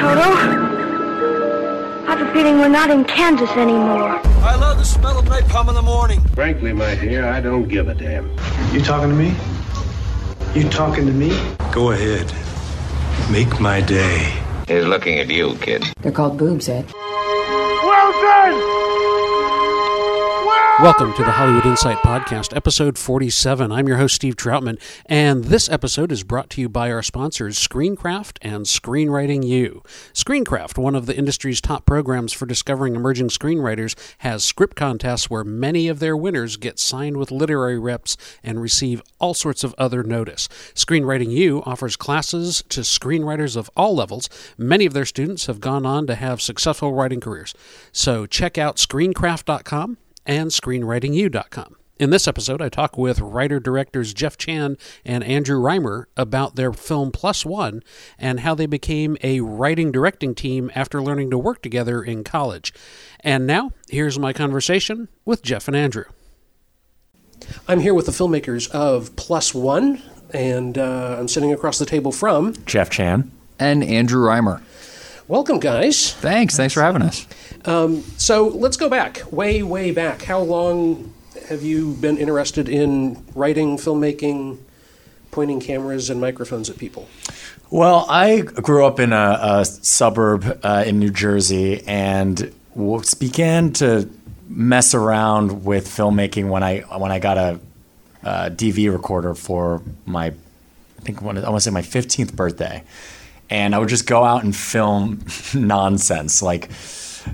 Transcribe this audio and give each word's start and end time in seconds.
Toto. 0.00 0.30
I 2.08 2.16
have 2.16 2.22
a 2.22 2.32
feeling 2.32 2.58
we're 2.58 2.68
not 2.68 2.90
in 2.90 3.04
Kansas 3.04 3.50
anymore. 3.50 4.18
I 4.42 4.56
love 4.56 4.78
the 4.78 4.84
smell 4.84 5.18
of 5.18 5.26
napalm 5.26 5.68
in 5.68 5.74
the 5.74 5.82
morning. 5.82 6.20
Frankly, 6.34 6.72
my 6.72 6.94
dear, 6.94 7.26
I 7.26 7.42
don't 7.42 7.68
give 7.68 7.86
a 7.88 7.94
damn. 7.94 8.30
You 8.72 8.80
talking 8.80 9.10
to 9.10 9.14
me? 9.14 9.34
You 10.54 10.66
talking 10.70 11.04
to 11.04 11.12
me? 11.12 11.28
Go 11.70 11.90
ahead. 11.90 12.32
Make 13.30 13.60
my 13.60 13.82
day. 13.82 14.32
He's 14.68 14.86
looking 14.86 15.18
at 15.18 15.28
you, 15.28 15.54
kid. 15.56 15.84
They're 16.00 16.12
called 16.12 16.38
boobs, 16.38 16.70
Ed. 16.70 16.90
Well 16.94 18.12
done! 18.22 18.79
Welcome 20.82 21.12
to 21.12 21.22
the 21.22 21.32
Hollywood 21.32 21.66
Insight 21.66 21.98
Podcast, 21.98 22.56
episode 22.56 22.96
47. 22.96 23.70
I'm 23.70 23.86
your 23.86 23.98
host, 23.98 24.14
Steve 24.14 24.34
Troutman, 24.34 24.80
and 25.04 25.44
this 25.44 25.68
episode 25.68 26.10
is 26.10 26.22
brought 26.22 26.48
to 26.50 26.62
you 26.62 26.70
by 26.70 26.90
our 26.90 27.02
sponsors, 27.02 27.58
Screencraft 27.58 28.38
and 28.40 28.64
Screenwriting 28.64 29.46
U. 29.46 29.82
Screencraft, 30.14 30.78
one 30.78 30.94
of 30.94 31.04
the 31.04 31.14
industry's 31.14 31.60
top 31.60 31.84
programs 31.84 32.32
for 32.32 32.46
discovering 32.46 32.96
emerging 32.96 33.28
screenwriters, 33.28 33.94
has 34.18 34.42
script 34.42 34.74
contests 34.74 35.28
where 35.28 35.44
many 35.44 35.86
of 35.86 35.98
their 35.98 36.16
winners 36.16 36.56
get 36.56 36.78
signed 36.78 37.18
with 37.18 37.30
literary 37.30 37.78
reps 37.78 38.16
and 38.42 38.62
receive 38.62 39.02
all 39.18 39.34
sorts 39.34 39.62
of 39.62 39.74
other 39.76 40.02
notice. 40.02 40.48
Screenwriting 40.74 41.30
U 41.30 41.62
offers 41.66 41.94
classes 41.94 42.64
to 42.70 42.80
screenwriters 42.80 43.54
of 43.54 43.68
all 43.76 43.94
levels. 43.94 44.30
Many 44.56 44.86
of 44.86 44.94
their 44.94 45.04
students 45.04 45.44
have 45.44 45.60
gone 45.60 45.84
on 45.84 46.06
to 46.06 46.14
have 46.14 46.40
successful 46.40 46.94
writing 46.94 47.20
careers. 47.20 47.52
So 47.92 48.24
check 48.24 48.56
out 48.56 48.76
screencraft.com 48.76 49.98
and 50.30 50.52
screenwritingu.com. 50.52 51.74
In 51.98 52.10
this 52.10 52.28
episode, 52.28 52.62
I 52.62 52.68
talk 52.68 52.96
with 52.96 53.18
writer 53.20 53.58
directors 53.58 54.14
Jeff 54.14 54.38
Chan 54.38 54.78
and 55.04 55.24
Andrew 55.24 55.58
Rhymer 55.60 56.06
about 56.16 56.54
their 56.54 56.72
film 56.72 57.10
Plus 57.10 57.44
One 57.44 57.82
and 58.16 58.40
how 58.40 58.54
they 58.54 58.66
became 58.66 59.18
a 59.24 59.40
writing 59.40 59.90
directing 59.90 60.34
team 60.36 60.70
after 60.74 61.02
learning 61.02 61.30
to 61.30 61.36
work 61.38 61.60
together 61.62 62.00
in 62.02 62.22
college. 62.22 62.72
And 63.20 63.44
now, 63.46 63.72
here's 63.90 64.18
my 64.20 64.32
conversation 64.32 65.08
with 65.24 65.42
Jeff 65.42 65.66
and 65.66 65.76
Andrew. 65.76 66.04
I'm 67.66 67.80
here 67.80 67.92
with 67.92 68.06
the 68.06 68.12
filmmakers 68.12 68.70
of 68.70 69.14
Plus 69.16 69.52
One, 69.52 70.00
and 70.32 70.78
uh, 70.78 71.16
I'm 71.18 71.26
sitting 71.28 71.52
across 71.52 71.78
the 71.80 71.86
table 71.86 72.12
from 72.12 72.54
Jeff 72.66 72.88
Chan. 72.88 73.30
and 73.58 73.82
Andrew 73.82 74.24
Rhymer. 74.24 74.62
Welcome, 75.30 75.60
guys. 75.60 76.12
Thanks. 76.14 76.56
Thanks 76.56 76.74
for 76.74 76.82
having 76.82 77.02
us. 77.02 77.24
So 78.16 78.48
let's 78.48 78.76
go 78.76 78.88
back, 78.88 79.22
way, 79.30 79.62
way 79.62 79.92
back. 79.92 80.22
How 80.22 80.40
long 80.40 81.14
have 81.48 81.62
you 81.62 81.94
been 81.94 82.18
interested 82.18 82.68
in 82.68 83.24
writing, 83.36 83.76
filmmaking, 83.76 84.58
pointing 85.30 85.60
cameras 85.60 86.10
and 86.10 86.20
microphones 86.20 86.68
at 86.68 86.78
people? 86.78 87.06
Well, 87.70 88.06
I 88.08 88.40
grew 88.40 88.84
up 88.84 88.98
in 88.98 89.12
a, 89.12 89.38
a 89.40 89.64
suburb 89.64 90.58
uh, 90.64 90.82
in 90.84 90.98
New 90.98 91.10
Jersey 91.10 91.84
and 91.86 92.52
began 93.20 93.72
to 93.74 94.10
mess 94.48 94.94
around 94.94 95.64
with 95.64 95.86
filmmaking 95.86 96.48
when 96.48 96.64
I 96.64 96.80
when 96.98 97.12
I 97.12 97.20
got 97.20 97.38
a, 97.38 97.60
a 98.24 98.50
DV 98.50 98.92
recorder 98.92 99.36
for 99.36 99.80
my 100.06 100.26
I 100.26 101.02
think 101.02 101.22
I 101.22 101.24
want 101.24 101.38
to 101.38 101.60
say 101.60 101.70
my 101.70 101.82
15th 101.82 102.34
birthday, 102.34 102.82
and 103.50 103.74
I 103.74 103.78
would 103.78 103.88
just 103.88 104.06
go 104.06 104.24
out 104.24 104.44
and 104.44 104.54
film 104.54 105.24
nonsense 105.54 106.40
like 106.40 106.70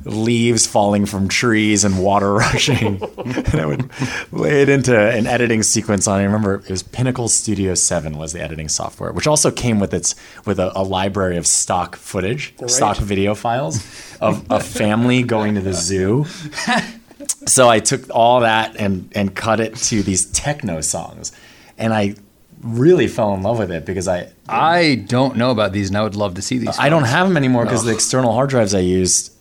leaves 0.04 0.66
falling 0.66 1.06
from 1.06 1.28
trees 1.28 1.84
and 1.84 2.02
water 2.02 2.32
rushing. 2.34 3.00
and 3.18 3.54
I 3.54 3.66
would 3.66 3.90
lay 4.32 4.62
it 4.62 4.68
into 4.68 4.98
an 4.98 5.26
editing 5.26 5.62
sequence 5.62 6.06
on. 6.08 6.20
I 6.20 6.24
remember 6.24 6.56
it 6.56 6.70
was 6.70 6.82
Pinnacle 6.82 7.28
Studio 7.28 7.74
Seven 7.74 8.18
was 8.18 8.32
the 8.32 8.42
editing 8.42 8.68
software, 8.68 9.12
which 9.12 9.26
also 9.26 9.50
came 9.50 9.78
with 9.78 9.94
its 9.94 10.14
with 10.44 10.58
a, 10.58 10.76
a 10.78 10.82
library 10.82 11.36
of 11.36 11.46
stock 11.46 11.96
footage, 11.96 12.54
stock 12.66 12.96
video 12.96 13.34
files 13.34 13.76
of 14.20 14.44
a 14.50 14.60
family 14.60 15.22
going 15.22 15.54
to 15.54 15.60
the 15.60 15.74
zoo. 15.74 16.26
So 17.46 17.68
I 17.68 17.78
took 17.78 18.08
all 18.10 18.40
that 18.40 18.76
and 18.76 19.10
and 19.14 19.34
cut 19.34 19.60
it 19.60 19.76
to 19.76 20.02
these 20.02 20.26
techno 20.26 20.80
songs, 20.80 21.32
and 21.78 21.92
I 21.92 22.16
really 22.66 23.06
fell 23.08 23.32
in 23.34 23.42
love 23.42 23.58
with 23.58 23.70
it 23.70 23.84
because 23.86 24.08
I 24.08 24.28
I 24.48 25.04
don't 25.06 25.36
know 25.36 25.50
about 25.50 25.72
these, 25.72 25.88
and 25.88 25.96
I 25.96 26.02
would 26.02 26.16
love 26.16 26.34
to 26.34 26.42
see 26.42 26.58
these. 26.58 26.78
I 26.78 26.88
don't 26.88 27.04
have 27.04 27.26
them 27.28 27.36
anymore 27.36 27.64
because 27.64 27.84
the 27.84 27.92
external 27.92 28.32
hard 28.32 28.50
drives 28.50 28.74
I 28.74 28.80
used 28.80 29.32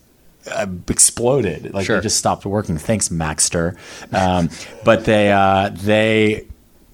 uh, 0.50 0.66
exploded. 0.88 1.74
Like 1.74 1.86
Sure. 1.86 1.96
they 1.96 2.02
just 2.02 2.16
stopped 2.18 2.46
working. 2.46 2.78
Thanks, 2.78 3.08
Maxtor. 3.08 3.76
Um, 4.12 4.48
but 4.84 5.04
they 5.04 5.32
uh, 5.32 5.70
they 5.74 6.46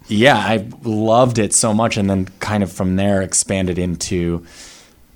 yeah, 0.09 0.37
I 0.37 0.69
loved 0.82 1.38
it 1.38 1.53
so 1.54 1.72
much, 1.72 1.97
and 1.97 2.09
then 2.10 2.26
kind 2.41 2.62
of 2.62 2.72
from 2.72 2.97
there 2.97 3.22
expanded 3.22 3.78
into 3.78 4.44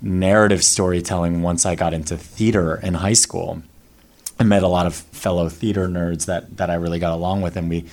narrative 0.01 0.63
storytelling 0.63 1.41
once 1.41 1.65
I 1.65 1.75
got 1.75 1.93
into 1.93 2.17
theater 2.17 2.75
in 2.77 2.93
high 2.95 3.13
school. 3.13 3.63
I 4.39 4.43
met 4.43 4.61
a 4.61 4.67
lot 4.67 4.85
of 4.85 4.93
fellow 4.93 5.49
theater 5.49 5.87
nerds 5.87 6.25
that 6.27 6.57
that 6.57 6.69
I 6.69 6.75
really 6.75 6.99
got 6.99 7.13
along 7.13 7.41
with, 7.41 7.57
and 7.57 7.69
we 7.69 7.85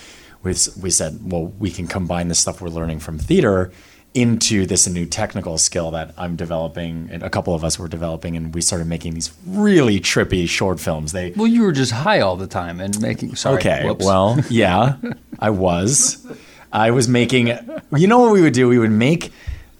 we 0.44 0.54
we 0.80 0.90
said, 0.90 1.18
well, 1.22 1.46
we 1.58 1.70
can 1.70 1.86
combine 1.86 2.28
the 2.28 2.34
stuff 2.34 2.60
we're 2.60 2.68
learning 2.68 3.00
from 3.00 3.18
theater 3.18 3.72
into 4.14 4.64
this 4.64 4.86
new 4.86 5.04
technical 5.04 5.58
skill 5.58 5.90
that 5.90 6.14
I'm 6.16 6.36
developing, 6.36 7.08
and 7.10 7.22
a 7.24 7.30
couple 7.30 7.52
of 7.54 7.64
us 7.64 7.80
were 7.80 7.88
developing, 7.88 8.36
and 8.36 8.54
we 8.54 8.60
started 8.60 8.86
making 8.86 9.14
these 9.14 9.32
really 9.44 9.98
trippy 9.98 10.48
short 10.48 10.78
films. 10.78 11.10
They 11.10 11.32
Well, 11.32 11.48
you 11.48 11.62
were 11.62 11.72
just 11.72 11.90
high 11.90 12.20
all 12.20 12.36
the 12.36 12.46
time 12.46 12.80
and 12.80 13.00
making. 13.00 13.34
Sorry. 13.34 13.56
Okay. 13.56 13.84
Whoops. 13.84 14.04
Well, 14.04 14.38
yeah, 14.48 14.96
I 15.40 15.50
was. 15.50 16.24
I 16.72 16.92
was 16.92 17.08
making. 17.08 17.48
You 17.96 18.06
know 18.06 18.20
what 18.20 18.32
we 18.32 18.42
would 18.42 18.52
do? 18.52 18.68
We 18.68 18.78
would 18.78 18.90
make 18.90 19.32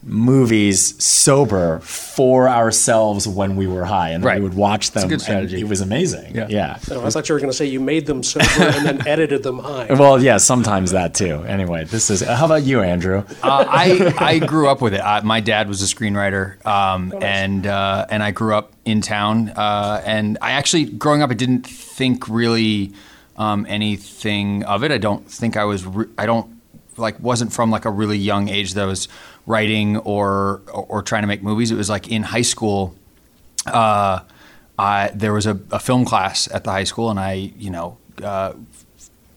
movies 0.07 1.03
sober 1.03 1.79
for 1.81 2.49
ourselves 2.49 3.27
when 3.27 3.57
we 3.57 3.67
were 3.67 3.85
high, 3.85 4.11
and 4.11 4.23
then 4.23 4.29
Right. 4.29 4.39
we 4.39 4.49
would 4.49 4.57
watch 4.57 4.91
them. 4.91 5.05
a 5.05 5.09
good 5.09 5.29
and. 5.29 5.53
It 5.53 5.65
was 5.69 5.81
amazing. 5.81 6.35
Yeah. 6.35 6.47
yeah. 6.49 6.79
Oh, 6.91 7.05
I 7.07 7.11
thought 7.11 7.29
you 7.29 7.35
were 7.35 7.39
going 7.41 7.51
to 7.51 7.57
say 7.57 7.65
you 7.67 7.81
made 7.81 8.07
them 8.07 8.23
sober 8.23 8.45
and 8.59 8.87
then 8.87 9.07
edited 9.09 9.43
them 9.43 9.59
high. 9.59 9.87
Well, 9.91 10.23
yeah, 10.23 10.37
sometimes 10.37 10.91
that 10.93 11.15
too. 11.15 11.43
Anyway, 11.45 11.85
this 11.85 12.11
is. 12.11 12.21
How 12.21 12.45
about 12.45 12.63
you, 12.65 12.81
Andrew? 12.83 13.25
uh, 13.43 13.65
I 13.69 14.15
I 14.19 14.39
grew 14.39 14.69
up 14.69 14.81
with 14.83 14.95
it. 14.95 15.01
I, 15.01 15.21
my 15.23 15.41
dad 15.41 15.69
was 15.69 15.83
a 15.83 15.87
screenwriter, 15.87 16.65
um, 16.67 17.15
and 17.21 17.67
uh, 17.67 18.07
and 18.11 18.23
I 18.23 18.31
grew 18.31 18.55
up 18.55 18.73
in 18.85 19.01
town. 19.01 19.49
Uh, 19.51 20.03
and 20.05 20.37
I 20.43 20.53
actually, 20.53 20.85
growing 20.85 21.23
up, 21.23 21.31
I 21.31 21.35
didn't 21.35 21.67
think 21.67 22.29
really 22.29 22.93
um, 23.37 23.65
anything 23.69 24.65
of 24.65 24.85
it. 24.85 24.93
I 24.93 24.99
don't 24.99 25.27
think 25.31 25.57
I 25.57 25.65
was. 25.65 25.87
Re- 25.87 26.07
I 26.19 26.27
don't 26.27 26.51
like 26.97 27.19
wasn't 27.19 27.53
from 27.53 27.71
like 27.73 27.85
a 27.87 27.91
really 27.91 28.19
young 28.19 28.49
age 28.49 28.75
that 28.75 28.83
I 28.85 28.87
was 28.87 29.09
writing 29.47 29.97
or, 29.99 30.63
or 30.73 30.87
or 30.89 31.03
trying 31.03 31.23
to 31.23 31.29
make 31.29 31.43
movies. 31.43 31.71
It 31.71 31.77
was 31.77 31.91
like 31.91 32.09
in 32.09 32.23
high 32.23 32.43
school. 32.43 32.95
Uh, 33.67 34.21
I, 34.79 35.11
there 35.15 35.33
was 35.33 35.47
a, 35.47 35.59
a 35.71 35.79
film 35.79 36.05
class 36.05 36.49
at 36.53 36.65
the 36.65 36.71
high 36.71 36.85
school, 36.85 37.09
and 37.09 37.21
I, 37.21 37.53
you 37.57 37.71
know, 37.71 37.97
uh, 38.23 38.55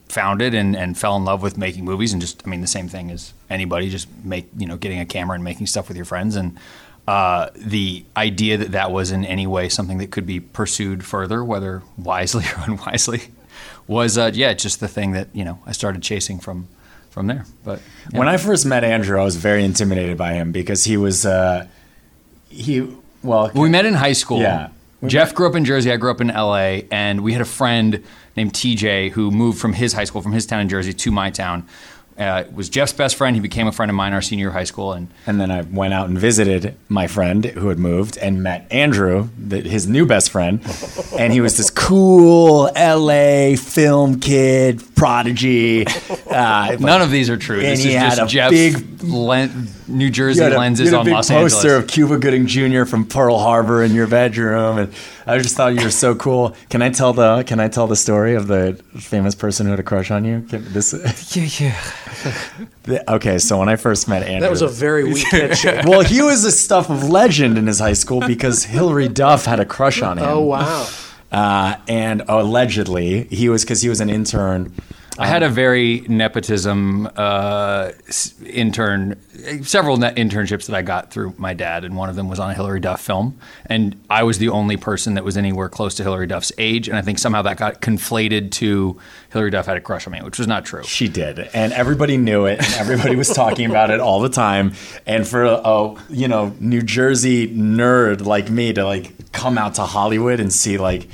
found 0.08 0.42
it 0.42 0.54
and, 0.54 0.76
and 0.76 0.96
fell 0.96 1.16
in 1.16 1.24
love 1.24 1.42
with 1.42 1.56
making 1.58 1.84
movies 1.84 2.12
and 2.12 2.20
just 2.20 2.42
I 2.46 2.50
mean 2.50 2.60
the 2.60 2.66
same 2.66 2.88
thing 2.88 3.10
as 3.10 3.32
anybody 3.50 3.90
just 3.90 4.08
make 4.24 4.48
you 4.56 4.66
know 4.66 4.76
getting 4.76 5.00
a 5.00 5.06
camera 5.06 5.34
and 5.34 5.44
making 5.44 5.66
stuff 5.66 5.88
with 5.88 5.96
your 5.96 6.06
friends 6.06 6.36
and 6.36 6.58
uh, 7.06 7.48
the 7.54 8.04
idea 8.16 8.58
that 8.58 8.72
that 8.72 8.90
was 8.90 9.10
in 9.10 9.24
any 9.24 9.46
way 9.46 9.68
something 9.68 9.98
that 9.98 10.10
could 10.10 10.26
be 10.26 10.40
pursued 10.40 11.04
further 11.04 11.44
whether 11.44 11.82
wisely 11.98 12.44
or 12.56 12.64
unwisely 12.64 13.22
was 13.86 14.16
uh, 14.18 14.30
yeah 14.34 14.52
just 14.54 14.80
the 14.80 14.88
thing 14.88 15.12
that 15.12 15.28
you 15.34 15.44
know 15.44 15.58
I 15.66 15.72
started 15.72 16.02
chasing 16.02 16.38
from 16.38 16.68
from 17.18 17.26
there 17.26 17.44
but 17.64 17.80
yeah. 18.12 18.18
When 18.18 18.28
I 18.28 18.36
first 18.36 18.64
met 18.64 18.84
Andrew, 18.84 19.20
I 19.20 19.24
was 19.24 19.36
very 19.36 19.64
intimidated 19.64 20.16
by 20.16 20.32
him 20.32 20.52
because 20.52 20.84
he 20.84 20.96
was. 20.96 21.26
Uh, 21.26 21.66
he 22.48 22.88
well. 23.22 23.50
we 23.54 23.68
met 23.68 23.84
in 23.84 23.94
high 23.94 24.14
school 24.14 24.40
Yeah. 24.40 24.68
Jeff 25.06 25.34
grew 25.34 25.46
up 25.48 25.54
in 25.54 25.64
Jersey 25.64 25.92
I 25.92 25.96
grew 25.96 26.10
up 26.10 26.20
in 26.20 26.28
LA 26.28 26.80
and 26.90 27.20
we 27.20 27.32
had 27.32 27.42
a 27.42 27.44
friend 27.44 28.02
named 28.36 28.52
TJ 28.52 29.10
who 29.10 29.30
moved 29.30 29.58
from 29.58 29.72
his 29.74 29.92
high 29.92 30.04
school 30.04 30.22
from 30.22 30.32
his 30.32 30.46
town 30.46 30.60
in 30.60 30.68
Jersey 30.68 30.92
to 30.92 31.10
my 31.10 31.30
town 31.30 31.66
uh, 32.18 32.44
was 32.52 32.68
Jeff's 32.68 32.92
best 32.92 33.16
friend 33.16 33.36
he 33.36 33.40
became 33.40 33.66
a 33.66 33.72
friend 33.72 33.90
of 33.90 33.94
mine 33.94 34.12
our 34.12 34.20
senior 34.22 34.42
year 34.44 34.48
of 34.48 34.54
high 34.54 34.64
school 34.64 34.92
and 34.92 35.08
And 35.26 35.40
then 35.40 35.50
I 35.50 35.62
went 35.62 35.94
out 35.94 36.08
and 36.08 36.18
visited 36.18 36.74
my 36.88 37.06
friend 37.06 37.44
who 37.44 37.68
had 37.68 37.78
moved 37.78 38.16
and 38.18 38.42
met 38.42 38.66
Andrew, 38.72 39.28
the, 39.38 39.60
his 39.60 39.86
new 39.86 40.04
best 40.06 40.30
friend. 40.30 40.60
And 41.18 41.32
he 41.32 41.40
was 41.40 41.56
this 41.56 41.68
cool 41.70 42.70
LA 42.76 43.56
film 43.56 44.20
kid, 44.20 44.80
prodigy. 44.94 45.84
Uh, 46.30 46.76
None 46.78 47.02
of 47.02 47.10
these 47.10 47.28
are 47.28 47.36
true. 47.36 47.56
And 47.56 47.66
this 47.66 47.82
he 47.82 47.88
is 47.90 47.96
had 47.96 48.10
just 48.18 48.22
a 48.22 48.26
Jeff's 48.26 48.50
big- 48.52 49.02
len- 49.02 49.68
New 49.88 50.10
Jersey 50.10 50.42
had 50.42 50.52
a, 50.52 50.58
lenses 50.58 50.90
you 50.90 50.92
had 50.92 50.94
a 50.96 50.98
on 51.00 51.04
big 51.06 51.14
Los 51.14 51.28
poster 51.30 51.68
Angeles. 51.68 51.84
of 51.84 51.88
Cuba 51.90 52.18
Gooding 52.18 52.46
Jr. 52.46 52.84
from 52.84 53.04
Pearl 53.06 53.38
Harbor 53.38 53.82
in 53.82 53.94
your 53.94 54.06
bedroom, 54.06 54.78
and 54.78 54.92
I 55.28 55.38
just 55.38 55.54
thought 55.56 55.74
you 55.74 55.84
were 55.84 55.90
so 55.90 56.14
cool. 56.14 56.56
Can 56.70 56.80
I 56.82 56.90
tell 56.90 57.12
the 57.12 57.42
Can 57.44 57.60
I 57.60 57.68
tell 57.68 57.86
the 57.86 57.96
story 57.96 58.34
of 58.34 58.46
the 58.46 58.74
famous 58.98 59.34
person 59.34 59.66
who 59.66 59.70
had 59.70 59.80
a 59.80 59.82
crush 59.82 60.10
on 60.10 60.24
you? 60.24 60.40
Can, 60.48 60.64
this, 60.72 60.92
yeah, 61.36 61.44
yeah. 61.60 62.34
the- 62.84 63.12
okay, 63.14 63.38
so 63.38 63.58
when 63.58 63.68
I 63.68 63.76
first 63.76 64.08
met 64.08 64.22
Andrew, 64.22 64.40
That 64.40 64.50
was 64.50 64.62
a 64.62 64.68
very 64.68 65.04
weak 65.04 65.26
headshake. 65.30 65.84
well, 65.84 66.00
he 66.00 66.22
was 66.22 66.42
the 66.42 66.50
stuff 66.50 66.88
of 66.90 67.08
legend 67.08 67.58
in 67.58 67.66
his 67.66 67.78
high 67.78 67.92
school 67.92 68.20
because 68.26 68.64
Hilary 68.64 69.08
Duff 69.08 69.44
had 69.44 69.60
a 69.60 69.64
crush 69.66 70.00
on 70.02 70.18
him. 70.18 70.24
Oh, 70.26 70.40
wow. 70.40 70.88
Uh, 71.30 71.76
and 71.86 72.22
allegedly, 72.28 73.24
he 73.24 73.48
was 73.50 73.62
because 73.62 73.82
he 73.82 73.88
was 73.90 74.00
an 74.00 74.08
intern 74.08 74.72
I 75.18 75.26
had 75.26 75.42
a 75.42 75.48
very 75.48 76.04
nepotism 76.08 77.08
uh, 77.16 77.90
intern, 78.46 79.20
several 79.64 79.96
net 79.96 80.14
internships 80.14 80.66
that 80.66 80.76
I 80.76 80.82
got 80.82 81.10
through 81.10 81.34
my 81.36 81.54
dad, 81.54 81.84
and 81.84 81.96
one 81.96 82.08
of 82.08 82.14
them 82.14 82.28
was 82.28 82.38
on 82.38 82.50
a 82.50 82.54
Hilary 82.54 82.78
Duff 82.78 83.00
film. 83.00 83.36
And 83.66 84.00
I 84.08 84.22
was 84.22 84.38
the 84.38 84.48
only 84.48 84.76
person 84.76 85.14
that 85.14 85.24
was 85.24 85.36
anywhere 85.36 85.68
close 85.68 85.96
to 85.96 86.04
Hilary 86.04 86.28
Duff's 86.28 86.52
age, 86.56 86.88
and 86.88 86.96
I 86.96 87.02
think 87.02 87.18
somehow 87.18 87.42
that 87.42 87.56
got 87.56 87.80
conflated 87.80 88.52
to 88.52 88.96
Hilary 89.32 89.50
Duff 89.50 89.66
had 89.66 89.76
a 89.76 89.80
crush 89.80 90.06
on 90.06 90.12
me, 90.12 90.22
which 90.22 90.38
was 90.38 90.46
not 90.46 90.64
true. 90.64 90.84
She 90.84 91.08
did, 91.08 91.40
and 91.52 91.72
everybody 91.72 92.16
knew 92.16 92.46
it, 92.46 92.60
and 92.60 92.74
everybody 92.74 93.16
was 93.16 93.28
talking 93.28 93.68
about 93.68 93.90
it 93.90 93.98
all 93.98 94.20
the 94.20 94.28
time. 94.28 94.72
And 95.04 95.26
for 95.26 95.44
a 95.44 95.94
you 96.08 96.28
know 96.28 96.54
New 96.60 96.82
Jersey 96.82 97.48
nerd 97.48 98.24
like 98.24 98.50
me 98.50 98.72
to 98.72 98.84
like 98.84 99.32
come 99.32 99.58
out 99.58 99.74
to 99.74 99.82
Hollywood 99.82 100.38
and 100.38 100.52
see 100.52 100.78
like 100.78 101.08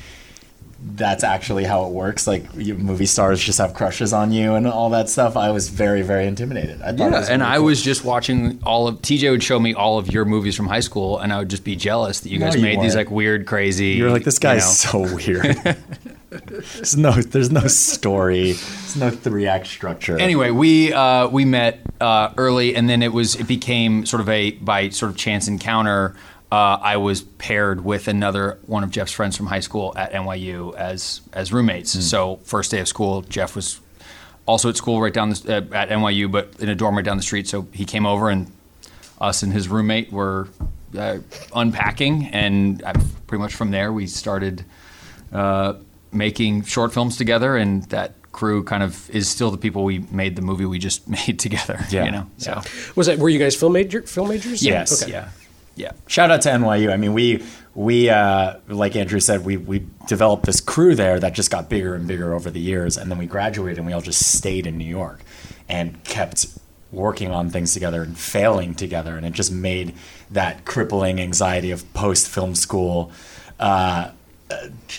that's 0.87 1.25
actually 1.25 1.65
how 1.65 1.87
it 1.87 1.91
works. 1.93 2.27
Like 2.27 2.45
you, 2.55 2.75
movie 2.75 3.07
stars 3.07 3.43
just 3.43 3.59
have 3.59 3.73
crushes 3.75 4.13
on 4.13 4.33
you 4.33 4.55
and 4.55 4.67
all 4.67 4.91
that 4.91 5.09
stuff. 5.09 5.37
I 5.37 5.51
was 5.51 5.69
very 5.71 6.03
very 6.03 6.27
intimidated. 6.27 6.83
I 6.83 6.93
thought 6.93 6.99
Yeah, 7.11 7.27
and 7.31 7.41
really 7.43 7.55
I 7.55 7.59
was 7.59 7.83
just 7.83 8.05
watching 8.05 8.61
all 8.65 8.87
of 8.87 9.01
TJ 9.03 9.31
would 9.31 9.43
show 9.43 9.59
me 9.59 9.75
all 9.75 9.99
of 9.99 10.13
your 10.13 10.25
movies 10.25 10.55
from 10.57 10.67
high 10.67 10.81
school, 10.81 11.19
and 11.19 11.33
I 11.33 11.39
would 11.39 11.49
just 11.49 11.65
be 11.65 11.75
jealous 11.77 12.21
that 12.21 12.29
you 12.31 12.39
No, 12.39 12.47
guys 12.47 12.57
you 12.57 12.63
made 12.63 12.81
these 12.81 12.95
weren't. 12.95 13.09
like 13.09 13.11
weird, 13.11 13.47
crazy. 13.47 13.89
You're 13.89 14.11
like 14.11 14.25
this 14.25 14.37
you 14.37 14.41
guy's 14.41 14.85
know. 14.93 15.07
so 15.07 15.15
weird. 15.15 15.57
there's 16.31 16.97
no 16.97 17.13
there's 17.13 17.51
no 17.51 17.67
story. 17.67 18.53
There's 18.53 18.97
no 18.97 19.11
three 19.11 19.47
act 19.47 19.67
structure. 19.67 20.19
Anyway, 20.19 20.51
we 20.51 20.93
uh, 20.93 21.29
we 21.29 21.45
met 21.45 21.81
uh, 22.01 22.33
early, 22.37 22.75
and 22.77 22.89
then 22.89 23.03
it 23.03 23.13
was 23.13 23.37
it 23.37 23.47
became 23.49 24.05
sort 24.07 24.21
of 24.21 24.29
a 24.29 24.53
by 24.53 24.89
sort 24.91 25.11
of 25.11 25.17
chance 25.17 25.49
encounter. 25.49 26.15
Uh, 26.55 26.79
I 26.81 26.99
was 26.99 27.23
paired 27.23 27.85
with 27.85 28.07
another 28.07 28.59
one 28.67 28.85
of 28.85 28.91
Jeff's 28.93 29.11
friends 29.11 29.37
from 29.37 29.47
high 29.47 29.59
school 29.59 29.93
at 29.97 30.13
NYU 30.13 30.73
as 30.77 31.21
as 31.33 31.53
roommates. 31.53 31.91
So 32.09 32.37
first 32.45 32.71
day 32.71 32.79
of 32.79 32.87
school, 32.87 33.23
Jeff 33.23 33.57
was 33.57 33.81
also 34.47 34.69
at 34.69 34.77
school 34.77 35.01
right 35.03 35.13
down 35.13 35.31
the, 35.31 35.57
uh, 35.57 35.77
at 35.77 35.89
NYU, 35.89 36.31
but 36.31 36.55
in 36.61 36.69
a 36.69 36.77
dorm 36.77 36.95
right 36.95 37.05
down 37.05 37.17
the 37.17 37.25
street. 37.25 37.49
So 37.49 37.67
he 37.73 37.85
came 37.85 38.07
over, 38.07 38.31
and 38.31 38.53
us 39.21 39.43
and 39.43 39.53
his 39.53 39.67
roommate 39.69 40.13
were 40.13 40.47
uh, 40.97 41.19
unpacking, 41.57 42.27
and 42.27 42.85
I, 42.87 42.93
pretty 43.27 43.43
much 43.43 43.55
from 43.57 43.73
there 43.73 43.93
we 43.93 44.07
started 44.07 44.65
uh, 45.33 45.75
making 46.13 46.63
short 46.63 46.95
films 46.95 47.17
together, 47.17 47.57
and 47.57 47.83
that 47.91 48.15
crew 48.31 48.63
kind 48.63 48.85
of 48.85 49.11
is 49.11 49.29
still 49.29 49.51
the 49.51 49.59
people 49.59 49.83
we 49.83 49.99
made 50.13 50.37
the 50.37 50.43
movie 50.43 50.67
we 50.67 50.79
just 50.79 51.09
made 51.19 51.41
together. 51.41 51.81
Yeah. 51.91 52.05
you 52.05 52.11
know. 52.13 52.27
So 52.39 52.63
Was 52.95 53.09
that 53.09 53.19
were 53.19 53.29
you 53.29 53.41
guys 53.41 53.57
film 53.57 53.73
major 53.73 54.03
film 54.03 54.29
majors? 54.29 54.63
yes, 54.65 55.03
Okay. 55.03 55.11
yeah, 55.11 55.31
yeah. 55.77 55.93
Shout 56.07 56.31
out 56.31 56.43
to 56.43 56.51
NYU. 56.51 56.93
I 56.93 56.97
mean, 56.97 57.13
we 57.13 57.43
we 57.75 58.09
uh, 58.09 58.59
like 58.69 58.97
Andrew 58.97 59.21
said, 59.21 59.45
we 59.45 59.57
we 59.57 59.87
developed 60.07 60.47
this 60.47 60.61
crew 60.61 60.95
there 60.95 61.19
that 61.19 61.33
just 61.33 61.51
got 61.51 61.69
bigger 61.69 61.95
and 61.95 62.07
bigger 62.07 62.35
over 62.35 62.51
the 62.51 62.61
years, 62.61 62.97
and 62.97 63.11
then 63.11 63.19
we 63.19 63.27
graduated 63.27 63.79
and 63.79 63.87
we 63.87 63.93
all 63.93 64.01
just 64.01 64.35
stayed 64.37 64.67
in 64.67 64.79
New 64.79 64.85
York 64.85 65.21
and 65.69 66.03
kept 66.05 66.47
working 66.93 67.33
on 67.33 67.51
things 67.51 67.75
together 67.75 68.03
and 68.03 68.17
failing 68.17 68.75
together, 68.75 69.17
and 69.17 69.27
it 69.27 69.33
just 69.33 69.51
made 69.51 69.95
that 70.31 70.65
crippling 70.65 71.21
anxiety 71.21 71.71
of 71.71 71.93
post 71.93 72.29
film 72.29 72.55
school. 72.55 73.11
Uh, 73.59 74.11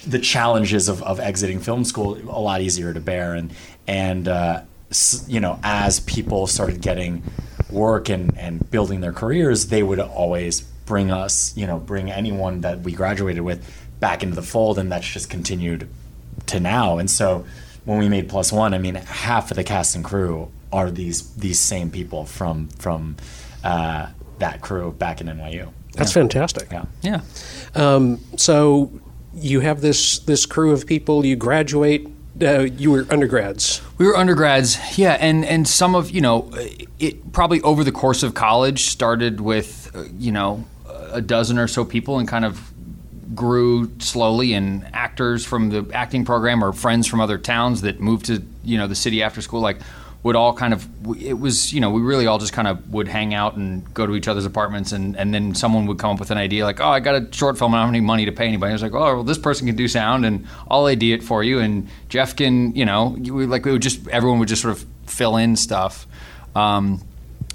the 0.06 0.20
challenges 0.20 0.90
of, 0.90 1.02
of 1.04 1.20
exiting 1.20 1.60
film 1.60 1.86
school 1.86 2.18
a 2.18 2.42
lot 2.42 2.62
easier 2.62 2.94
to 2.94 3.00
bear 3.00 3.36
and 3.36 3.54
and 3.88 4.28
uh, 4.28 4.62
you 5.28 5.40
know 5.40 5.60
as 5.64 6.00
people 6.02 6.48
started 6.48 6.82
getting 6.82 7.24
work 7.76 8.10
and, 8.10 8.36
and 8.38 8.70
building 8.72 9.02
their 9.02 9.14
careers 9.14 9.68
they 9.68 9.84
would 9.84 10.00
always 10.00 10.62
bring 10.86 11.12
us 11.12 11.56
you 11.58 11.68
know 11.68 11.78
bring 11.78 12.10
anyone 12.12 12.62
that 12.62 12.80
we 12.82 12.92
graduated 12.92 13.44
with 13.44 13.60
back 14.00 14.24
into 14.24 14.36
the 14.36 14.42
fold 14.42 14.80
and 14.80 14.92
that's 14.92 15.08
just 15.08 15.30
continued 15.30 15.88
to 16.48 16.60
now 16.60 16.98
and 16.98 17.10
so 17.12 17.46
when 17.86 17.98
we 18.00 18.10
made 18.10 18.28
plus 18.30 18.52
one 18.52 18.74
i 18.74 18.78
mean 18.78 18.96
half 18.96 19.52
of 19.52 19.58
the 19.58 19.64
cast 19.64 19.96
and 19.96 20.04
crew 20.06 20.50
are 20.72 20.90
these 20.90 21.34
these 21.36 21.60
same 21.60 21.92
people 21.92 22.26
from 22.26 22.68
from 22.80 23.16
uh, 23.64 24.08
that 24.40 24.62
crew 24.62 24.92
back 24.92 25.22
in 25.22 25.28
nyu 25.28 25.68
That's 25.94 26.12
fantastic. 26.12 26.68
yeah 26.72 26.86
Yeah. 27.02 27.22
Um, 27.74 28.20
so 28.38 28.92
you 29.34 29.62
have 29.62 29.82
this 29.82 30.20
this 30.20 30.46
crew 30.46 30.72
of 30.72 30.86
people. 30.86 31.26
You 31.26 31.36
graduate. 31.36 32.08
Uh, 32.42 32.62
you 32.62 32.92
were 32.92 33.06
undergrads. 33.10 33.82
We 33.98 34.06
were 34.06 34.18
undergrads, 34.18 34.98
yeah, 34.98 35.14
and 35.14 35.46
and 35.46 35.68
some 35.68 35.96
of 35.96 36.12
you 36.12 36.20
know, 36.20 36.52
it 37.00 37.32
probably 37.32 37.62
over 37.62 37.84
the 37.84 37.94
course 37.94 38.24
of 38.24 38.34
college 38.34 38.86
started 38.86 39.40
with 39.40 39.90
uh, 39.96 40.04
you 40.18 40.34
know 40.34 40.66
a 41.12 41.22
dozen 41.22 41.58
or 41.58 41.68
so 41.68 41.86
people 41.86 42.20
and 42.20 42.28
kind 42.28 42.44
of 42.44 42.74
grew 43.34 43.90
slowly. 44.00 44.54
And 44.54 44.86
actors 44.94 45.46
from 45.46 45.70
the 45.70 45.90
acting 45.94 46.26
program 46.26 46.62
or 46.62 46.74
friends 46.74 47.08
from 47.08 47.22
other 47.22 47.38
towns 47.38 47.82
that 47.82 48.02
moved 48.02 48.26
to 48.26 48.44
you 48.66 48.78
know 48.78 48.88
the 48.88 48.96
city 48.96 49.24
after 49.24 49.42
school, 49.42 49.62
like 49.62 49.78
would 50.26 50.36
all 50.36 50.54
kind 50.54 50.74
of 50.74 50.88
it 51.22 51.38
was 51.38 51.72
you 51.72 51.80
know 51.80 51.92
we 51.92 52.02
really 52.02 52.26
all 52.26 52.40
just 52.40 52.52
kind 52.52 52.68
of 52.68 52.92
would 52.92 53.08
hang 53.08 53.36
out 53.36 53.58
and 53.58 53.94
go 53.94 54.08
to 54.08 54.16
each 54.16 54.28
other's 54.28 54.44
apartments 54.44 54.92
and 54.92 55.16
and 55.18 55.32
then 55.32 55.54
someone 55.54 55.86
would 55.86 56.00
come 56.00 56.10
up 56.10 56.20
with 56.20 56.32
an 56.32 56.38
idea 56.40 56.66
like 56.66 56.82
oh 56.82 56.88
I 56.88 57.00
got 57.00 57.14
a 57.14 57.32
short 57.32 57.60
film 57.60 57.76
I 57.76 57.78
don't 57.78 57.86
have 57.86 57.94
any 57.94 58.02
money 58.02 58.26
to 58.26 58.32
pay 58.32 58.48
anybody. 58.48 58.72
I 58.72 58.74
was 58.74 58.82
like 58.82 58.96
oh 58.96 59.18
well 59.18 59.24
this 59.24 59.38
person 59.38 59.68
can 59.68 59.76
do 59.76 59.88
sound 59.88 60.26
and 60.26 60.48
I'll 60.68 60.88
AD 60.88 61.04
it 61.04 61.22
for 61.22 61.44
you 61.44 61.60
and 61.60 61.88
Jeff 62.10 62.36
can 62.36 62.76
you 62.76 62.86
know 62.86 63.16
would, 63.20 63.50
like 63.50 63.66
we 63.66 63.72
would 63.72 63.84
just 63.84 64.08
everyone 64.08 64.40
would 64.40 64.48
just 64.48 64.64
sort 64.64 64.76
of 64.76 64.84
fill 65.06 65.38
in 65.38 65.56
stuff. 65.56 66.08
Um, 66.56 67.04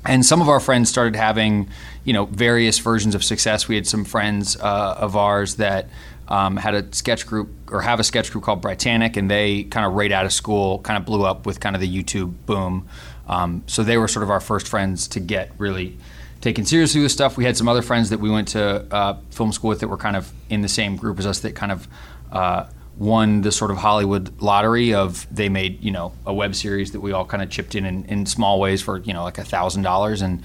and 0.05 0.25
some 0.25 0.40
of 0.40 0.49
our 0.49 0.61
friends 0.61 0.88
started 0.88 1.16
having 1.16 1.69
you 2.05 2.12
know 2.12 2.26
various 2.26 2.78
versions 2.78 3.16
of 3.16 3.25
success. 3.25 3.66
We 3.66 3.75
had 3.75 3.87
some 3.88 4.05
friends 4.05 4.56
uh, 4.56 4.94
of 4.96 5.16
ours 5.16 5.56
that 5.56 5.88
um, 6.30 6.56
had 6.56 6.74
a 6.74 6.92
sketch 6.94 7.26
group 7.26 7.50
or 7.70 7.82
have 7.82 8.00
a 8.00 8.04
sketch 8.04 8.30
group 8.30 8.44
called 8.44 8.62
Britannick, 8.62 9.16
and 9.16 9.30
they 9.30 9.64
kind 9.64 9.84
of 9.84 9.94
right 9.94 10.12
out 10.12 10.24
of 10.24 10.32
school 10.32 10.78
kind 10.80 10.96
of 10.96 11.04
blew 11.04 11.24
up 11.24 11.44
with 11.44 11.60
kind 11.60 11.74
of 11.74 11.82
the 11.82 12.02
YouTube 12.02 12.34
boom. 12.46 12.88
Um, 13.28 13.62
so 13.66 13.82
they 13.82 13.98
were 13.98 14.08
sort 14.08 14.22
of 14.22 14.30
our 14.30 14.40
first 14.40 14.68
friends 14.68 15.08
to 15.08 15.20
get 15.20 15.52
really 15.58 15.98
taken 16.40 16.64
seriously 16.64 17.02
with 17.02 17.12
stuff. 17.12 17.36
We 17.36 17.44
had 17.44 17.56
some 17.56 17.68
other 17.68 17.82
friends 17.82 18.10
that 18.10 18.18
we 18.18 18.30
went 18.30 18.48
to 18.48 18.86
uh, 18.92 19.18
film 19.30 19.52
school 19.52 19.70
with 19.70 19.80
that 19.80 19.88
were 19.88 19.96
kind 19.96 20.16
of 20.16 20.32
in 20.48 20.62
the 20.62 20.68
same 20.68 20.96
group 20.96 21.18
as 21.18 21.26
us 21.26 21.40
that 21.40 21.54
kind 21.54 21.72
of 21.72 21.88
uh, 22.32 22.66
won 22.96 23.40
the 23.42 23.52
sort 23.52 23.70
of 23.70 23.78
Hollywood 23.78 24.40
lottery 24.40 24.94
of 24.94 25.26
they 25.34 25.48
made 25.48 25.82
you 25.82 25.90
know 25.90 26.12
a 26.26 26.34
web 26.34 26.54
series 26.54 26.92
that 26.92 27.00
we 27.00 27.12
all 27.12 27.24
kind 27.24 27.42
of 27.42 27.50
chipped 27.50 27.74
in 27.74 27.84
in, 27.84 28.04
in 28.04 28.26
small 28.26 28.60
ways 28.60 28.82
for 28.82 28.98
you 28.98 29.12
know 29.12 29.24
like 29.24 29.38
a 29.38 29.44
thousand 29.44 29.82
dollars 29.82 30.22
and 30.22 30.42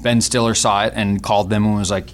Ben 0.00 0.20
Stiller 0.20 0.54
saw 0.54 0.84
it 0.86 0.92
and 0.94 1.22
called 1.22 1.50
them 1.50 1.64
and 1.64 1.76
was 1.76 1.90
like 1.90 2.10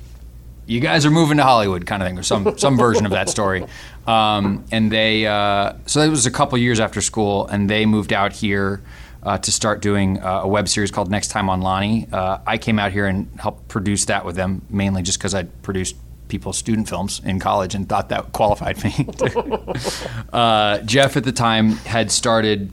you 0.66 0.80
guys 0.80 1.04
are 1.04 1.10
moving 1.10 1.36
to 1.36 1.42
Hollywood, 1.42 1.86
kind 1.86 2.02
of 2.02 2.08
thing, 2.08 2.18
or 2.18 2.22
some 2.22 2.56
some 2.58 2.76
version 2.76 3.04
of 3.04 3.12
that 3.12 3.28
story. 3.28 3.66
Um, 4.06 4.64
and 4.70 4.90
they 4.90 5.26
uh, 5.26 5.74
so 5.86 6.00
that 6.00 6.10
was 6.10 6.26
a 6.26 6.30
couple 6.30 6.58
years 6.58 6.80
after 6.80 7.00
school, 7.00 7.46
and 7.46 7.68
they 7.68 7.86
moved 7.86 8.12
out 8.12 8.32
here 8.32 8.82
uh, 9.22 9.38
to 9.38 9.52
start 9.52 9.80
doing 9.80 10.20
uh, 10.20 10.42
a 10.42 10.48
web 10.48 10.68
series 10.68 10.90
called 10.90 11.10
Next 11.10 11.28
Time 11.28 11.48
on 11.48 11.60
Lonny. 11.60 12.06
Uh, 12.12 12.38
I 12.46 12.58
came 12.58 12.78
out 12.78 12.92
here 12.92 13.06
and 13.06 13.28
helped 13.38 13.68
produce 13.68 14.04
that 14.06 14.24
with 14.24 14.36
them, 14.36 14.62
mainly 14.70 15.02
just 15.02 15.18
because 15.18 15.34
I 15.34 15.44
produced 15.44 15.96
people's 16.28 16.58
student 16.58 16.88
films 16.88 17.20
in 17.24 17.38
college 17.38 17.74
and 17.74 17.88
thought 17.88 18.08
that 18.08 18.32
qualified 18.32 18.82
me. 18.82 19.08
uh, 20.32 20.78
Jeff 20.80 21.16
at 21.16 21.24
the 21.24 21.32
time 21.32 21.72
had 21.72 22.10
started 22.10 22.72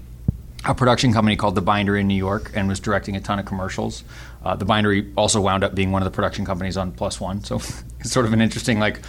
a 0.65 0.75
production 0.75 1.11
company 1.11 1.35
called 1.35 1.55
The 1.55 1.61
Bindery 1.61 2.01
in 2.01 2.07
New 2.07 2.15
York 2.15 2.51
and 2.55 2.67
was 2.67 2.79
directing 2.79 3.15
a 3.15 3.21
ton 3.21 3.39
of 3.39 3.45
commercials. 3.45 4.03
Uh, 4.43 4.55
the 4.55 4.65
Bindery 4.65 5.11
also 5.15 5.39
wound 5.39 5.63
up 5.63 5.75
being 5.75 5.91
one 5.91 6.01
of 6.01 6.05
the 6.05 6.15
production 6.15 6.45
companies 6.45 6.77
on 6.77 6.91
Plus 6.91 7.19
One, 7.19 7.43
so 7.43 7.55
it's 7.99 8.11
sort 8.11 8.25
of 8.25 8.33
an 8.33 8.41
interesting 8.41 8.79
like 8.79 8.99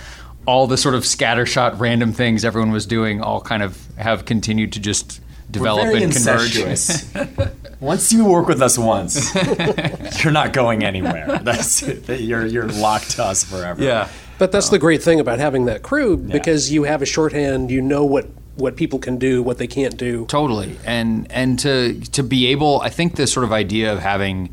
all 0.46 0.66
the 0.66 0.76
sort 0.76 0.94
of 0.94 1.04
scattershot 1.04 1.78
random 1.78 2.12
things 2.12 2.44
everyone 2.44 2.72
was 2.72 2.84
doing 2.84 3.20
all 3.20 3.40
kind 3.40 3.62
of 3.62 3.86
have 3.96 4.24
continued 4.24 4.72
to 4.72 4.80
just 4.80 5.20
develop 5.50 5.84
We're 5.84 5.92
very 5.92 6.04
and 6.04 6.12
converge. 6.12 7.52
once 7.80 8.12
you 8.12 8.24
work 8.24 8.48
with 8.48 8.62
us 8.62 8.78
once, 8.78 9.34
you're 10.24 10.32
not 10.32 10.52
going 10.52 10.82
anywhere. 10.82 11.38
That's 11.42 11.82
it. 11.82 12.20
You're 12.20 12.46
you're 12.46 12.68
locked 12.68 13.12
to 13.12 13.24
us 13.24 13.44
forever. 13.44 13.82
yeah. 13.82 14.08
But 14.38 14.50
that's 14.50 14.70
the 14.70 14.78
great 14.78 15.02
thing 15.02 15.20
about 15.20 15.38
having 15.38 15.66
that 15.66 15.82
crew 15.82 16.16
because 16.16 16.72
you 16.72 16.82
have 16.82 17.00
a 17.00 17.06
shorthand. 17.06 17.70
You 17.70 17.80
know 17.80 18.04
what 18.04 18.26
what 18.56 18.76
people 18.76 18.98
can 18.98 19.16
do, 19.16 19.42
what 19.42 19.58
they 19.58 19.66
can't 19.68 19.96
do. 19.96 20.26
Totally, 20.26 20.76
and 20.84 21.30
and 21.30 21.58
to 21.60 22.00
to 22.00 22.22
be 22.22 22.48
able, 22.48 22.80
I 22.80 22.88
think 22.88 23.16
the 23.16 23.26
sort 23.26 23.44
of 23.44 23.52
idea 23.52 23.92
of 23.92 24.00
having 24.00 24.52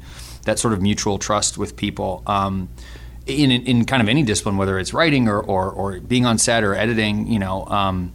that 0.49 0.57
sort 0.57 0.73
of 0.73 0.81
mutual 0.81 1.19
trust 1.19 1.57
with 1.57 1.75
people 1.75 2.23
um, 2.25 2.69
in 3.27 3.51
in 3.51 3.85
kind 3.85 4.01
of 4.01 4.09
any 4.09 4.23
discipline, 4.23 4.57
whether 4.57 4.79
it's 4.79 4.93
writing 4.93 5.27
or 5.27 5.39
or, 5.39 5.71
or 5.71 5.99
being 5.99 6.25
on 6.25 6.37
set 6.37 6.63
or 6.63 6.73
editing, 6.75 7.27
you 7.27 7.39
know, 7.39 7.65
um, 7.67 8.11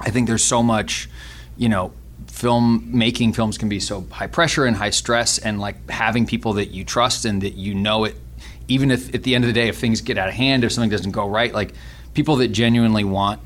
I 0.00 0.10
think 0.10 0.26
there's 0.26 0.44
so 0.44 0.62
much, 0.62 1.08
you 1.56 1.68
know. 1.68 1.92
Film 2.26 2.88
making 2.96 3.34
films 3.34 3.58
can 3.58 3.68
be 3.68 3.78
so 3.78 4.06
high 4.10 4.26
pressure 4.26 4.64
and 4.64 4.74
high 4.76 4.90
stress, 4.90 5.38
and 5.38 5.60
like 5.60 5.88
having 5.90 6.24
people 6.24 6.54
that 6.54 6.70
you 6.70 6.82
trust 6.82 7.24
and 7.24 7.42
that 7.42 7.54
you 7.54 7.74
know 7.74 8.04
it, 8.04 8.16
even 8.68 8.90
if 8.90 9.14
at 9.14 9.22
the 9.22 9.34
end 9.34 9.44
of 9.44 9.48
the 9.48 9.52
day, 9.52 9.68
if 9.68 9.78
things 9.78 10.00
get 10.00 10.16
out 10.18 10.28
of 10.28 10.34
hand, 10.34 10.64
if 10.64 10.72
something 10.72 10.90
doesn't 10.90 11.10
go 11.10 11.28
right, 11.28 11.52
like 11.52 11.74
people 12.14 12.36
that 12.36 12.48
genuinely 12.48 13.04
want 13.04 13.40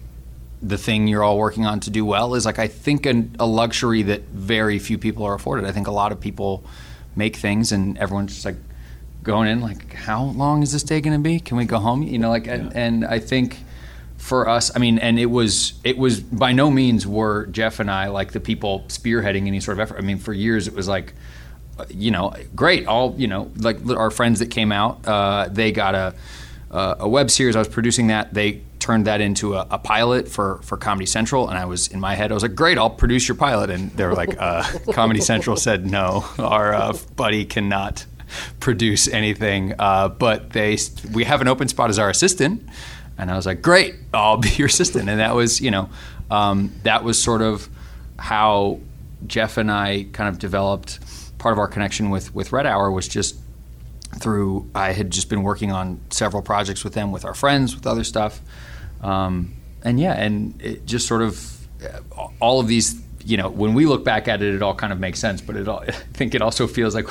the 0.63 0.79
thing 0.79 1.09
you're 1.09 1.23
all 1.23 1.37
working 1.37 1.67
on 1.67 1.81
to 1.81 1.91
do 1.91 2.05
well 2.05 2.35
is 2.35 2.47
like 2.47 2.59
I 2.59 2.69
think 2.69 3.07
an, 3.07 3.35
a 3.39 3.47
luxury 3.47 4.03
that 4.03 4.23
very 4.29 4.79
few 4.79 4.99
people 4.99 5.25
are 5.25 5.35
afforded. 5.35 5.67
I 5.67 5.73
think 5.73 5.89
a 5.89 5.93
lot 5.93 6.13
of 6.13 6.21
people 6.21 6.65
make 7.17 7.37
things 7.37 7.73
and 7.73 7.99
everyone's 7.99 8.35
just 8.35 8.45
like 8.45 8.57
going 9.23 9.49
in 9.49 9.61
like 9.61 9.93
how 9.93 10.23
long 10.23 10.63
is 10.63 10.71
this 10.73 10.85
day 10.85 11.01
going 11.01 11.17
to 11.17 11.23
be? 11.23 11.41
Can 11.41 11.57
we 11.57 11.65
go 11.65 11.79
home? 11.79 12.03
You 12.03 12.19
know, 12.19 12.29
like 12.29 12.47
and, 12.47 12.75
and 12.77 13.05
I 13.05 13.19
think 13.19 13.59
for 14.17 14.49
us, 14.49 14.75
I 14.75 14.79
mean, 14.79 14.99
and 14.99 15.19
it 15.19 15.27
was 15.27 15.75
it 15.83 15.99
was 15.99 16.21
by 16.21 16.53
no 16.53 16.71
means 16.71 17.07
were 17.07 17.47
Jeff 17.47 17.81
and 17.81 17.91
I 17.91 18.09
like 18.09 18.33
the 18.33 18.41
people 18.41 18.85
spearheading 18.89 19.47
any 19.47 19.61
sort 19.61 19.79
of 19.79 19.81
effort. 19.81 19.99
I 19.99 20.03
mean, 20.03 20.19
for 20.19 20.33
years 20.33 20.69
it 20.69 20.75
was 20.75 20.87
like, 20.87 21.15
you 21.89 22.11
know, 22.11 22.33
great. 22.55 22.87
All 22.87 23.15
you 23.19 23.27
know, 23.27 23.51
like 23.57 23.85
our 23.89 24.11
friends 24.11 24.39
that 24.39 24.51
came 24.51 24.73
out, 24.73 25.07
uh, 25.07 25.49
they 25.51 25.73
got 25.73 25.95
a 25.95 26.15
uh, 26.71 26.97
a 27.01 27.09
web 27.09 27.31
series. 27.31 27.57
I 27.57 27.59
was 27.59 27.69
producing 27.69 28.09
that. 28.09 28.33
They 28.33 28.63
turned 28.87 29.09
that 29.09 29.21
into 29.21 29.55
a, 29.55 29.67
a, 29.69 29.79
pilot 29.79 30.29
for 30.29 30.61
for 30.63 30.77
Comedy 30.77 31.07
Central, 31.07 31.49
and 31.49 31.59
I 31.59 31.65
was 31.65 31.89
in 31.89 31.99
my 31.99 32.15
head, 32.15 32.31
I 32.31 32.35
was 32.35 32.45
like, 32.45 32.55
great, 32.55 32.79
I'll 32.79 32.89
produce 32.89 33.27
your 33.27 33.37
pilot. 33.37 33.69
And 33.69 33.91
they 33.91 34.07
were 34.07 34.15
like, 34.15 34.37
uh, 34.41 34.63
Comedy 34.93 35.21
Central 35.21 35.57
said 35.57 35.91
no, 35.91 36.25
our 36.39 36.73
uh, 36.73 36.97
buddy 37.17 37.45
cannot 37.45 38.07
produce 38.61 39.09
anything. 39.09 39.75
Uh, 39.77 40.09
but 40.09 40.51
they 40.51 40.79
we 41.13 41.25
have 41.25 41.41
an 41.41 41.49
open 41.49 41.67
spot 41.67 41.91
as 41.91 41.99
our 41.99 42.09
assistant. 42.09 42.63
And 43.19 43.29
I 43.29 43.35
was 43.35 43.45
like, 43.45 43.61
great, 43.61 43.97
I'll 44.15 44.37
be 44.37 44.51
your 44.51 44.69
assistant. 44.69 45.09
And 45.09 45.19
that 45.19 45.35
was, 45.35 45.61
you 45.61 45.73
know, 45.73 45.89
um, 46.31 46.73
that 46.85 47.03
was 47.03 47.21
sort 47.21 47.43
of 47.43 47.69
how 48.19 48.79
Jeff 49.27 49.57
and 49.57 49.71
I 49.71 50.07
kind 50.13 50.29
of 50.29 50.39
developed 50.39 51.01
part 51.39 51.53
of 51.53 51.59
our 51.59 51.69
connection 51.69 52.11
with, 52.11 52.33
with 52.35 52.53
Red 52.53 52.67
Hour 52.67 52.91
was 52.91 53.09
just 53.09 53.37
through, 54.21 54.71
I 54.75 54.93
had 54.93 55.11
just 55.11 55.29
been 55.29 55.43
working 55.43 55.73
on 55.73 56.01
several 56.11 56.43
projects 56.43 56.85
with 56.85 56.93
them, 56.95 57.11
with 57.11 57.25
our 57.25 57.35
friends, 57.35 57.75
with 57.75 57.87
other 57.87 58.05
stuff. 58.05 58.41
Um, 59.07 59.55
and 59.83 60.01
yeah, 60.01 60.13
and 60.13 60.61
it 60.61 60.87
just 60.87 61.07
sort 61.07 61.23
of, 61.23 61.53
all 62.41 62.61
of 62.61 62.67
these 62.67 63.01
you 63.27 63.37
know, 63.37 63.49
when 63.49 63.75
we 63.75 63.87
look 63.87 64.05
back 64.05 64.29
at 64.29 64.41
it, 64.41 64.55
it 64.55 64.63
all 64.63 64.75
kind 64.75 64.93
of 64.93 65.01
makes 65.01 65.19
sense. 65.19 65.41
But 65.41 65.57
it, 65.57 65.67
all, 65.67 65.81
I 65.89 65.91
think 65.91 66.35
it 66.35 66.41
also 66.41 66.67
feels 66.67 66.95
like 66.95 67.09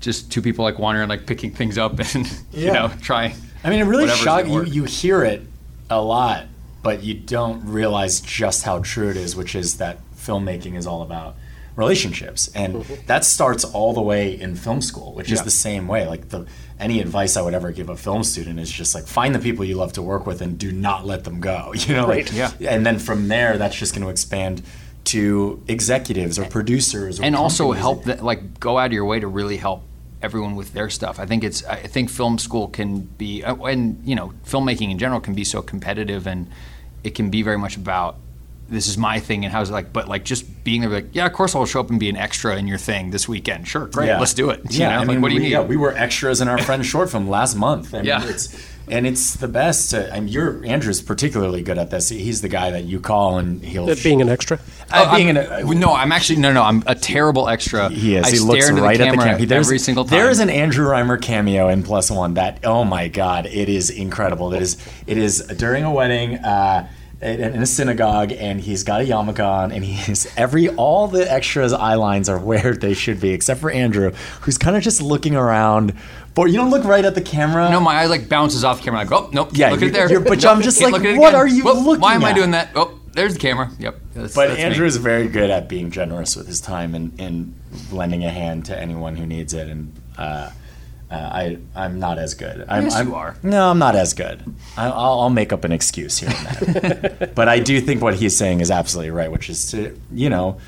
just 0.00 0.30
two 0.30 0.42
people 0.42 0.64
like 0.64 0.78
wandering, 0.78 1.08
like 1.08 1.26
picking 1.26 1.50
things 1.50 1.78
up 1.78 1.98
and 2.14 2.26
yeah. 2.52 2.66
you 2.66 2.72
know 2.72 2.90
trying. 3.00 3.34
I 3.64 3.70
mean, 3.70 3.80
it 3.80 3.84
really 3.84 4.08
shocks 4.08 4.48
you. 4.48 4.64
You 4.64 4.84
hear 4.84 5.24
it 5.24 5.42
a 5.90 6.00
lot, 6.00 6.46
but 6.82 7.02
you 7.02 7.14
don't 7.14 7.66
realize 7.66 8.20
just 8.20 8.64
how 8.64 8.80
true 8.80 9.08
it 9.08 9.16
is, 9.16 9.34
which 9.34 9.54
is 9.54 9.78
that 9.78 9.98
filmmaking 10.14 10.76
is 10.76 10.86
all 10.86 11.02
about 11.02 11.36
relationships, 11.76 12.48
and 12.54 12.76
mm-hmm. 12.76 13.06
that 13.06 13.24
starts 13.24 13.64
all 13.64 13.92
the 13.92 14.02
way 14.02 14.38
in 14.38 14.56
film 14.56 14.80
school, 14.80 15.12
which 15.14 15.28
yeah. 15.28 15.34
is 15.34 15.42
the 15.42 15.50
same 15.50 15.86
way. 15.86 16.06
Like 16.08 16.30
the 16.30 16.46
any 16.80 17.00
advice 17.00 17.36
I 17.36 17.42
would 17.42 17.54
ever 17.54 17.70
give 17.70 17.88
a 17.88 17.96
film 17.96 18.24
student 18.24 18.58
is 18.58 18.70
just 18.70 18.94
like 18.94 19.06
find 19.06 19.34
the 19.34 19.38
people 19.38 19.64
you 19.64 19.76
love 19.76 19.92
to 19.94 20.02
work 20.02 20.26
with 20.26 20.40
and 20.40 20.58
do 20.58 20.72
not 20.72 21.06
let 21.06 21.24
them 21.24 21.40
go. 21.40 21.72
You 21.86 21.94
know, 21.94 22.08
right. 22.08 22.26
like 22.26 22.34
yeah. 22.58 22.74
and 22.74 22.84
then 22.84 22.98
from 22.98 23.28
there, 23.28 23.58
that's 23.58 23.76
just 23.76 23.94
going 23.94 24.02
to 24.02 24.10
expand 24.10 24.62
to 25.04 25.62
executives 25.68 26.38
or 26.38 26.46
producers, 26.46 27.20
or 27.20 27.24
and 27.24 27.36
also 27.36 27.72
help 27.72 28.04
that 28.04 28.24
like 28.24 28.58
go 28.58 28.78
out 28.78 28.86
of 28.86 28.92
your 28.92 29.04
way 29.04 29.20
to 29.20 29.28
really 29.28 29.58
help 29.58 29.82
everyone 30.22 30.56
with 30.56 30.72
their 30.72 30.90
stuff. 30.90 31.20
I 31.20 31.26
think 31.26 31.44
it's 31.44 31.64
I 31.64 31.76
think 31.76 32.10
film 32.10 32.38
school 32.38 32.68
can 32.68 33.00
be 33.02 33.42
and 33.42 34.00
you 34.04 34.16
know 34.16 34.32
filmmaking 34.46 34.90
in 34.90 34.98
general 34.98 35.20
can 35.20 35.34
be 35.34 35.44
so 35.44 35.62
competitive 35.62 36.26
and 36.26 36.48
it 37.04 37.14
can 37.14 37.30
be 37.30 37.42
very 37.42 37.58
much 37.58 37.76
about 37.76 38.16
this 38.68 38.88
is 38.88 38.98
my 38.98 39.20
thing 39.20 39.44
and 39.44 39.52
how's 39.52 39.70
it 39.70 39.72
like 39.72 39.92
but 39.92 40.08
like 40.08 40.24
just 40.24 40.64
being 40.64 40.80
there 40.80 40.90
like 40.90 41.08
yeah 41.12 41.26
of 41.26 41.32
course 41.32 41.54
I'll 41.54 41.66
show 41.66 41.80
up 41.80 41.90
and 41.90 42.00
be 42.00 42.08
an 42.08 42.16
extra 42.16 42.56
in 42.56 42.66
your 42.66 42.78
thing 42.78 43.10
this 43.10 43.28
weekend 43.28 43.68
sure 43.68 43.86
great 43.86 44.06
yeah. 44.06 44.18
let's 44.18 44.34
do 44.34 44.50
it 44.50 44.60
yeah 44.70 44.90
know? 44.90 44.96
I 44.96 45.04
mean, 45.04 45.16
like, 45.16 45.22
what 45.22 45.28
do 45.28 45.34
you 45.34 45.40
we, 45.40 45.46
need 45.46 45.52
yeah 45.52 45.62
we 45.62 45.76
were 45.76 45.92
extras 45.92 46.40
in 46.40 46.48
our 46.48 46.58
friend's 46.58 46.86
short 46.86 47.10
film 47.10 47.28
last 47.28 47.54
month 47.54 47.94
I 47.94 47.98
mean, 47.98 48.06
yeah 48.06 48.24
it's 48.24 48.48
and 48.88 49.06
it's 49.06 49.34
the 49.34 49.48
best. 49.48 49.90
To, 49.90 50.12
I 50.14 50.20
mean, 50.20 50.28
you're 50.28 50.64
Andrew's 50.64 51.02
particularly 51.02 51.62
good 51.62 51.78
at 51.78 51.90
this. 51.90 52.08
He's 52.08 52.40
the 52.40 52.48
guy 52.48 52.70
that 52.70 52.84
you 52.84 53.00
call 53.00 53.38
and 53.38 53.62
he'll 53.62 53.90
At 53.90 54.02
being 54.02 54.22
an 54.22 54.28
extra. 54.28 54.60
Uh, 54.90 55.16
being 55.16 55.30
an, 55.30 55.36
uh, 55.38 55.60
no, 55.60 55.92
I'm 55.92 56.12
actually 56.12 56.38
no, 56.38 56.52
no. 56.52 56.62
I'm 56.62 56.84
a 56.86 56.94
terrible 56.94 57.48
extra. 57.48 57.88
He 57.88 58.16
is. 58.16 58.26
I 58.26 58.30
he 58.30 58.38
looks 58.38 58.70
right 58.70 58.96
the 58.96 59.06
at 59.06 59.10
the 59.10 59.16
camera 59.16 59.46
There's, 59.46 59.66
every 59.66 59.78
single 59.78 60.04
time. 60.04 60.18
There 60.18 60.30
is 60.30 60.38
an 60.38 60.50
Andrew 60.50 60.88
Rhymer 60.88 61.16
cameo 61.16 61.68
in 61.68 61.82
Plus 61.82 62.10
One 62.10 62.34
that 62.34 62.60
oh 62.64 62.84
my 62.84 63.08
god, 63.08 63.46
it 63.46 63.68
is 63.68 63.90
incredible. 63.90 64.52
It 64.52 64.62
is. 64.62 64.76
It 65.06 65.18
is 65.18 65.40
during 65.40 65.84
a 65.84 65.92
wedding. 65.92 66.36
Uh, 66.36 66.88
in 67.20 67.62
a 67.62 67.66
synagogue 67.66 68.30
and 68.32 68.60
he's 68.60 68.84
got 68.84 69.00
a 69.00 69.04
yarmulke 69.04 69.44
on 69.44 69.72
and 69.72 69.82
he's 69.82 70.26
every 70.36 70.68
all 70.70 71.08
the 71.08 71.30
extras 71.32 71.72
eye 71.72 71.94
lines 71.94 72.28
are 72.28 72.38
where 72.38 72.74
they 72.74 72.92
should 72.92 73.20
be 73.20 73.30
except 73.30 73.60
for 73.60 73.70
Andrew 73.70 74.12
who's 74.42 74.58
kind 74.58 74.76
of 74.76 74.82
just 74.82 75.00
looking 75.00 75.34
around 75.34 75.94
but 76.34 76.44
you 76.44 76.58
don't 76.58 76.70
look 76.70 76.84
right 76.84 77.02
at 77.02 77.14
the 77.14 77.22
camera. 77.22 77.70
No, 77.70 77.80
my 77.80 77.94
eye 77.94 78.06
like 78.06 78.28
bounces 78.28 78.62
off 78.62 78.78
the 78.78 78.84
camera. 78.84 79.00
Like, 79.00 79.12
oh 79.12 79.30
nope, 79.32 79.50
yeah, 79.54 79.70
look 79.70 79.82
at 79.82 79.92
there. 79.94 80.20
but 80.20 80.44
I'm 80.44 80.60
just 80.60 80.82
like, 80.82 80.92
what 81.18 81.34
are 81.34 81.46
you 81.46 81.64
Whoop, 81.64 81.84
looking? 81.86 82.02
Why 82.02 82.14
am 82.14 82.22
at? 82.24 82.28
I 82.28 82.32
doing 82.34 82.50
that? 82.50 82.72
Oh, 82.74 83.00
there's 83.12 83.32
the 83.32 83.40
camera. 83.40 83.70
Yep. 83.78 83.98
That's, 84.12 84.34
but 84.34 84.48
that's 84.48 84.60
Andrew 84.60 84.86
is 84.86 84.98
very 84.98 85.28
good 85.28 85.48
at 85.48 85.66
being 85.66 85.90
generous 85.90 86.36
with 86.36 86.46
his 86.46 86.60
time 86.60 86.94
and, 86.94 87.18
and 87.18 87.54
lending 87.90 88.22
a 88.24 88.30
hand 88.30 88.66
to 88.66 88.78
anyone 88.78 89.16
who 89.16 89.24
needs 89.24 89.54
it. 89.54 89.68
And 89.68 89.94
uh, 90.18 90.50
uh, 91.10 91.14
I 91.14 91.58
I'm 91.74 91.98
not 91.98 92.18
as 92.18 92.34
good. 92.34 92.64
I'm, 92.68 92.84
yes, 92.84 92.94
I'm, 92.94 93.08
you 93.08 93.14
are. 93.14 93.36
No, 93.42 93.70
I'm 93.70 93.78
not 93.78 93.94
as 93.94 94.12
good. 94.12 94.42
I, 94.76 94.88
will 94.88 94.94
I'll 94.94 95.30
make 95.30 95.52
up 95.52 95.64
an 95.64 95.72
excuse 95.72 96.18
here 96.18 96.30
and 96.30 96.46
there. 96.46 97.32
but 97.34 97.48
I 97.48 97.60
do 97.60 97.80
think 97.80 98.02
what 98.02 98.14
he's 98.14 98.36
saying 98.36 98.60
is 98.60 98.70
absolutely 98.70 99.10
right, 99.10 99.30
which 99.30 99.48
is 99.48 99.70
to 99.70 99.98
you 100.12 100.28
know 100.28 100.58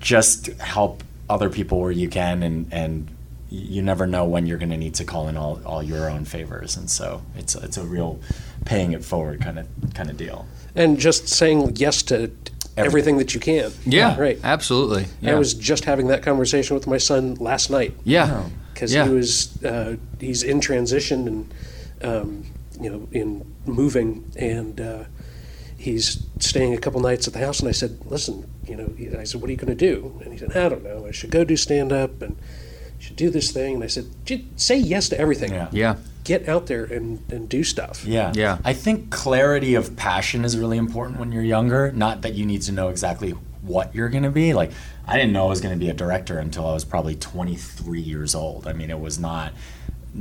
just 0.00 0.46
help 0.60 1.04
other 1.28 1.50
people 1.50 1.80
where 1.80 1.90
you 1.90 2.08
can 2.08 2.42
and 2.42 2.72
and 2.72 3.10
you 3.50 3.82
never 3.82 4.06
know 4.06 4.24
when 4.24 4.46
you're 4.46 4.58
going 4.58 4.70
to 4.70 4.76
need 4.76 4.94
to 4.94 5.04
call 5.04 5.28
in 5.28 5.36
all, 5.36 5.60
all 5.64 5.82
your 5.82 6.10
own 6.10 6.24
favors, 6.24 6.76
and 6.76 6.90
so 6.90 7.22
it's 7.36 7.54
it's 7.54 7.76
a 7.76 7.84
real 7.84 8.20
paying 8.64 8.92
it 8.92 9.04
forward 9.04 9.40
kind 9.40 9.58
of 9.58 9.66
kind 9.94 10.10
of 10.10 10.16
deal. 10.16 10.46
And 10.74 10.98
just 10.98 11.28
saying 11.28 11.76
yes 11.76 12.02
to 12.04 12.14
everything, 12.14 12.46
everything 12.76 13.18
that 13.18 13.34
you 13.34 13.40
can. 13.40 13.70
Yeah, 13.84 14.18
right. 14.18 14.38
Absolutely. 14.42 15.06
Yeah. 15.20 15.32
I 15.32 15.34
was 15.34 15.54
just 15.54 15.84
having 15.84 16.08
that 16.08 16.22
conversation 16.22 16.74
with 16.74 16.86
my 16.86 16.98
son 16.98 17.34
last 17.34 17.70
night. 17.70 17.94
Yeah, 18.02 18.48
because 18.74 18.92
yeah. 18.92 19.06
he 19.06 19.10
was 19.10 19.62
uh, 19.64 19.96
he's 20.20 20.42
in 20.42 20.60
transition 20.60 21.26
and 21.28 21.54
um, 22.02 22.44
you 22.80 22.90
know 22.90 23.08
in 23.12 23.54
moving 23.66 24.30
and. 24.36 24.80
Uh, 24.80 25.04
he's 25.76 26.24
staying 26.38 26.72
a 26.72 26.78
couple 26.78 26.98
nights 26.98 27.26
at 27.26 27.34
the 27.34 27.40
house, 27.40 27.60
and 27.60 27.68
I 27.68 27.72
said, 27.72 27.98
"Listen, 28.06 28.48
you 28.66 28.74
know," 28.74 29.20
I 29.20 29.24
said, 29.24 29.42
"What 29.42 29.48
are 29.48 29.50
you 29.50 29.58
going 29.58 29.76
to 29.76 29.86
do?" 29.92 30.18
And 30.24 30.32
he 30.32 30.38
said, 30.38 30.56
"I 30.56 30.70
don't 30.70 30.82
know. 30.82 31.04
I 31.06 31.10
should 31.10 31.30
go 31.30 31.44
do 31.44 31.56
stand 31.58 31.92
up." 31.92 32.22
And 32.22 32.38
should 33.04 33.16
do 33.16 33.30
this 33.30 33.52
thing. 33.52 33.76
And 33.76 33.84
I 33.84 33.86
said, 33.86 34.06
say 34.56 34.76
yes 34.76 35.08
to 35.10 35.18
everything. 35.18 35.52
Yeah. 35.52 35.68
yeah. 35.72 35.96
Get 36.24 36.48
out 36.48 36.66
there 36.66 36.84
and, 36.84 37.22
and 37.30 37.48
do 37.48 37.62
stuff. 37.62 38.04
Yeah. 38.06 38.32
Yeah. 38.34 38.58
I 38.64 38.72
think 38.72 39.10
clarity 39.10 39.74
of 39.74 39.94
passion 39.94 40.44
is 40.44 40.56
really 40.56 40.78
important 40.78 41.20
when 41.20 41.30
you're 41.30 41.42
younger. 41.42 41.92
Not 41.92 42.22
that 42.22 42.32
you 42.32 42.46
need 42.46 42.62
to 42.62 42.72
know 42.72 42.88
exactly 42.88 43.32
what 43.60 43.94
you're 43.94 44.08
going 44.08 44.22
to 44.22 44.30
be. 44.30 44.54
Like, 44.54 44.72
I 45.06 45.16
didn't 45.16 45.32
know 45.32 45.46
I 45.46 45.48
was 45.48 45.60
going 45.60 45.74
to 45.74 45.78
be 45.78 45.90
a 45.90 45.94
director 45.94 46.38
until 46.38 46.66
I 46.66 46.72
was 46.72 46.84
probably 46.84 47.14
23 47.14 48.00
years 48.00 48.34
old. 48.34 48.66
I 48.66 48.72
mean, 48.72 48.90
it 48.90 48.98
was 48.98 49.18
not 49.18 49.52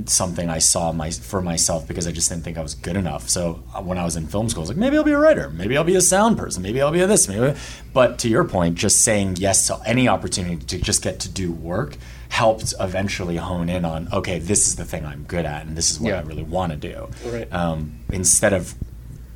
something 0.06 0.50
I 0.50 0.58
saw 0.58 0.92
my 0.92 1.12
for 1.12 1.42
myself 1.42 1.88
because 1.88 2.08
I 2.08 2.12
just 2.12 2.30
didn't 2.30 2.44
think 2.44 2.58
I 2.58 2.64
was 2.64 2.74
good 2.74 2.98
enough. 2.98 3.30
So 3.30 3.64
uh, 3.76 3.82
when 3.82 3.98
I 3.98 4.04
was 4.04 4.16
in 4.16 4.26
film 4.28 4.50
school, 4.50 4.62
I 4.62 4.64
was 4.64 4.70
like, 4.70 4.78
maybe 4.78 4.98
I'll 4.98 5.04
be 5.04 5.12
a 5.12 5.18
writer, 5.18 5.50
maybe 5.50 5.78
I'll 5.78 5.84
be 5.84 5.96
a 5.96 6.02
sound 6.02 6.38
person, 6.38 6.64
maybe 6.64 6.82
I'll 6.82 6.92
be 6.92 7.02
a 7.02 7.08
this, 7.08 7.28
maybe. 7.28 7.58
But 7.94 8.18
to 8.20 8.30
your 8.30 8.44
point, 8.44 8.76
just 8.76 9.04
saying 9.04 9.38
yes 9.38 9.68
to 9.68 9.80
any 9.86 10.08
opportunity 10.08 10.58
to 10.66 10.80
just 10.80 11.04
get 11.04 11.20
to 11.22 11.30
do 11.30 11.52
work 11.52 11.98
helped 12.30 12.74
eventually 12.80 13.38
hone 13.38 13.70
in 13.70 13.86
on 13.86 14.08
okay, 14.12 14.40
this 14.40 14.68
is 14.68 14.76
the 14.76 14.86
thing 14.86 15.06
I'm 15.06 15.24
good 15.24 15.46
at, 15.46 15.66
and 15.66 15.78
this 15.78 15.92
is 15.92 16.00
what 16.00 16.10
yeah. 16.10 16.20
I 16.20 16.24
really 16.24 16.44
want 16.44 16.72
to 16.72 16.78
do. 16.78 17.08
Right. 17.26 17.54
Um, 17.54 18.00
instead 18.12 18.54
of 18.54 18.74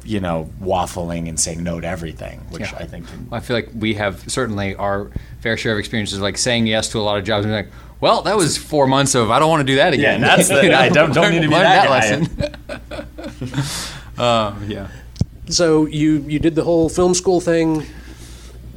you 0.08 0.22
know 0.22 0.50
waffling 0.62 1.28
and 1.28 1.38
saying 1.40 1.62
no 1.62 1.82
to 1.82 1.88
everything, 1.88 2.40
which 2.50 2.62
yeah. 2.62 2.78
I 2.78 2.86
think. 2.86 3.08
Can, 3.08 3.28
I 3.32 3.42
feel 3.42 3.58
like 3.58 3.70
we 3.76 3.94
have 3.96 4.30
certainly 4.32 4.74
our 4.76 5.12
fair 5.42 5.58
share 5.58 5.74
of 5.74 5.80
experiences, 5.80 6.20
like 6.20 6.38
saying 6.38 6.66
yes 6.66 6.90
to 6.90 7.00
a 7.00 7.02
lot 7.02 7.18
of 7.18 7.26
jobs 7.26 7.46
and 7.46 7.54
like. 7.54 7.70
Well, 8.00 8.22
that 8.22 8.38
was 8.38 8.58
four 8.58 8.86
months 8.86 9.16
of 9.16 9.32
I 9.32 9.40
don't 9.40 9.50
want 9.50 9.62
to 9.62 9.74
do 9.74 9.78
that 9.78 9.94
again. 9.94 10.22
Yeah, 10.22 10.36
that's 10.36 10.50
the 10.50 10.62
you 10.64 10.70
know, 10.70 10.78
I 10.78 10.90
don't, 10.90 11.14
don't 11.14 11.32
need 11.32 11.42
to 11.42 11.48
be 11.48 11.56
that, 11.56 11.88
that 11.88 11.90
lesson. 11.90 12.56
uh, 14.18 14.56
yeah. 14.68 14.88
So 15.50 15.86
you 15.88 16.24
you 16.28 16.40
did 16.40 16.56
the 16.56 16.64
whole 16.64 16.90
film 16.90 17.14
school 17.14 17.42
thing. 17.42 17.86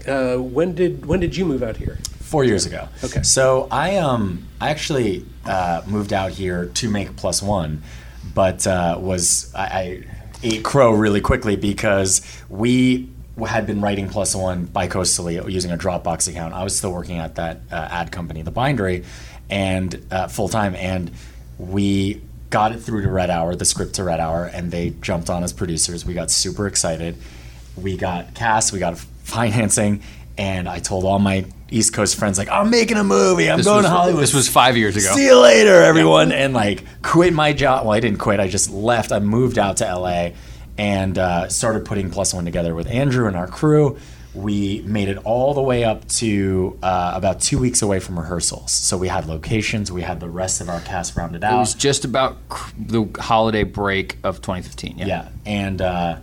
Uh, 0.09 0.37
when 0.37 0.75
did 0.75 1.07
when 1.07 1.21
did 1.21 1.37
you 1.37 1.45
move 1.45 1.63
out 1.63 1.77
here? 1.77 1.99
Four 2.21 2.45
years 2.45 2.65
ago. 2.65 2.89
Okay. 3.05 3.23
So 3.23 3.69
I 3.71 3.97
um 3.97 4.47
I 4.61 4.71
actually 4.71 5.27
uh, 5.45 5.83
moved 5.87 6.13
out 6.13 6.31
here 6.33 6.67
to 6.67 6.89
make 6.89 7.15
plus 7.17 7.43
one, 7.43 7.83
but 8.35 8.67
uh, 8.67 8.97
was 8.99 9.53
I, 9.55 9.65
I 9.65 10.05
ate 10.43 10.63
crow 10.65 10.93
really 10.93 11.21
quickly 11.21 11.57
because 11.57 12.23
we 12.49 13.09
had 13.47 13.67
been 13.67 13.81
writing 13.81 14.09
plus 14.09 14.35
one 14.35 14.67
bi-coastally 14.67 15.35
using 15.51 15.71
a 15.71 15.77
Dropbox 15.77 16.29
account. 16.29 16.55
I 16.55 16.65
was 16.65 16.77
still 16.77 16.93
working 16.93 17.19
at 17.19 17.37
that 17.37 17.61
uh, 17.71 17.89
ad 17.91 18.13
company, 18.13 18.43
the 18.43 18.51
Bindery, 18.51 19.05
and 19.49 20.07
uh, 20.11 20.29
full 20.29 20.49
time, 20.49 20.75
and 20.75 21.11
we 21.59 22.21
got 22.51 22.73
it 22.73 22.79
through 22.79 23.03
to 23.03 23.09
Red 23.09 23.31
Hour, 23.31 23.55
the 23.55 23.65
script 23.65 23.95
to 23.95 24.05
Red 24.05 24.21
Hour, 24.21 24.47
and 24.47 24.71
they 24.71 24.91
jumped 25.01 25.31
on 25.31 25.43
as 25.43 25.53
producers. 25.53 26.05
We 26.05 26.15
got 26.15 26.31
super 26.31 26.67
excited. 26.67 27.17
We 27.77 27.97
got 27.97 28.35
cast, 28.35 28.73
we 28.73 28.79
got 28.79 28.99
financing, 28.99 30.03
and 30.37 30.69
I 30.69 30.81
told 30.81 31.05
all 31.05 31.19
my 31.19 31.47
East 31.71 31.93
Coast 31.93 32.17
friends 32.17 32.39
like, 32.39 32.49
I'm 32.49 32.71
making 32.71 32.97
a 32.97 33.05
movie. 33.05 33.51
I'm 33.51 33.59
this 33.59 33.67
going 33.67 33.79
was, 33.79 33.87
to 33.87 33.91
Hollywood. 33.91 34.23
This 34.23 34.35
was 34.35 34.49
five 34.49 34.77
years 34.77 34.97
ago. 34.97 35.15
See 35.15 35.27
you 35.27 35.39
later, 35.39 35.83
everyone. 35.83 36.33
And 36.33 36.53
like 36.53 36.85
quit 37.03 37.33
my 37.33 37.53
job. 37.53 37.87
Well, 37.87 37.95
I 37.95 38.01
didn't 38.01 38.19
quit. 38.19 38.41
I 38.41 38.49
just 38.49 38.71
left. 38.71 39.13
I 39.13 39.21
moved 39.21 39.59
out 39.59 39.79
to 39.79 39.85
LA 39.85 40.31
and 40.77 41.19
uh, 41.19 41.49
started 41.49 41.85
putting 41.85 42.11
Plus 42.11 42.35
One 42.35 42.45
together 42.45 42.75
with 42.75 42.89
Andrew 42.89 43.27
and 43.27 43.37
our 43.37 43.47
crew. 43.47 43.99
We 44.33 44.83
made 44.83 45.09
it 45.09 45.19
all 45.25 45.55
the 45.55 45.63
way 45.63 45.83
up 45.83 46.07
to 46.09 46.79
uh, 46.83 47.13
about 47.15 47.41
two 47.41 47.59
weeks 47.59 47.83
away 47.83 47.99
from 47.99 48.19
rehearsals. 48.19 48.71
So 48.71 48.97
we 48.97 49.09
had 49.09 49.27
locations. 49.27 49.91
We 49.91 50.03
had 50.03 50.21
the 50.21 50.29
rest 50.29 50.61
of 50.61 50.69
our 50.69 50.81
cast 50.81 51.17
rounded 51.17 51.43
out. 51.43 51.55
It 51.55 51.59
was 51.59 51.75
just 51.75 52.05
about 52.05 52.37
the 52.79 53.09
holiday 53.19 53.65
break 53.65 54.19
of 54.23 54.37
2015. 54.37 54.99
Yeah. 54.99 55.07
Yeah, 55.07 55.29
and. 55.47 55.83
Uh, 55.83 56.17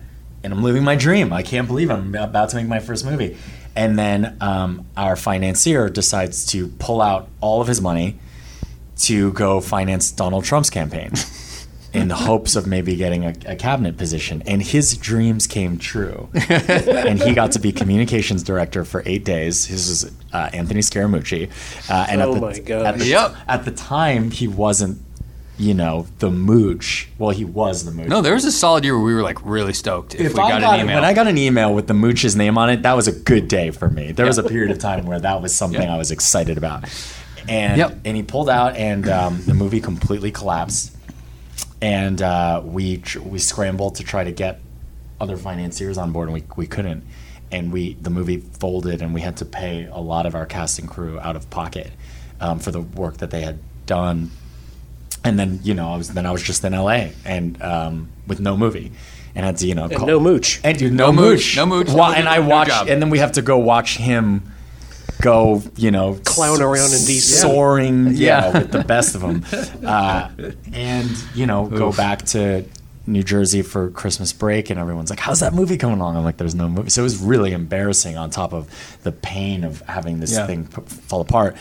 and 0.44 0.54
I'm 0.54 0.64
living 0.64 0.84
my 0.84 0.96
dream. 0.96 1.34
I 1.34 1.44
can't 1.44 1.68
believe 1.68 1.90
I'm 1.90 2.16
about 2.16 2.50
to 2.52 2.56
make 2.56 2.68
my 2.68 2.80
first 2.80 3.04
movie. 3.04 3.36
And 3.78 3.98
then 3.98 4.36
um, 4.42 4.88
our 4.98 5.16
financier 5.16 5.88
decides 5.88 6.46
to 6.48 6.68
pull 6.80 7.00
out 7.00 7.30
all 7.42 7.62
of 7.62 7.68
his 7.68 7.80
money 7.80 8.18
to 9.02 9.32
go 9.34 9.62
finance 9.62 10.12
Donald 10.12 10.44
Trump's 10.44 10.72
campaign 10.72 11.12
in 11.94 12.08
the 12.08 12.16
hopes 12.16 12.56
of 12.56 12.66
maybe 12.66 12.96
getting 12.96 13.24
a, 13.24 13.36
a 13.46 13.56
cabinet 13.56 13.96
position. 13.96 14.42
And 14.48 14.64
his 14.64 14.98
dreams 14.98 15.46
came 15.46 15.78
true. 15.78 16.28
and 16.50 17.22
he 17.22 17.34
got 17.34 17.52
to 17.52 17.60
be 17.60 17.72
communications 17.72 18.42
director 18.42 18.84
for 18.84 19.04
eight 19.06 19.24
days. 19.24 19.68
This 19.68 19.88
is 19.88 20.12
uh, 20.34 20.50
Anthony 20.54 20.82
Scaramucci. 20.82 21.50
Uh, 21.90 22.08
and 22.10 22.22
Oh 22.22 22.32
at 22.32 22.34
the, 22.36 22.42
my 22.42 22.60
gosh. 22.60 22.86
At 22.86 22.98
the, 22.98 23.06
Yep. 23.06 23.36
at 23.48 23.66
the 23.66 23.72
time, 23.72 24.32
he 24.32 24.48
wasn't, 24.48 25.00
you 25.58 25.74
know, 25.74 26.06
the 26.20 26.30
mooch. 26.30 27.10
Well, 27.18 27.32
he 27.32 27.44
was 27.46 27.84
the 27.86 27.92
mooch. 27.92 28.08
No, 28.08 28.22
there 28.22 28.34
was 28.36 28.46
a 28.46 28.52
solid 28.52 28.84
year 28.84 28.96
where 28.96 29.04
we 29.06 29.14
were 29.14 29.24
like 29.24 29.44
really 29.46 29.74
stoked 29.74 30.14
if, 30.16 30.22
If 30.22 30.32
we 30.34 30.38
got, 30.38 30.62
got 30.62 30.76
an 30.76 30.82
email. 30.86 30.96
when 30.96 31.04
I 31.04 31.14
got 31.14 31.28
an 31.28 31.38
email 31.38 31.74
with 31.74 31.88
the 31.88 31.94
mooch's 31.96 32.36
name 32.36 32.58
on 32.58 32.70
it, 32.70 32.84
that 32.84 32.96
was 32.96 33.08
a 33.08 33.12
good 33.12 33.48
day 33.48 33.72
for 33.72 33.90
me. 33.90 34.12
There 34.12 34.26
was 34.28 34.38
a 34.38 34.44
period 34.44 34.72
of 34.72 34.78
time 34.80 35.06
where 35.08 35.20
that 35.20 35.42
was 35.42 35.56
something 35.56 35.82
Yeah. 35.82 35.96
I 35.96 35.98
was 35.98 36.12
excited 36.12 36.58
about. 36.58 36.86
And 37.50 37.78
Yep. 37.78 38.00
and 38.06 38.16
he 38.18 38.24
pulled 38.24 38.50
out, 38.50 38.76
and 38.76 39.08
um, 39.10 39.42
the 39.46 39.54
movie 39.54 39.80
completely 39.82 40.32
collapsed. 40.32 40.96
And 41.82 42.22
uh, 42.22 42.62
we 42.66 42.98
tr- 42.98 43.20
we 43.22 43.40
scrambled 43.40 43.96
to 43.96 44.04
try 44.04 44.24
to 44.24 44.32
get 44.32 44.60
other 45.20 45.38
financiers 45.38 45.98
on 45.98 46.12
board, 46.12 46.28
and 46.28 46.34
we 46.34 46.44
we 46.56 46.68
couldn't. 46.68 47.04
And 47.52 47.72
we 47.72 47.94
the 48.02 48.10
movie 48.10 48.38
folded, 48.60 49.02
and 49.02 49.14
we 49.14 49.22
had 49.22 49.38
to 49.38 49.46
pay 49.46 49.86
a 49.92 50.00
lot 50.00 50.26
of 50.26 50.36
our 50.36 50.46
cast 50.46 50.80
and 50.80 50.90
crew 50.90 51.20
out 51.20 51.36
of 51.36 51.50
pocket 51.50 51.92
um, 52.42 52.60
for 52.60 52.72
the 52.72 52.82
work 52.82 53.18
that 53.18 53.32
they 53.32 53.42
had 53.42 53.60
done 53.86 54.32
and 55.24 55.38
then 55.40 55.60
you 55.64 55.74
know 55.74 55.92
I 55.94 55.98
was 55.98 56.10
then 56.14 56.26
I 56.26 56.32
was 56.32 56.42
just 56.44 56.64
in 56.64 56.74
LA 56.74 57.10
and 57.26 57.62
um, 57.62 58.10
with 58.28 58.40
no 58.40 58.56
movie 58.58 58.92
and 59.36 59.46
had 59.46 59.58
to 59.58 59.68
you 59.68 59.76
know 59.76 59.86
And 59.86 60.06
no 60.08 60.20
mooch. 60.20 60.60
and 60.64 60.78
dude, 60.78 60.94
no, 60.94 61.08
No 61.08 61.12
mooch, 61.14 61.38
mooch 61.40 61.56
no 61.58 61.66
mooch, 61.66 61.90
Wa- 61.90 62.14
and 62.16 62.26
mooch, 62.26 62.34
I 62.34 62.38
no 62.40 62.48
watched 62.48 62.70
job. 62.72 62.88
and 62.90 63.02
then 63.02 63.10
we 63.10 63.20
have 63.20 63.34
to 63.34 63.42
go 63.42 63.58
watch 63.58 63.98
him 63.98 64.52
go 65.22 65.64
you 65.76 65.90
know 65.92 66.20
Clown 66.26 66.62
around 66.62 66.92
in 66.92 67.00
DC. 67.00 67.22
soaring 67.42 68.08
yeah, 68.10 68.16
Yeah. 68.52 68.60
with 68.60 68.72
the 68.72 68.84
best 68.84 69.16
of 69.16 69.22
them 69.22 69.44
uh, 69.86 70.30
and 70.74 71.10
you 71.34 71.46
know 71.48 71.66
go 71.68 71.92
back 71.92 72.24
to 72.28 72.66
New 73.08 73.24
Jersey 73.24 73.62
for 73.62 73.90
Christmas 73.90 74.34
break 74.34 74.70
and 74.70 74.80
everyone's 74.80 75.10
like 75.10 75.20
how's 75.20 75.40
that 75.40 75.54
movie 75.54 75.78
coming 75.78 76.00
along 76.00 76.18
I'm 76.18 76.24
like 76.24 76.38
there's 76.38 76.54
no 76.56 76.68
movie 76.70 76.90
so 76.90 77.02
it 77.02 77.04
was 77.04 77.18
really 77.22 77.52
embarrassing 77.54 78.18
on 78.18 78.30
top 78.30 78.54
of 78.54 78.70
the 79.04 79.12
pain 79.12 79.64
of 79.64 79.82
having 79.82 80.20
this 80.20 80.34
Yeah. 80.34 80.46
thing 80.46 80.68
p- 80.68 80.82
fall 80.82 81.22
apart 81.22 81.56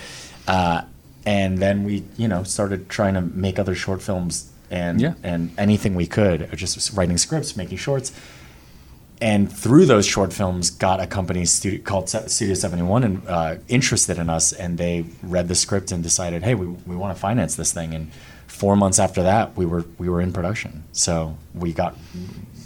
uh, 0.48 0.82
and 1.26 1.58
then 1.58 1.84
we 1.84 2.04
you 2.16 2.28
know 2.28 2.42
started 2.44 2.88
trying 2.88 3.14
to 3.14 3.20
make 3.20 3.58
other 3.58 3.74
short 3.74 4.00
films 4.00 4.50
and 4.70 5.00
Yeah. 5.00 5.14
and 5.22 5.50
anything 5.58 5.94
we 5.94 6.06
could 6.06 6.48
just 6.56 6.96
writing 6.96 7.18
scripts 7.18 7.56
making 7.56 7.78
shorts. 7.78 8.12
And 9.18 9.50
through 9.50 9.86
those 9.86 10.04
short 10.06 10.32
films 10.34 10.68
got 10.68 11.00
a 11.00 11.06
company 11.06 11.46
studio, 11.46 11.80
called 11.82 12.08
studio 12.10 12.54
71 12.54 13.02
and 13.02 13.22
uh, 13.26 13.54
interested 13.66 14.18
in 14.18 14.28
us. 14.28 14.52
And 14.52 14.76
they 14.76 15.06
read 15.22 15.48
the 15.48 15.54
script 15.54 15.90
and 15.90 16.02
decided 16.02 16.42
hey 16.42 16.54
we, 16.54 16.66
we 16.66 16.96
want 16.96 17.14
to 17.16 17.20
finance 17.20 17.56
this 17.56 17.72
thing. 17.72 17.94
And 17.94 18.12
four 18.46 18.76
months 18.76 18.98
after 18.98 19.22
that 19.22 19.56
we 19.56 19.64
were 19.66 19.84
we 19.98 20.08
were 20.08 20.20
in 20.20 20.32
production. 20.32 20.84
So 20.92 21.36
we 21.54 21.72
got 21.72 21.96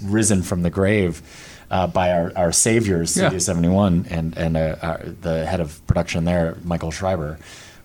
risen 0.02 0.42
from 0.42 0.62
the 0.62 0.70
grave 0.70 1.22
uh, 1.70 1.86
by 1.86 2.10
our, 2.10 2.32
our 2.34 2.52
saviors 2.52 3.12
studio 3.12 3.30
Yeah. 3.32 3.38
71 3.38 4.06
and 4.10 4.36
and 4.36 4.56
uh, 4.56 4.74
our, 4.82 4.98
the 5.20 5.46
head 5.46 5.60
of 5.60 5.80
production 5.86 6.24
there 6.24 6.56
michael 6.64 6.90
schreiber 6.90 7.38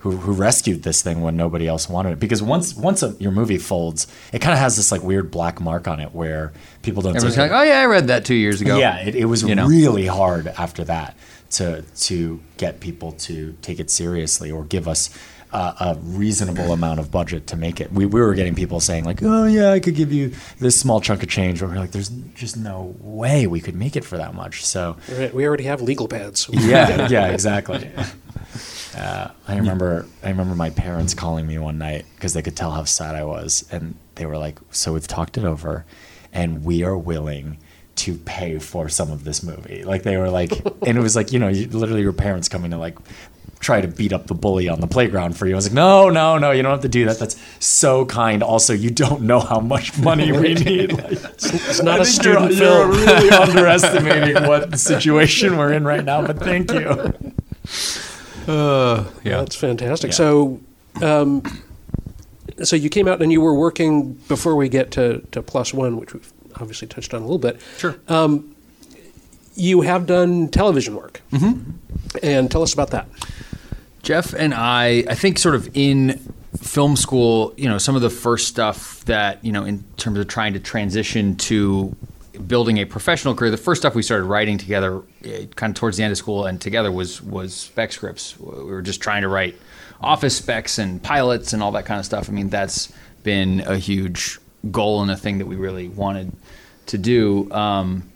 who, 0.05 0.17
who 0.17 0.33
rescued 0.33 0.83
this 0.83 1.01
thing 1.01 1.21
when 1.21 1.35
nobody 1.35 1.67
else 1.67 1.89
wanted 1.89 2.11
it 2.11 2.19
because 2.19 2.41
once 2.43 2.75
once 2.75 3.01
a, 3.01 3.15
your 3.19 3.31
movie 3.31 3.57
folds 3.57 4.05
it 4.31 4.39
kind 4.39 4.53
of 4.53 4.59
has 4.59 4.75
this 4.77 4.91
like 4.91 5.01
weird 5.01 5.31
black 5.31 5.59
mark 5.59 5.87
on 5.87 5.99
it 5.99 6.13
where 6.13 6.53
people 6.83 7.01
don't 7.01 7.15
Everyone's 7.15 7.35
take 7.35 7.49
like, 7.49 7.59
oh 7.59 7.63
yeah, 7.63 7.79
I 7.81 7.85
read 7.85 8.07
that 8.07 8.23
two 8.23 8.35
years 8.35 8.61
ago. 8.61 8.77
yeah, 8.77 8.99
it, 8.99 9.15
it 9.15 9.25
was 9.25 9.41
You 9.41 9.55
know? 9.55 9.67
really 9.67 10.05
hard 10.05 10.47
after 10.47 10.83
that 10.83 11.17
to 11.51 11.81
to 12.01 12.39
get 12.57 12.79
people 12.79 13.13
to 13.13 13.57
take 13.63 13.79
it 13.79 13.89
seriously 13.89 14.51
or 14.51 14.63
give 14.63 14.87
us 14.87 15.09
uh, 15.51 15.95
a 15.95 15.99
reasonable 16.01 16.73
amount 16.73 16.99
of 16.99 17.09
budget 17.11 17.47
to 17.47 17.55
make 17.55 17.79
it. 17.79 17.89
We, 17.91 18.05
we 18.05 18.19
were 18.19 18.33
getting 18.33 18.55
people 18.55 18.81
saying 18.81 19.05
like, 19.05 19.23
"Oh 19.23 19.45
yeah, 19.45 19.71
I 19.71 19.79
could 19.79 19.95
give 19.95 20.11
you 20.11 20.33
this 20.59 20.77
small 20.77 20.99
chunk 20.99 21.23
of 21.23 21.29
change." 21.29 21.61
But 21.61 21.69
we're 21.69 21.77
like, 21.77 21.91
"There's 21.91 22.09
just 22.33 22.57
no 22.57 22.93
way 22.99 23.47
we 23.47 23.61
could 23.61 23.75
make 23.75 23.95
it 23.95 24.03
for 24.03 24.17
that 24.17 24.33
much." 24.33 24.65
So 24.65 24.97
we 25.33 25.47
already 25.47 25.63
have 25.63 25.81
legal 25.81 26.07
pads. 26.09 26.49
yeah, 26.51 27.07
yeah, 27.15 27.27
exactly. 27.27 27.89
Uh, 28.95 29.29
I 29.47 29.57
remember, 29.57 30.05
I 30.23 30.29
remember 30.29 30.55
my 30.55 30.69
parents 30.69 31.13
calling 31.13 31.47
me 31.47 31.57
one 31.57 31.77
night 31.77 32.05
because 32.15 32.33
they 32.33 32.41
could 32.41 32.55
tell 32.55 32.71
how 32.71 32.83
sad 32.85 33.15
I 33.15 33.23
was, 33.23 33.65
and 33.71 33.95
they 34.15 34.25
were 34.25 34.37
like, 34.37 34.59
"So 34.71 34.93
we've 34.93 35.07
talked 35.07 35.37
it 35.37 35.43
over, 35.43 35.85
and 36.33 36.63
we 36.63 36.83
are 36.83 36.97
willing 36.97 37.57
to 37.95 38.15
pay 38.15 38.59
for 38.59 38.89
some 38.89 39.11
of 39.11 39.23
this 39.23 39.43
movie." 39.43 39.83
Like 39.83 40.03
they 40.03 40.17
were 40.17 40.29
like, 40.29 40.51
and 40.85 40.97
it 40.97 41.01
was 41.01 41.15
like, 41.15 41.31
you 41.31 41.39
know, 41.39 41.49
you, 41.49 41.67
literally 41.67 42.01
your 42.01 42.13
parents 42.13 42.47
coming 42.49 42.71
to 42.71 42.77
like 42.77 42.97
try 43.59 43.81
to 43.81 43.87
beat 43.87 44.13
up 44.13 44.27
the 44.27 44.33
bully 44.35 44.69
on 44.69 44.79
the 44.79 44.87
playground 44.87 45.35
for 45.35 45.47
you. 45.47 45.53
I 45.53 45.55
was 45.55 45.65
like, 45.65 45.73
"No, 45.73 46.09
no, 46.09 46.37
no, 46.37 46.51
you 46.51 46.61
don't 46.61 46.71
have 46.71 46.81
to 46.81 46.89
do 46.89 47.05
that. 47.05 47.19
That's 47.19 47.35
so 47.59 48.05
kind. 48.05 48.43
Also, 48.43 48.73
you 48.73 48.91
don't 48.91 49.23
know 49.23 49.39
how 49.39 49.59
much 49.59 49.97
money 49.97 50.31
we 50.31 50.53
need." 50.69 50.93
Like, 50.93 51.11
It's 51.11 51.81
not 51.81 51.99
I 51.99 52.03
a 52.03 52.05
student 52.05 52.51
you're, 52.51 52.59
film. 52.59 52.93
You're 52.93 53.05
really 53.05 53.29
underestimating 53.49 54.47
what 54.47 54.71
the 54.71 54.77
situation 54.77 55.57
we're 55.57 55.73
in 55.73 55.83
right 55.83 56.03
now, 56.03 56.21
but 56.25 56.39
thank 56.39 56.71
you. 56.71 57.13
Yeah. 58.47 59.37
That's 59.37 59.55
fantastic. 59.55 60.11
Yeah. 60.11 60.15
So, 60.15 60.59
um, 61.01 61.43
so 62.63 62.75
you 62.75 62.89
came 62.89 63.07
out 63.07 63.21
and 63.21 63.31
you 63.31 63.41
were 63.41 63.55
working 63.55 64.13
before 64.27 64.55
we 64.55 64.69
get 64.69 64.91
to, 64.91 65.19
to 65.31 65.41
Plus 65.41 65.73
One, 65.73 65.97
which 65.97 66.13
we've 66.13 66.31
obviously 66.55 66.87
touched 66.87 67.13
on 67.13 67.21
a 67.21 67.25
little 67.25 67.39
bit. 67.39 67.59
Sure. 67.77 67.95
You 69.57 69.81
have 69.81 70.05
done 70.05 70.49
television 70.49 70.95
work, 70.95 71.21
mm-hmm. 71.31 71.71
and 72.21 72.51
tell 72.51 72.61
us 72.61 72.73
about 72.73 72.91
that. 72.91 73.07
Jeff 74.03 74.33
and 74.33 74.53
I, 74.53 75.05
I 75.09 75.15
think, 75.15 75.39
sort 75.39 75.55
of 75.55 75.69
in 75.73 76.19
film 76.61 76.97
school, 76.97 77.53
you 77.55 77.69
know, 77.69 77.77
some 77.77 77.95
of 77.95 78.01
the 78.01 78.09
first 78.09 78.49
stuff 78.49 79.05
that, 79.05 79.43
you 79.45 79.53
know, 79.53 79.63
in 79.63 79.83
terms 79.95 80.19
of 80.19 80.27
trying 80.27 80.53
to 80.53 80.59
transition 80.59 81.37
to 81.37 81.95
building 82.37 82.77
a 82.77 82.85
professional 82.85 83.35
career, 83.35 83.51
the 83.51 83.57
first 83.57 83.81
stuff 83.81 83.95
we 83.95 84.01
started 84.01 84.25
writing 84.25 84.57
together, 84.57 85.01
eh, 85.23 85.45
kind 85.55 85.71
of 85.71 85.75
towards 85.79 85.97
the 85.97 86.03
end 86.03 86.11
of 86.11 86.17
school 86.17 86.45
and 86.45 86.59
together, 86.59 86.91
was 86.91 87.21
was 87.21 87.53
spec 87.53 87.91
scripts. 87.91 88.39
We 88.39 88.63
were 88.63 88.81
just 88.81 89.01
trying 89.01 89.21
to 89.21 89.27
write 89.27 89.55
office 90.01 90.37
specs 90.37 90.77
and 90.77 91.01
pilots 91.01 91.53
and 91.53 91.63
all 91.63 91.71
that 91.71 91.85
kind 91.85 91.99
of 91.99 92.05
stuff. 92.05 92.29
I 92.29 92.31
mean, 92.31 92.49
that's 92.49 92.91
been 93.23 93.61
a 93.61 93.77
huge 93.77 94.39
goal 94.71 95.01
and 95.01 95.11
a 95.11 95.17
thing 95.17 95.37
that 95.39 95.45
we 95.45 95.55
really 95.55 95.87
wanted 95.87 96.31
to 96.87 96.97
do. 96.97 97.51
Um, 97.51 98.09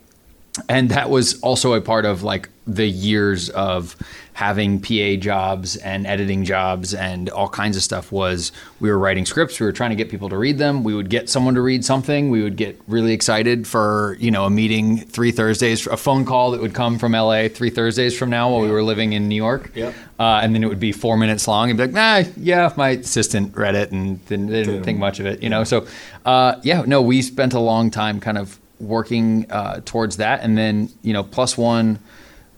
and 0.67 0.89
that 0.89 1.09
was 1.09 1.39
also 1.41 1.73
a 1.73 1.81
part 1.81 2.05
of 2.05 2.23
like 2.23 2.49
the 2.75 2.87
years 2.87 3.49
of 3.49 3.95
having 4.33 4.79
PA 4.79 5.15
jobs 5.19 5.75
and 5.75 6.07
editing 6.07 6.45
jobs 6.45 6.93
and 6.93 7.29
all 7.29 7.49
kinds 7.49 7.75
of 7.75 7.83
stuff 7.83 8.09
was 8.09 8.53
we 8.79 8.89
were 8.89 8.97
writing 8.97 9.25
scripts 9.25 9.59
we 9.59 9.65
were 9.65 9.73
trying 9.73 9.89
to 9.89 9.97
get 9.97 10.07
people 10.09 10.29
to 10.29 10.37
read 10.37 10.57
them 10.57 10.83
we 10.85 10.93
would 10.93 11.09
get 11.09 11.27
someone 11.29 11.55
to 11.55 11.61
read 11.61 11.83
something 11.83 12.29
we 12.29 12.41
would 12.41 12.55
get 12.55 12.79
really 12.87 13.11
excited 13.11 13.67
for 13.67 14.15
you 14.19 14.31
know 14.31 14.45
a 14.45 14.49
meeting 14.49 14.97
three 14.97 15.31
Thursdays 15.31 15.85
a 15.87 15.97
phone 15.97 16.23
call 16.23 16.51
that 16.51 16.61
would 16.61 16.73
come 16.73 16.97
from 16.99 17.11
LA 17.11 17.49
three 17.49 17.69
Thursdays 17.69 18.17
from 18.17 18.29
now 18.29 18.49
while 18.49 18.61
we 18.61 18.71
were 18.71 18.83
living 18.83 19.11
in 19.11 19.27
New 19.27 19.35
York 19.35 19.71
Yep. 19.75 19.93
uh, 20.19 20.39
and 20.41 20.55
then 20.55 20.63
it 20.63 20.67
would 20.67 20.79
be 20.79 20.93
four 20.93 21.17
minutes 21.17 21.45
long 21.45 21.69
and 21.69 21.77
be 21.77 21.87
like 21.87 21.93
nah 21.93 22.23
yeah 22.37 22.71
my 22.77 22.89
assistant 22.91 23.57
read 23.57 23.75
it 23.75 23.91
and 23.91 24.21
they 24.27 24.37
didn't 24.37 24.83
think 24.83 24.99
much 24.99 25.19
of 25.19 25.25
it 25.25 25.43
you 25.43 25.49
know 25.49 25.65
so 25.65 25.85
uh, 26.25 26.55
yeah 26.63 26.83
no 26.85 27.01
we 27.01 27.21
spent 27.21 27.53
a 27.53 27.59
long 27.59 27.91
time 27.91 28.21
kind 28.21 28.37
of 28.37 28.57
working 28.79 29.45
uh, 29.51 29.81
towards 29.83 30.15
that. 30.17 30.41
And 30.41 30.57
then, 30.57 30.89
you 31.01 31.11
know, 31.11 31.21
Plus 31.21 31.57
One 31.57 31.99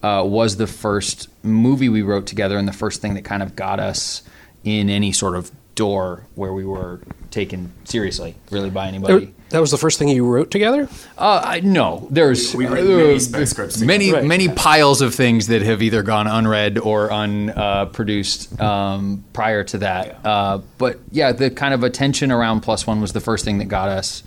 uh, 0.04 0.24
was 0.26 0.58
the 0.58 0.68
first 0.68 1.28
movie 1.44 1.90
we 1.90 2.02
wrote 2.02 2.26
together 2.26 2.58
and 2.58 2.68
the 2.68 2.74
first 2.74 3.02
thing 3.02 3.14
that 3.14 3.24
kind 3.24 3.44
of 3.44 3.56
got 3.56 3.80
us 3.80 4.24
in 4.64 4.90
any 4.90 5.12
sort 5.12 5.36
of 5.36 5.52
door 5.76 6.26
where 6.36 6.54
we 6.54 6.66
were 6.66 7.00
taken 7.32 7.72
seriously, 7.86 8.36
really, 8.52 8.70
by 8.70 8.88
anybody. 8.88 9.34
That 9.50 9.60
was 9.60 9.72
the 9.72 9.78
first 9.78 9.98
thing 10.00 10.10
you 10.10 10.26
wrote 10.26 10.52
together. 10.52 10.88
Uh, 11.18 11.42
I, 11.44 11.60
no, 11.62 12.08
there's 12.10 12.54
We 12.56 12.66
wrote 12.68 12.86
many 12.86 13.20
spec 13.20 13.48
scripts 13.48 13.74
together. 13.76 13.88
many 13.88 14.12
Right. 14.14 14.26
many 14.26 14.50
piles 14.50 15.02
of 15.02 15.14
things 15.16 15.48
that 15.48 15.62
have 15.62 15.82
either 15.82 16.04
gone 16.04 16.28
unread 16.28 16.78
or 16.78 17.10
unproduced 17.12 18.60
um, 18.62 19.24
prior 19.34 19.64
to 19.66 19.78
that. 19.80 20.20
Uh, 20.26 20.60
but 20.78 21.00
yeah, 21.12 21.32
the 21.32 21.50
kind 21.50 21.74
of 21.74 21.84
attention 21.84 22.32
around 22.32 22.62
Plus 22.62 22.86
One 22.88 23.02
was 23.02 23.14
the 23.14 23.20
first 23.22 23.46
thing 23.46 23.58
that 23.60 23.66
got 23.66 23.90
us 23.90 24.24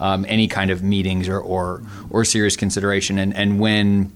um, 0.00 0.24
any 0.28 0.48
kind 0.48 0.70
of 0.70 0.82
meetings 0.82 1.28
or 1.28 1.38
or, 1.40 1.82
or 2.10 2.24
serious 2.24 2.56
consideration. 2.56 3.18
And 3.18 3.34
and 3.34 3.60
when 3.60 4.12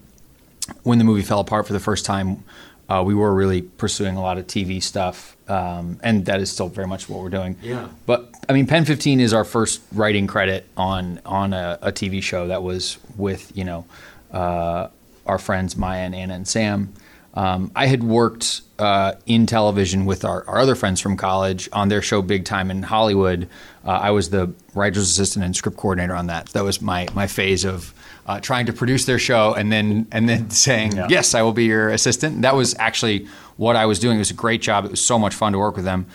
when 0.83 0.99
the 0.99 1.05
movie 1.05 1.23
fell 1.23 1.41
apart 1.41 1.67
for 1.67 1.73
the 1.73 1.81
first 1.81 2.05
time, 2.05 2.45
uh, 2.89 3.03
we 3.05 3.15
were 3.15 3.33
really 3.33 3.63
pursuing 3.63 4.17
a 4.17 4.21
lot 4.21 4.37
of 4.37 4.47
TV 4.49 4.83
stuff, 4.83 5.37
um, 5.49 6.01
and 6.03 6.27
that 6.27 6.41
is 6.41 6.51
still 6.51 6.69
very 6.69 6.89
much 6.89 7.09
what 7.09 7.23
we're 7.23 7.29
doing. 7.31 7.57
Yeah. 7.63 7.89
But 8.05 8.35
I 8.49 8.53
mean, 8.53 8.67
PEN15 8.67 9.21
is 9.21 9.33
our 9.33 9.45
first 9.45 9.81
writing 9.93 10.27
credit 10.27 10.67
on 10.77 11.21
on 11.25 11.53
a, 11.53 11.79
a 11.83 11.93
TV 11.93 12.21
show 12.21 12.49
that 12.49 12.63
was 12.65 12.99
with 13.17 13.57
you 13.57 13.65
know 13.65 13.85
uh, 14.33 14.89
our 15.27 15.39
friends 15.39 15.77
Maya 15.77 16.01
and 16.01 16.15
Anna 16.17 16.35
and 16.35 16.49
Sam. 16.49 16.93
um, 17.35 17.71
I 17.77 17.87
had 17.87 18.03
worked 18.03 18.63
uh, 18.81 19.13
in 19.27 19.47
television 19.47 20.05
with 20.05 20.25
our, 20.25 20.45
our 20.49 20.59
other 20.59 20.75
friends 20.75 21.01
from 21.01 21.17
college 21.17 21.69
on 21.73 21.91
their 21.91 22.03
show 22.03 22.23
Big 22.23 22.45
Time 22.45 22.73
in 22.73 22.83
Hollywood. 22.83 23.49
Uh, 23.85 23.91
I 23.91 24.11
was 24.11 24.31
the 24.31 24.53
writer's 24.75 25.09
assistant 25.09 25.45
and 25.45 25.55
script 25.55 25.77
coordinator 25.77 26.15
on 26.17 26.27
that. 26.27 26.47
That 26.49 26.65
was 26.65 26.83
my 26.83 27.07
my 27.15 27.29
phase 27.29 27.65
of 27.65 27.95
uh, 28.27 28.41
trying 28.41 28.67
to 28.67 28.73
produce 28.73 29.05
their 29.05 29.19
show 29.19 29.55
and 29.55 29.73
then 29.73 30.07
and 30.13 30.29
then 30.29 30.51
saying 30.67 30.93
yes, 31.09 31.35
I 31.35 31.43
will 31.43 31.53
be 31.53 31.65
your 31.65 31.89
assistant. 31.89 32.43
That 32.43 32.55
was 32.55 32.75
actually 32.79 33.27
what 33.57 33.77
I 33.77 33.87
was 33.87 33.99
doing. 33.99 34.17
It 34.17 34.21
was 34.21 34.31
a 34.31 34.35
great 34.35 34.63
job. 34.63 34.85
It 34.85 34.91
was 34.91 35.05
so 35.05 35.19
much 35.19 35.35
fun 35.35 35.53
to 35.53 35.59
work 35.59 35.77
with 35.77 35.85
them. 35.85 36.07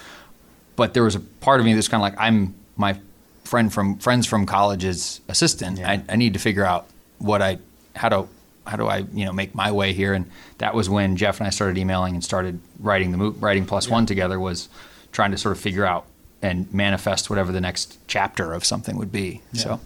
But 0.76 0.94
there 0.94 1.04
was 1.04 1.16
a 1.16 1.20
part 1.20 1.60
of 1.60 1.66
me 1.66 1.74
that's 1.74 1.88
kind 1.88 2.02
of 2.02 2.12
like 2.12 2.20
I'm 2.20 2.56
my 2.78 3.00
friend 3.44 3.72
from 3.74 3.98
friends 3.98 4.26
from 4.28 4.46
college's 4.46 5.22
assistant. 5.28 5.80
I, 5.80 6.04
I 6.10 6.16
need 6.16 6.34
to 6.34 6.40
figure 6.40 6.66
out 6.66 6.88
what 7.20 7.42
I 7.42 7.60
how 7.96 8.10
to 8.10 8.28
how 8.68 8.78
do 8.78 8.88
I 8.88 9.06
you 9.14 9.26
know 9.26 9.34
make 9.34 9.56
my 9.56 9.72
way 9.72 9.94
here. 9.94 10.14
And 10.14 10.30
that 10.58 10.74
was 10.74 10.90
when 10.90 11.16
Jeff 11.16 11.40
and 11.40 11.48
I 11.48 11.50
started 11.50 11.78
emailing 11.78 12.16
and 12.16 12.24
started 12.24 12.60
writing 12.80 13.12
the 13.12 13.32
writing 13.32 13.66
plus 13.66 13.90
one 13.90 14.06
together. 14.06 14.40
Was 14.40 14.70
trying 15.12 15.32
to 15.32 15.38
sort 15.38 15.56
of 15.56 15.60
figure 15.62 15.86
out 15.86 16.06
and 16.42 16.72
manifest 16.74 17.30
whatever 17.30 17.52
the 17.52 17.62
next 17.62 17.98
chapter 18.08 18.54
of 18.54 18.66
something 18.66 18.98
would 18.98 19.12
be. 19.12 19.42
So. 19.54 19.80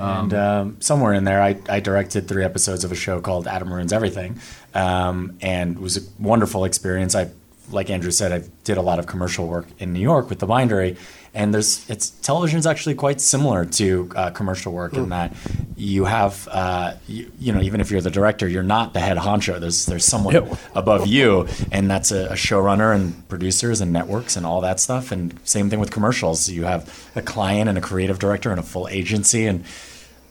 And 0.00 0.34
um, 0.34 0.80
somewhere 0.80 1.12
in 1.12 1.24
there, 1.24 1.42
I, 1.42 1.58
I 1.68 1.80
directed 1.80 2.28
three 2.28 2.44
episodes 2.44 2.84
of 2.84 2.92
a 2.92 2.94
show 2.96 3.20
called 3.20 3.46
Adam 3.46 3.72
Ruins 3.72 3.92
Everything, 3.92 4.40
um, 4.74 5.36
and 5.40 5.76
it 5.76 5.80
was 5.80 5.96
a 5.96 6.00
wonderful 6.18 6.64
experience. 6.64 7.14
I, 7.14 7.30
like 7.70 7.90
Andrew 7.90 8.10
said, 8.10 8.32
I 8.32 8.48
did 8.64 8.78
a 8.78 8.82
lot 8.82 8.98
of 8.98 9.06
commercial 9.06 9.46
work 9.46 9.66
in 9.78 9.92
New 9.92 10.00
York 10.00 10.28
with 10.28 10.40
the 10.40 10.46
Bindery, 10.46 10.96
and 11.32 11.54
there's 11.54 11.88
it's 11.88 12.10
television 12.10 12.58
is 12.58 12.66
actually 12.66 12.96
quite 12.96 13.20
similar 13.20 13.64
to 13.64 14.10
uh, 14.16 14.30
commercial 14.30 14.72
work 14.72 14.94
in 14.94 15.10
that 15.10 15.32
you 15.76 16.04
have 16.04 16.48
uh, 16.50 16.94
you, 17.06 17.30
you 17.38 17.52
know 17.52 17.60
even 17.60 17.80
if 17.80 17.90
you're 17.90 18.00
the 18.00 18.10
director, 18.10 18.48
you're 18.48 18.64
not 18.64 18.94
the 18.94 19.00
head 19.00 19.16
honcho. 19.16 19.60
There's 19.60 19.86
there's 19.86 20.04
someone 20.04 20.34
Ew. 20.34 20.56
above 20.74 21.06
you, 21.06 21.46
and 21.70 21.88
that's 21.88 22.10
a, 22.10 22.26
a 22.26 22.34
showrunner 22.34 22.94
and 22.94 23.28
producers 23.28 23.80
and 23.80 23.92
networks 23.92 24.36
and 24.36 24.44
all 24.44 24.60
that 24.62 24.80
stuff. 24.80 25.12
And 25.12 25.38
same 25.44 25.70
thing 25.70 25.78
with 25.78 25.92
commercials. 25.92 26.48
You 26.48 26.64
have 26.64 27.08
a 27.14 27.22
client 27.22 27.68
and 27.68 27.78
a 27.78 27.80
creative 27.80 28.18
director 28.18 28.50
and 28.50 28.58
a 28.58 28.64
full 28.64 28.88
agency, 28.88 29.46
and 29.46 29.64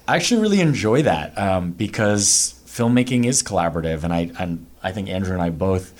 I 0.10 0.16
actually 0.16 0.42
really 0.42 0.60
enjoy 0.60 1.04
that 1.04 1.38
um, 1.38 1.72
because 1.72 2.60
filmmaking 2.66 3.28
is 3.28 3.44
collaborative, 3.44 4.04
and 4.04 4.12
I 4.12 4.32
and 4.40 4.66
I 4.82 4.92
think 4.92 5.08
Andrew 5.08 5.34
and 5.34 5.42
I 5.42 5.52
both 5.52 5.94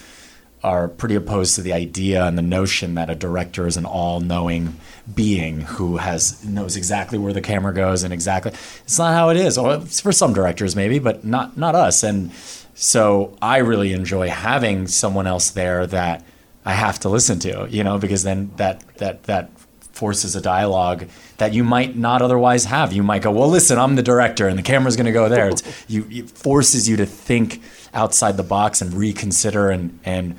are 0.64 0.88
pretty 0.88 1.14
opposed 1.14 1.56
to 1.56 1.62
the 1.62 1.74
idea 1.74 2.26
and 2.26 2.36
the 2.36 2.42
notion 2.42 2.96
that 2.96 3.12
a 3.12 3.16
director 3.16 3.68
is 3.68 3.78
an 3.78 3.86
all-knowing 3.86 4.76
being 5.14 5.62
who 5.62 5.98
has 5.98 6.44
knows 6.44 6.76
exactly 6.76 7.20
where 7.20 7.34
the 7.34 7.40
camera 7.40 7.74
goes 7.74 8.04
and 8.04 8.12
exactly 8.12 8.52
it's 8.84 8.98
not 8.98 9.14
how 9.14 9.30
it 9.30 9.38
is 9.38 9.58
or 9.58 9.76
it's 9.76 10.02
for 10.02 10.12
some 10.12 10.34
directors 10.34 10.76
maybe 10.76 10.98
but 10.98 11.24
not 11.24 11.56
not 11.56 11.76
us. 11.76 12.02
And 12.02 12.32
so 12.74 13.38
I 13.44 13.58
really 13.58 13.94
enjoy 13.94 14.30
having 14.30 14.88
someone 14.88 15.28
else 15.28 15.52
there 15.52 15.86
that 15.86 16.26
I 16.66 16.74
have 16.74 17.00
to 17.02 17.10
listen 17.10 17.38
to 17.40 17.68
you 17.70 17.84
know 17.84 18.00
because 18.00 18.24
then 18.24 18.52
that 18.58 18.84
that 18.98 19.24
that 19.24 19.52
forces 20.00 20.36
a 20.36 20.42
dialogue 20.42 21.08
that 21.38 21.54
you 21.54 21.64
might 21.64 21.96
not 21.96 22.22
otherwise 22.22 22.66
have. 22.66 22.94
You 22.94 23.04
might 23.04 23.22
go, 23.22 23.32
well, 23.32 23.50
listen, 23.50 23.78
I'm 23.78 23.96
the 23.96 24.04
director, 24.04 24.48
and 24.48 24.58
the 24.58 24.64
camera's 24.64 24.96
going 24.96 25.06
to 25.06 25.12
go 25.12 25.30
there. 25.30 25.50
It's, 25.50 25.64
you, 25.88 26.08
it 26.10 26.30
forces 26.30 26.88
you 26.90 26.96
to 26.98 27.06
think 27.06 27.62
outside 27.94 28.38
the 28.38 28.44
box 28.44 28.82
and 28.82 28.94
reconsider 28.94 29.70
and 29.70 30.00
and 30.06 30.36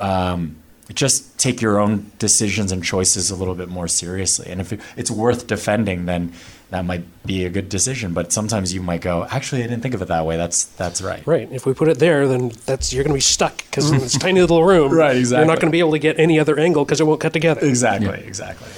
um, 0.00 0.56
just 0.94 1.38
take 1.38 1.60
your 1.60 1.78
own 1.78 2.10
decisions 2.18 2.72
and 2.72 2.84
choices 2.84 3.30
a 3.30 3.36
little 3.36 3.54
bit 3.54 3.68
more 3.68 3.88
seriously. 3.88 4.50
And 4.50 4.60
if 4.60 4.72
it, 4.72 4.80
it's 4.96 5.10
worth 5.10 5.46
defending, 5.46 6.06
then 6.06 6.32
that 6.70 6.84
might 6.84 7.04
be 7.24 7.44
a 7.44 7.50
good 7.50 7.68
decision. 7.68 8.12
But 8.12 8.32
sometimes 8.32 8.72
you 8.74 8.82
might 8.82 9.00
go, 9.00 9.26
actually, 9.30 9.62
I 9.62 9.66
didn't 9.66 9.82
think 9.82 9.94
of 9.94 10.02
it 10.02 10.08
that 10.08 10.24
way. 10.26 10.36
That's 10.36 10.64
that's 10.64 11.00
right. 11.02 11.24
Right. 11.26 11.48
If 11.52 11.66
we 11.66 11.74
put 11.74 11.88
it 11.88 11.98
there, 11.98 12.26
then 12.28 12.52
that's 12.66 12.92
you're 12.92 13.04
going 13.04 13.12
to 13.12 13.16
be 13.18 13.20
stuck 13.20 13.56
because 13.58 13.90
in 13.90 13.98
this 13.98 14.18
tiny 14.18 14.40
little 14.40 14.64
room, 14.64 14.92
Right, 14.92 15.16
Exactly. 15.16 15.44
You're 15.44 15.52
not 15.54 15.60
going 15.60 15.70
to 15.70 15.72
be 15.72 15.80
able 15.80 15.92
to 15.92 15.98
get 15.98 16.18
any 16.18 16.38
other 16.38 16.58
angle 16.58 16.84
because 16.84 17.00
it 17.00 17.04
won't 17.04 17.20
cut 17.20 17.32
together. 17.32 17.64
Exactly. 17.64 18.22
Exactly. 18.26 18.68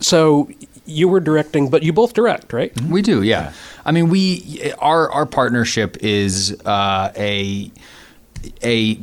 So 0.00 0.48
you 0.84 1.08
were 1.08 1.20
directing, 1.20 1.70
but 1.70 1.82
you 1.82 1.92
both 1.92 2.12
direct, 2.12 2.52
right? 2.52 2.78
We 2.82 3.02
do, 3.02 3.22
yeah. 3.22 3.52
I 3.84 3.92
mean, 3.92 4.08
we 4.08 4.72
our 4.78 5.10
our 5.10 5.26
partnership 5.26 5.96
is 6.00 6.60
uh, 6.64 7.12
a 7.16 7.70
a 8.62 8.98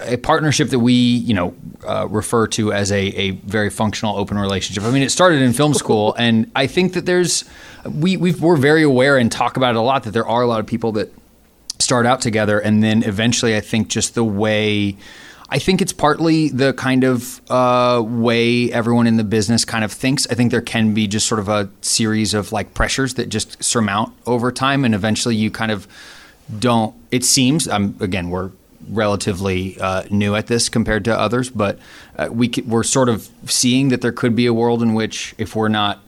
a 0.00 0.16
partnership 0.18 0.70
that 0.70 0.78
we 0.78 0.92
you 0.92 1.34
know 1.34 1.54
uh, 1.86 2.06
refer 2.08 2.46
to 2.48 2.72
as 2.72 2.92
a, 2.92 2.98
a 2.98 3.30
very 3.30 3.70
functional 3.70 4.16
open 4.16 4.38
relationship. 4.38 4.84
I 4.84 4.90
mean, 4.90 5.02
it 5.02 5.10
started 5.10 5.42
in 5.42 5.52
film 5.52 5.74
school, 5.74 6.14
and 6.18 6.50
I 6.54 6.66
think 6.66 6.94
that 6.94 7.06
there's 7.06 7.44
we 7.84 8.16
we 8.16 8.32
we're 8.32 8.56
very 8.56 8.82
aware 8.82 9.16
and 9.16 9.30
talk 9.30 9.56
about 9.56 9.74
it 9.74 9.78
a 9.78 9.82
lot 9.82 10.04
that 10.04 10.12
there 10.12 10.26
are 10.26 10.42
a 10.42 10.46
lot 10.46 10.60
of 10.60 10.66
people 10.66 10.92
that 10.92 11.12
start 11.78 12.06
out 12.06 12.20
together, 12.20 12.58
and 12.58 12.82
then 12.82 13.02
eventually, 13.02 13.56
I 13.56 13.60
think 13.60 13.88
just 13.88 14.14
the 14.14 14.24
way. 14.24 14.96
I 15.54 15.60
think 15.60 15.80
it's 15.80 15.92
partly 15.92 16.48
the 16.48 16.72
kind 16.72 17.04
of 17.04 17.40
uh, 17.48 18.02
way 18.04 18.72
everyone 18.72 19.06
in 19.06 19.18
the 19.18 19.22
business 19.22 19.64
kind 19.64 19.84
of 19.84 19.92
thinks. 19.92 20.26
I 20.28 20.34
think 20.34 20.50
there 20.50 20.60
can 20.60 20.94
be 20.94 21.06
just 21.06 21.28
sort 21.28 21.38
of 21.38 21.48
a 21.48 21.70
series 21.80 22.34
of 22.34 22.50
like 22.50 22.74
pressures 22.74 23.14
that 23.14 23.28
just 23.28 23.62
surmount 23.62 24.12
over 24.26 24.50
time, 24.50 24.84
and 24.84 24.96
eventually 24.96 25.36
you 25.36 25.52
kind 25.52 25.70
of 25.70 25.86
don't. 26.58 26.92
It 27.12 27.24
seems. 27.24 27.68
Um, 27.68 27.96
again, 28.00 28.30
we're 28.30 28.50
relatively 28.88 29.78
uh, 29.80 30.02
new 30.10 30.34
at 30.34 30.48
this 30.48 30.68
compared 30.68 31.04
to 31.04 31.16
others, 31.16 31.50
but 31.50 31.78
uh, 32.18 32.30
we 32.32 32.52
c- 32.52 32.62
we're 32.62 32.82
sort 32.82 33.08
of 33.08 33.30
seeing 33.46 33.90
that 33.90 34.00
there 34.00 34.10
could 34.10 34.34
be 34.34 34.46
a 34.46 34.52
world 34.52 34.82
in 34.82 34.92
which 34.92 35.36
if 35.38 35.54
we're 35.54 35.68
not 35.68 36.02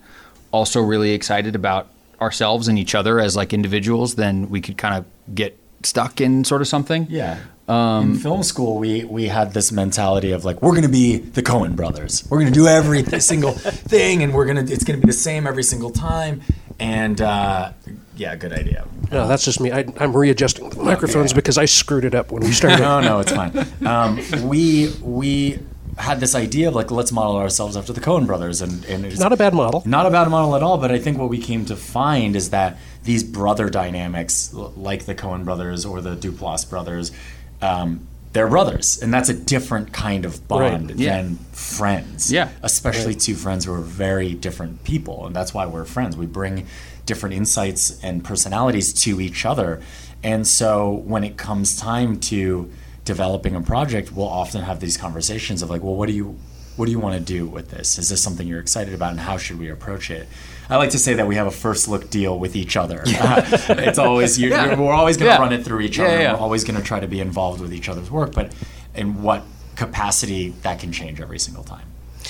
also 0.50 0.80
really 0.80 1.12
excited 1.12 1.54
about 1.54 1.86
ourselves 2.20 2.66
and 2.66 2.80
each 2.80 2.96
other 2.96 3.20
as 3.20 3.36
like 3.36 3.52
individuals, 3.52 4.16
then 4.16 4.50
we 4.50 4.60
could 4.60 4.76
kind 4.76 4.96
of 4.96 5.34
get 5.36 5.56
stuck 5.84 6.20
in 6.20 6.42
sort 6.42 6.62
of 6.62 6.66
something. 6.66 7.06
Yeah. 7.08 7.38
Um, 7.68 8.12
in 8.12 8.16
film 8.18 8.42
school, 8.44 8.78
we 8.78 9.04
we 9.04 9.26
had 9.26 9.52
this 9.52 9.72
mentality 9.72 10.30
of 10.30 10.44
like 10.44 10.62
we're 10.62 10.70
going 10.70 10.82
to 10.82 10.88
be 10.88 11.16
the 11.18 11.42
Coen 11.42 11.74
brothers. 11.74 12.24
We're 12.30 12.38
going 12.38 12.52
to 12.52 12.58
do 12.58 12.68
every 12.68 13.02
single 13.20 13.52
thing, 13.52 14.22
and 14.22 14.32
we're 14.32 14.46
gonna 14.46 14.62
it's 14.62 14.84
going 14.84 15.00
to 15.00 15.04
be 15.06 15.10
the 15.10 15.18
same 15.18 15.46
every 15.46 15.64
single 15.64 15.90
time. 15.90 16.42
And 16.78 17.20
uh, 17.20 17.72
yeah, 18.16 18.36
good 18.36 18.52
idea. 18.52 18.86
No, 19.10 19.26
that's 19.26 19.44
just 19.44 19.60
me. 19.60 19.72
I, 19.72 19.84
I'm 19.98 20.16
readjusting 20.16 20.70
the 20.70 20.82
microphones 20.82 21.32
because 21.32 21.58
I 21.58 21.64
screwed 21.64 22.04
it 22.04 22.14
up 22.14 22.30
when 22.30 22.42
we 22.44 22.52
started. 22.52 22.78
no, 22.82 23.00
no, 23.00 23.18
it's 23.20 23.32
fine. 23.32 23.66
Um, 23.84 24.20
we 24.48 24.92
we 25.02 25.58
had 25.98 26.20
this 26.20 26.34
idea 26.34 26.68
of 26.68 26.74
like 26.74 26.90
let's 26.90 27.10
model 27.10 27.36
ourselves 27.36 27.76
after 27.76 27.92
the 27.92 28.00
Coen 28.00 28.26
brothers, 28.26 28.60
and 28.60 28.84
and 28.84 29.04
it's 29.06 29.18
Not 29.18 29.32
a 29.32 29.36
bad 29.36 29.54
model. 29.54 29.82
not 29.86 30.06
a 30.06 30.10
bad 30.10 30.28
model 30.28 30.54
at 30.54 30.62
all. 30.62 30.78
But 30.78 30.92
I 30.92 30.98
think 30.98 31.18
what 31.18 31.30
we 31.30 31.38
came 31.38 31.64
to 31.66 31.76
find 31.76 32.36
is 32.36 32.50
that 32.50 32.78
these 33.02 33.24
brother 33.24 33.70
dynamics, 33.70 34.52
like 34.52 35.06
the 35.06 35.14
Coen 35.14 35.44
brothers 35.44 35.84
or 35.86 36.00
the 36.00 36.16
Duplass 36.16 36.68
brothers, 36.68 37.12
um, 37.62 38.06
they're 38.32 38.48
brothers, 38.48 39.00
and 39.02 39.12
that's 39.14 39.28
a 39.30 39.34
different 39.34 39.92
kind 39.92 40.24
of 40.26 40.46
bond 40.46 40.90
Right. 40.90 40.98
Yeah. 40.98 41.16
than 41.22 41.36
friends. 41.52 42.30
Yeah. 42.30 42.50
especially 42.62 43.14
two 43.14 43.34
friends 43.34 43.64
who 43.64 43.72
are 43.72 43.80
very 43.80 44.34
different 44.34 44.84
people, 44.84 45.26
and 45.26 45.34
that's 45.34 45.54
why 45.54 45.66
we're 45.66 45.84
friends. 45.86 46.16
We 46.16 46.26
bring 46.26 46.66
different 47.06 47.34
insights 47.34 47.98
and 48.02 48.22
personalities 48.24 48.92
to 49.04 49.20
each 49.20 49.46
other, 49.46 49.80
and 50.22 50.46
so 50.46 50.90
when 51.06 51.24
it 51.24 51.36
comes 51.36 51.76
time 51.76 52.18
to 52.20 52.70
developing 53.04 53.54
a 53.54 53.60
project, 53.62 54.12
we'll 54.12 54.26
often 54.26 54.62
have 54.62 54.80
these 54.80 54.96
conversations 54.96 55.62
of 55.62 55.70
like, 55.70 55.82
well, 55.82 55.94
what 55.94 56.06
do 56.08 56.12
you 56.14 56.36
what 56.76 56.84
do 56.86 56.90
you 56.92 56.98
want 57.00 57.14
to 57.14 57.20
do 57.24 57.46
with 57.46 57.70
this? 57.70 57.98
Is 57.98 58.10
this 58.10 58.22
something 58.22 58.46
you're 58.46 58.60
excited 58.60 58.92
about, 58.92 59.12
and 59.12 59.20
how 59.20 59.38
should 59.38 59.58
we 59.58 59.70
approach 59.70 60.10
it? 60.10 60.28
I 60.68 60.76
like 60.76 60.90
to 60.90 60.98
say 60.98 61.14
that 61.14 61.26
we 61.26 61.36
have 61.36 61.46
a 61.46 61.50
first 61.52 61.86
look 61.88 62.10
deal 62.10 62.38
with 62.38 62.56
each 62.56 62.76
other. 62.76 63.02
it's 63.06 63.98
always 63.98 64.38
you 64.38 64.50
Yeah. 64.50 64.66
you're, 64.66 64.76
we're 64.76 64.92
always 64.92 65.16
going 65.16 65.28
to 65.30 65.34
Yeah. 65.34 65.40
run 65.40 65.52
it 65.52 65.64
through 65.64 65.80
each 65.80 65.98
other. 65.98 66.20
yeah. 66.20 66.32
We're 66.34 66.40
always 66.40 66.64
going 66.64 66.76
to 66.80 66.82
try 66.84 67.00
to 67.00 67.06
be 67.08 67.20
involved 67.20 67.60
with 67.60 67.72
each 67.72 67.88
other's 67.88 68.10
work, 68.10 68.32
but 68.34 68.52
in 68.94 69.22
what 69.22 69.42
capacity 69.76 70.50
that 70.62 70.78
can 70.80 70.90
change 70.92 71.20
every 71.20 71.38
single 71.38 71.62
time. 71.64 71.86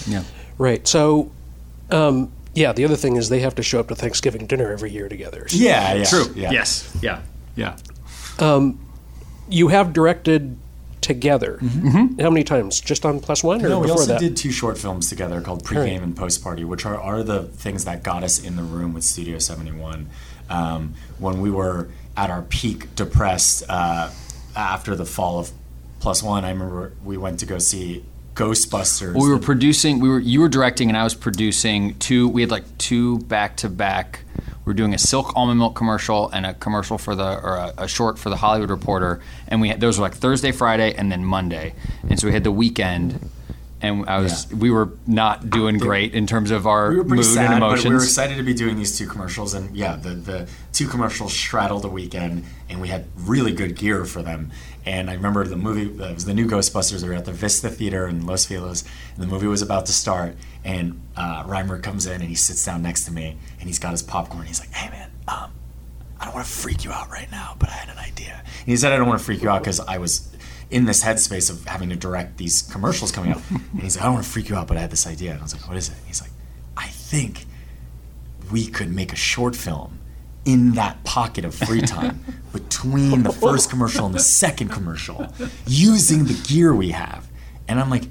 yeah. 0.06 0.22
Right. 0.58 0.86
So, 0.86 1.30
um, 1.90 2.32
yeah, 2.54 2.72
the 2.72 2.84
other 2.84 2.96
thing 2.96 3.16
is 3.16 3.28
they 3.28 3.40
have 3.40 3.54
to 3.56 3.62
show 3.62 3.80
up 3.80 3.88
to 3.88 3.94
Thanksgiving 3.94 4.46
dinner 4.46 4.72
every 4.72 4.90
year 4.90 5.08
together. 5.08 5.46
So 5.48 5.56
Yeah, 5.58 5.94
yeah, 5.94 6.04
True. 6.04 6.26
Yeah. 6.34 6.50
Yes. 6.50 6.96
Yeah. 7.02 7.20
Yeah. 7.54 7.76
You 9.48 9.68
have 9.68 9.92
directed 9.92 10.56
together. 11.06 11.58
How 12.20 12.30
many 12.30 12.42
times? 12.44 12.80
Just 12.80 13.06
on 13.06 13.20
Plus 13.20 13.42
One 13.44 13.58
or 13.60 13.68
Mm-hmm. 13.68 13.68
No, 13.70 13.78
we 13.80 13.90
also 13.90 14.06
that? 14.14 14.20
did 14.20 14.36
two 14.36 14.50
short 14.50 14.76
films 14.76 15.08
together 15.08 15.40
called 15.40 15.64
Pre-Game 15.64 15.84
Right. 15.84 16.02
and 16.02 16.16
Post 16.16 16.42
Party, 16.42 16.64
which 16.64 16.84
are, 16.84 17.00
are 17.00 17.22
the 17.22 17.44
things 17.44 17.84
that 17.84 18.02
got 18.02 18.24
us 18.24 18.42
in 18.44 18.56
the 18.56 18.62
room 18.64 18.92
with 18.92 19.04
Studio 19.04 19.38
71. 19.38 20.08
Um, 20.50 20.94
when 21.18 21.40
we 21.40 21.50
were 21.50 21.88
at 22.16 22.28
our 22.30 22.42
peak 22.42 22.94
depressed 22.96 23.62
uh, 23.68 24.10
after 24.56 24.96
the 24.96 25.04
fall 25.06 25.38
of 25.38 25.50
Plus 26.00 26.22
One, 26.22 26.44
I 26.44 26.50
remember 26.50 26.92
we 27.04 27.16
went 27.16 27.38
to 27.40 27.46
go 27.46 27.58
see 27.58 28.04
Ghostbusters. 28.34 29.14
we 29.14 29.28
were 29.30 29.38
producing. 29.38 29.98
We 30.00 30.08
were 30.08 30.18
you 30.18 30.40
were 30.40 30.48
directing, 30.48 30.88
and 30.88 30.96
I 30.98 31.04
was 31.04 31.14
producing 31.14 31.98
two. 31.98 32.28
We 32.28 32.42
had 32.42 32.50
like 32.50 32.64
two 32.78 33.18
back 33.20 33.56
to 33.58 33.68
back. 33.70 34.20
We 34.66 34.70
were 34.70 34.74
doing 34.74 34.94
a 34.94 34.98
Silk 34.98 35.32
almond 35.36 35.60
milk 35.60 35.76
commercial 35.76 36.28
and 36.30 36.44
a 36.44 36.52
commercial 36.52 36.98
for 36.98 37.14
the 37.14 37.40
or 37.40 37.54
a, 37.54 37.74
a 37.78 37.88
short 37.88 38.18
for 38.18 38.30
the 38.30 38.36
Hollywood 38.36 38.68
Reporter, 38.68 39.20
and 39.46 39.60
we 39.60 39.68
had 39.68 39.80
those 39.80 39.96
were 39.96 40.02
like 40.02 40.14
Thursday, 40.14 40.50
Friday, 40.50 40.92
and 40.92 41.10
then 41.10 41.24
Monday. 41.24 41.74
And 42.10 42.18
so 42.18 42.26
we 42.26 42.32
had 42.32 42.42
the 42.42 42.50
weekend 42.50 43.30
and 43.80 44.08
I 44.08 44.18
was 44.18 44.52
we 44.52 44.70
were 44.70 44.90
not 45.06 45.50
doing 45.50 45.78
great 45.78 46.14
in 46.14 46.26
terms 46.26 46.50
of 46.50 46.66
our 46.66 46.90
we 46.90 46.96
were 46.96 47.04
mood 47.04 47.24
sad, 47.24 47.52
and 47.52 47.60
but 47.60 47.84
we 47.84 47.90
were 47.90 47.96
excited 47.96 48.36
to 48.36 48.42
be 48.42 48.54
doing 48.54 48.76
these 48.76 48.96
two 48.96 49.06
commercials, 49.06 49.54
and 49.54 49.76
yeah, 49.76 49.96
the 49.96 50.10
the 50.10 50.48
two 50.72 50.88
commercials 50.88 51.32
straddled 51.32 51.84
a 51.84 51.88
weekend, 51.88 52.44
and 52.68 52.80
we 52.80 52.88
had 52.88 53.06
really 53.16 53.52
good 53.52 53.76
gear 53.76 54.04
for 54.04 54.22
them. 54.22 54.50
And 54.86 55.10
I 55.10 55.14
remember 55.14 55.44
the 55.44 55.56
movie 55.56 56.02
it 56.02 56.14
was 56.14 56.26
the 56.26 56.32
new 56.32 56.46
Ghostbusters. 56.46 57.02
We 57.02 57.08
were 57.08 57.16
at 57.16 57.24
the 57.24 57.32
Vista 57.32 57.68
Theater 57.68 58.06
in 58.06 58.24
Los 58.24 58.46
Feliz, 58.46 58.84
and 59.14 59.22
the 59.22 59.26
movie 59.26 59.48
was 59.48 59.60
about 59.60 59.84
to 59.86 59.92
start. 59.92 60.36
And 60.64 61.02
uh, 61.16 61.42
Rhymer 61.44 61.80
comes 61.80 62.06
in 62.06 62.20
and 62.20 62.24
he 62.24 62.36
sits 62.36 62.64
down 62.64 62.82
next 62.82 63.04
to 63.06 63.12
me, 63.12 63.36
and 63.58 63.68
he's 63.68 63.80
got 63.80 63.90
his 63.90 64.02
popcorn. 64.02 64.46
He's 64.46 64.60
like, 64.60 64.72
"Hey 64.72 64.88
man, 64.90 65.10
um, 65.26 65.50
I 66.20 66.26
don't 66.26 66.34
want 66.34 66.46
to 66.46 66.52
freak 66.52 66.84
you 66.84 66.92
out 66.92 67.10
right 67.10 67.30
now, 67.32 67.56
but 67.58 67.68
I 67.68 67.72
had 67.72 67.88
an 67.88 67.98
idea." 67.98 68.40
And 68.44 68.66
he 68.68 68.76
said, 68.76 68.92
"I 68.92 68.96
don't 68.96 69.08
want 69.08 69.18
to 69.18 69.24
freak 69.24 69.42
you 69.42 69.50
out 69.50 69.62
because 69.62 69.80
I 69.80 69.98
was." 69.98 70.32
In 70.68 70.84
this 70.84 71.04
headspace 71.04 71.48
of 71.48 71.64
having 71.66 71.90
to 71.90 71.96
direct 71.96 72.38
these 72.38 72.62
commercials 72.62 73.12
coming 73.12 73.30
up, 73.30 73.40
and 73.50 73.82
he's 73.82 73.94
like, 73.94 74.02
"I 74.02 74.06
don't 74.06 74.14
want 74.14 74.26
to 74.26 74.32
freak 74.32 74.48
you 74.48 74.56
out, 74.56 74.66
but 74.66 74.76
I 74.76 74.80
had 74.80 74.90
this 74.90 75.06
idea." 75.06 75.30
And 75.30 75.38
I 75.38 75.42
was 75.44 75.54
like, 75.54 75.66
"What 75.68 75.76
is 75.76 75.88
it?" 75.88 75.96
And 75.96 76.06
he's 76.08 76.20
like, 76.20 76.32
"I 76.76 76.88
think 76.88 77.46
we 78.50 78.66
could 78.66 78.92
make 78.92 79.12
a 79.12 79.16
short 79.16 79.54
film 79.54 79.95
in 80.46 80.72
that 80.72 81.02
pocket 81.04 81.44
of 81.44 81.54
free 81.54 81.82
time 81.82 82.20
between 82.52 83.22
the 83.24 83.32
first 83.32 83.68
commercial 83.68 84.06
and 84.06 84.14
the 84.14 84.20
second 84.20 84.68
commercial 84.70 85.26
using 85.66 86.24
the 86.24 86.34
gear 86.48 86.74
we 86.74 86.90
have. 86.92 87.28
And 87.68 87.78
I'm 87.80 87.90
like, 87.90 88.04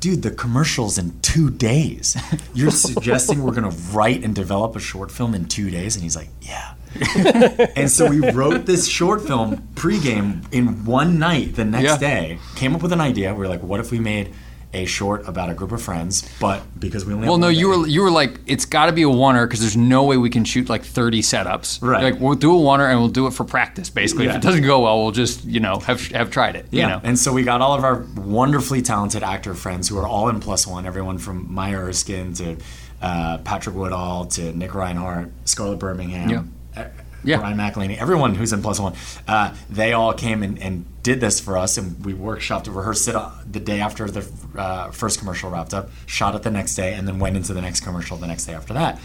dude, 0.00 0.22
the 0.22 0.30
commercial's 0.30 0.98
in 0.98 1.20
two 1.20 1.50
days. 1.50 2.16
You're 2.54 2.70
suggesting 2.72 3.42
we're 3.42 3.52
gonna 3.54 3.76
write 3.92 4.24
and 4.24 4.34
develop 4.34 4.74
a 4.74 4.80
short 4.80 5.12
film 5.12 5.34
in 5.34 5.44
two 5.44 5.70
days? 5.70 5.94
And 5.94 6.02
he's 6.02 6.16
like, 6.16 6.30
yeah. 6.40 6.74
and 7.76 7.90
so 7.90 8.08
we 8.10 8.18
wrote 8.32 8.66
this 8.66 8.86
short 8.88 9.22
film 9.22 9.56
pregame 9.74 10.44
in 10.52 10.84
one 10.84 11.18
night 11.18 11.54
the 11.56 11.64
next 11.64 11.84
Yeah. 11.84 11.96
day, 11.98 12.38
came 12.56 12.74
up 12.74 12.82
with 12.82 12.92
an 12.92 13.00
idea. 13.00 13.32
We 13.32 13.40
were 13.40 13.48
like, 13.48 13.62
what 13.62 13.80
if 13.80 13.90
we 13.90 13.98
made 13.98 14.34
a 14.74 14.84
short 14.86 15.28
about 15.28 15.50
a 15.50 15.54
group 15.54 15.70
of 15.72 15.82
friends, 15.82 16.28
but 16.40 16.62
because 16.80 17.04
we 17.04 17.12
only 17.12 17.26
well, 17.26 17.34
have 17.36 17.40
no, 17.40 17.46
one 17.48 17.54
you 17.56 17.68
were 17.68 17.86
you 17.86 18.02
were 18.02 18.10
like 18.10 18.38
it's 18.46 18.64
got 18.64 18.86
to 18.86 18.92
be 18.92 19.02
a 19.02 19.06
oneer 19.06 19.44
because 19.46 19.60
there's 19.60 19.76
no 19.76 20.04
way 20.04 20.16
we 20.16 20.30
can 20.30 20.44
shoot 20.44 20.68
like 20.70 20.82
30 20.82 21.20
setups. 21.22 21.82
Right. 21.82 22.02
Like 22.02 22.20
we'll 22.20 22.34
do 22.36 22.52
a 22.54 22.58
oneer 22.58 22.90
and 22.90 22.98
we'll 22.98 23.08
do 23.10 23.26
it 23.26 23.32
for 23.34 23.44
practice. 23.44 23.90
Basically, 23.90 24.26
if 24.26 24.34
it 24.36 24.42
doesn't 24.42 24.62
go 24.64 24.80
well, 24.80 25.02
we'll 25.02 25.10
just 25.12 25.44
you 25.44 25.60
know 25.60 25.78
have 25.80 26.06
have 26.12 26.30
tried 26.30 26.56
it. 26.56 26.66
Yeah, 26.70 26.82
You 26.82 26.88
know? 26.94 27.00
and 27.04 27.18
so 27.18 27.32
we 27.32 27.42
got 27.42 27.60
all 27.60 27.74
of 27.74 27.84
our 27.84 28.04
wonderfully 28.16 28.80
talented 28.82 29.22
actor 29.22 29.54
friends 29.54 29.88
who 29.88 29.98
are 29.98 30.06
all 30.06 30.28
in 30.30 30.40
plus 30.40 30.66
one. 30.66 30.86
Everyone 30.86 31.18
from 31.18 31.52
Maya 31.52 31.76
Erskine 31.76 32.32
to 32.34 32.56
uh, 33.02 33.38
Patrick 33.38 33.76
Woodall 33.76 34.26
to 34.26 34.52
Nick 34.56 34.74
Reinhardt, 34.74 35.30
Scarlett 35.44 35.80
Birmingham, 35.80 36.28
Yeah. 36.30 36.82
uh, 36.82 36.88
Yeah. 37.24 37.40
Ryan 37.40 37.58
McElhaney, 37.58 37.98
everyone 37.98 38.34
who's 38.36 38.52
in 38.52 38.62
plus 38.62 38.80
one. 38.80 38.94
Uh, 39.28 39.54
they 39.68 39.92
all 39.92 40.12
came 40.14 40.42
and, 40.42 40.58
and 40.62 40.84
did 41.02 41.20
this 41.20 41.40
for 41.40 41.58
us, 41.58 41.78
and 41.78 42.04
we 42.04 42.14
workshopped 42.14 42.66
it, 42.68 42.70
rehearsed 42.70 43.08
it 43.08 43.16
uh, 43.16 43.30
the 43.50 43.60
day 43.60 43.80
after 43.80 44.08
the 44.08 44.28
uh, 44.56 44.90
first 44.90 45.18
commercial 45.18 45.50
wrapped 45.50 45.74
up, 45.74 45.90
shot 46.06 46.34
it 46.34 46.42
the 46.42 46.50
next 46.50 46.76
day, 46.76 46.94
and 46.94 47.08
then 47.08 47.18
went 47.18 47.36
into 47.36 47.52
the 47.52 47.60
next 47.60 47.80
commercial 47.80 48.16
the 48.16 48.26
next 48.26 48.46
day 48.46 48.54
after 48.54 48.74
that. 48.74 49.00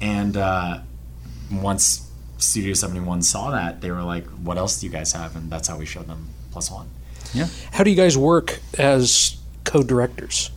And 0.00 0.36
uh, 0.36 0.80
once 1.50 2.10
Studio 2.36 2.74
71 2.74 3.22
saw 3.22 3.50
that, 3.50 3.80
they 3.80 3.90
were 3.90 4.02
like, 4.02 4.26
"What 4.26 4.58
else 4.58 4.80
do 4.80 4.86
you 4.86 4.92
guys 4.92 5.12
have?" 5.12 5.36
And 5.36 5.50
that's 5.50 5.68
how 5.68 5.78
we 5.78 5.86
showed 5.86 6.06
them 6.06 6.28
plus 6.50 6.70
one. 6.70 6.88
Yeah. 7.32 7.46
How 7.72 7.84
do 7.84 7.90
you 7.90 7.96
guys 7.96 8.16
work 8.16 8.58
as 8.78 9.36
co-directors? 9.64 10.50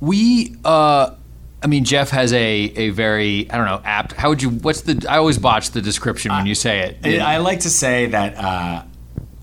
We, 0.00 0.56
uh, 0.64 1.14
I 1.62 1.66
mean, 1.66 1.84
Jeff 1.84 2.10
has 2.10 2.32
a, 2.32 2.38
a 2.38 2.90
very, 2.90 3.50
I 3.50 3.56
don't 3.56 3.66
know, 3.66 3.80
apt. 3.84 4.12
How 4.12 4.30
would 4.30 4.42
you, 4.42 4.50
what's 4.50 4.82
the, 4.82 5.06
I 5.08 5.18
always 5.18 5.38
botch 5.38 5.70
the 5.70 5.80
description 5.80 6.32
when 6.32 6.46
you 6.46 6.54
say 6.54 6.80
it. 6.80 7.20
I 7.20 7.34
I 7.34 7.36
like 7.38 7.60
to 7.60 7.70
say 7.70 8.06
that 8.06 8.36
uh, 8.36 8.82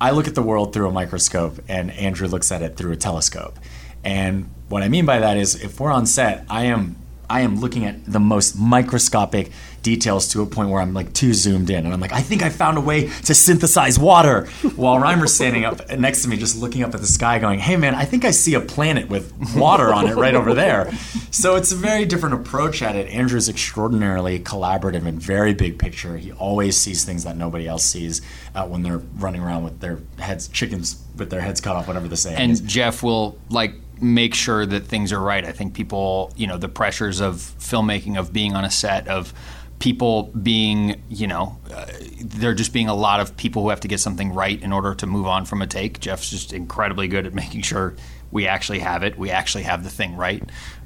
I 0.01 0.11
look 0.11 0.27
at 0.27 0.35
the 0.35 0.41
world 0.41 0.73
through 0.73 0.87
a 0.87 0.91
microscope, 0.91 1.59
and 1.67 1.91
Andrew 1.91 2.27
looks 2.27 2.51
at 2.51 2.61
it 2.61 2.77
through 2.77 2.93
a 2.93 2.97
telescope. 2.97 3.59
And 4.03 4.49
what 4.69 4.81
I 4.81 4.87
mean 4.87 5.05
by 5.05 5.19
that 5.19 5.37
is, 5.37 5.55
if 5.55 5.79
we're 5.79 5.91
on 5.91 6.05
set, 6.05 6.45
I 6.49 6.65
am 6.65 6.95
I 7.29 7.41
am 7.41 7.59
looking 7.59 7.85
at 7.85 8.05
the 8.05 8.19
most 8.19 8.57
microscopic 8.57 9.51
details 9.81 10.27
to 10.29 10.41
a 10.41 10.45
point 10.45 10.69
where 10.69 10.81
I'm 10.81 10.93
like 10.93 11.13
too 11.13 11.33
zoomed 11.33 11.69
in, 11.69 11.85
and 11.85 11.93
I'm 11.93 12.01
like, 12.01 12.11
I 12.11 12.21
think 12.21 12.41
I 12.43 12.49
found 12.49 12.77
a 12.77 12.81
way 12.81 13.07
to 13.07 13.33
synthesize 13.33 13.97
water. 13.97 14.45
While 14.75 14.99
Rhymer's 14.99 15.33
standing 15.33 15.63
up 15.63 15.89
next 15.91 16.23
to 16.23 16.27
me, 16.27 16.35
just 16.37 16.57
looking 16.57 16.83
up 16.83 16.93
at 16.93 17.01
the 17.01 17.07
sky, 17.07 17.39
going, 17.39 17.59
Hey 17.59 17.77
man, 17.77 17.95
I 17.95 18.03
think 18.05 18.25
I 18.25 18.31
see 18.31 18.55
a 18.55 18.59
planet 18.61 19.07
with 19.09 19.31
water 19.55 19.93
on 19.93 20.07
it 20.07 20.15
right 20.15 20.35
over 20.35 20.53
there. 20.53 20.91
So 21.31 21.55
it's 21.55 21.71
a 21.71 21.75
very 21.75 22.05
different 22.05 22.35
approach 22.35 22.81
at 22.81 22.95
it. 22.95 23.07
Andrew's 23.09 23.47
extraordinarily 23.47 24.39
collaborative 24.39 25.05
and 25.05 25.21
very 25.21 25.53
big 25.53 25.79
picture. 25.79 26.17
He 26.17 26.31
always 26.33 26.75
sees 26.75 27.05
things 27.05 27.23
that 27.23 27.37
nobody 27.37 27.67
else 27.67 27.85
sees 27.85 28.21
uh, 28.55 28.65
when 28.67 28.83
they're 28.83 28.97
running 29.17 29.41
around 29.41 29.63
with 29.63 29.79
their 29.79 29.99
heads, 30.17 30.47
chickens 30.49 31.01
with 31.15 31.29
their 31.29 31.41
heads 31.41 31.61
cut 31.61 31.75
off, 31.75 31.87
whatever 31.87 32.07
the 32.07 32.17
saying 32.17 32.49
is. 32.51 32.59
and 32.59 32.69
Jeff 32.69 33.03
will 33.03 33.37
like 33.49 33.73
make 34.01 34.33
sure 34.33 34.65
that 34.65 34.85
things 34.85 35.11
are 35.11 35.19
right. 35.19 35.45
I 35.45 35.51
think 35.51 35.73
people, 35.73 36.33
you 36.35 36.47
know, 36.47 36.57
the 36.57 36.69
pressures 36.69 37.19
of 37.19 37.35
filmmaking, 37.35 38.17
of 38.17 38.33
being 38.33 38.55
on 38.55 38.63
a 38.63 38.71
set, 38.71 39.07
of 39.07 39.33
people 39.79 40.23
being, 40.41 41.01
you 41.09 41.27
know, 41.27 41.57
uh, 41.73 41.85
there 42.21 42.53
just 42.53 42.73
being 42.73 42.87
a 42.87 42.93
lot 42.93 43.19
of 43.19 43.35
people 43.37 43.63
who 43.63 43.69
have 43.69 43.79
to 43.79 43.87
get 43.87 43.99
something 43.99 44.33
right 44.33 44.61
in 44.61 44.73
order 44.73 44.93
to 44.93 45.07
move 45.07 45.25
on 45.25 45.45
from 45.45 45.61
a 45.61 45.67
take. 45.67 45.99
Jeff's 45.99 46.29
just 46.29 46.53
incredibly 46.53 47.07
good 47.07 47.25
at 47.25 47.33
making 47.43 47.61
sure 47.61 47.95
we 48.31 48.47
actually 48.47 48.79
have 48.79 49.03
it, 49.03 49.17
we 49.17 49.31
actually 49.31 49.63
have 49.63 49.83
the 49.83 49.89
thing 49.89 50.15
right. 50.15 50.43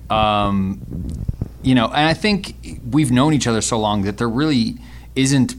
Um, 0.09 0.81
you 1.61 1.75
know, 1.75 1.85
and 1.85 2.07
I 2.07 2.13
think 2.13 2.55
we've 2.89 3.11
known 3.11 3.33
each 3.33 3.47
other 3.47 3.61
so 3.61 3.79
long 3.79 4.03
that 4.03 4.17
there 4.17 4.29
really 4.29 4.77
isn't 5.15 5.55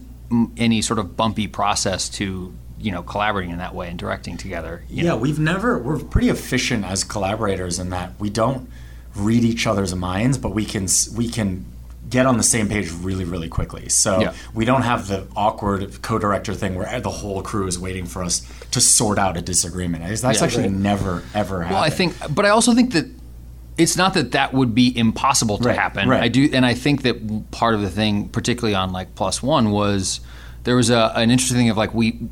any 0.56 0.82
sort 0.82 0.98
of 0.98 1.16
bumpy 1.16 1.46
process 1.46 2.08
to 2.08 2.54
you 2.84 2.92
know 2.92 3.02
collaborating 3.02 3.50
in 3.52 3.58
that 3.58 3.74
way 3.74 3.88
and 3.88 3.98
directing 3.98 4.36
together. 4.36 4.82
You 4.90 5.04
yeah, 5.04 5.10
know? 5.10 5.16
we've 5.16 5.38
never 5.38 5.78
we're 5.78 5.98
pretty 5.98 6.28
efficient 6.28 6.84
as 6.84 7.02
collaborators 7.02 7.78
in 7.78 7.90
that 7.90 8.12
we 8.20 8.28
don't 8.30 8.68
read 9.16 9.42
each 9.44 9.66
other's 9.66 9.94
minds, 9.94 10.36
but 10.38 10.50
we 10.50 10.64
can 10.66 10.86
we 11.16 11.28
can 11.28 11.64
get 12.10 12.26
on 12.26 12.36
the 12.36 12.42
same 12.42 12.68
page 12.68 12.90
really 12.92 13.24
really 13.24 13.48
quickly. 13.48 13.88
So 13.88 14.20
Yeah. 14.20 14.34
we 14.52 14.64
don't 14.66 14.82
have 14.82 15.08
the 15.08 15.26
awkward 15.34 16.02
co-director 16.02 16.52
thing 16.54 16.74
where 16.74 17.00
the 17.00 17.10
whole 17.10 17.40
crew 17.42 17.66
is 17.66 17.78
waiting 17.78 18.04
for 18.04 18.22
us 18.22 18.42
to 18.72 18.80
sort 18.80 19.18
out 19.18 19.36
a 19.38 19.40
disagreement. 19.42 20.04
That's 20.04 20.22
Yeah, 20.22 20.44
actually 20.46 20.64
right. 20.64 20.72
never 20.72 21.22
ever 21.34 21.62
happened. 21.62 21.74
Well, 21.74 21.82
I 21.82 21.90
think, 21.90 22.14
but 22.34 22.44
I 22.44 22.50
also 22.50 22.74
think 22.74 22.92
that 22.92 23.06
it's 23.78 23.96
not 23.96 24.12
that 24.14 24.32
that 24.32 24.52
would 24.52 24.74
be 24.74 24.96
impossible 24.96 25.56
to 25.58 25.68
Right, 25.68 25.78
happen. 25.78 26.08
right. 26.08 26.22
I 26.22 26.28
do, 26.28 26.48
and 26.52 26.64
I 26.66 26.74
think 26.74 27.02
that 27.02 27.50
part 27.50 27.74
of 27.74 27.80
the 27.80 27.90
thing, 27.90 28.28
particularly 28.28 28.74
on 28.74 28.92
like 28.92 29.14
Plus 29.16 29.42
One, 29.42 29.70
was 29.70 30.20
there 30.64 30.76
was 30.76 30.90
a, 30.90 31.12
an 31.14 31.30
interesting 31.30 31.56
thing 31.56 31.70
of 31.70 31.76
like 31.76 31.94
we. 31.94 32.28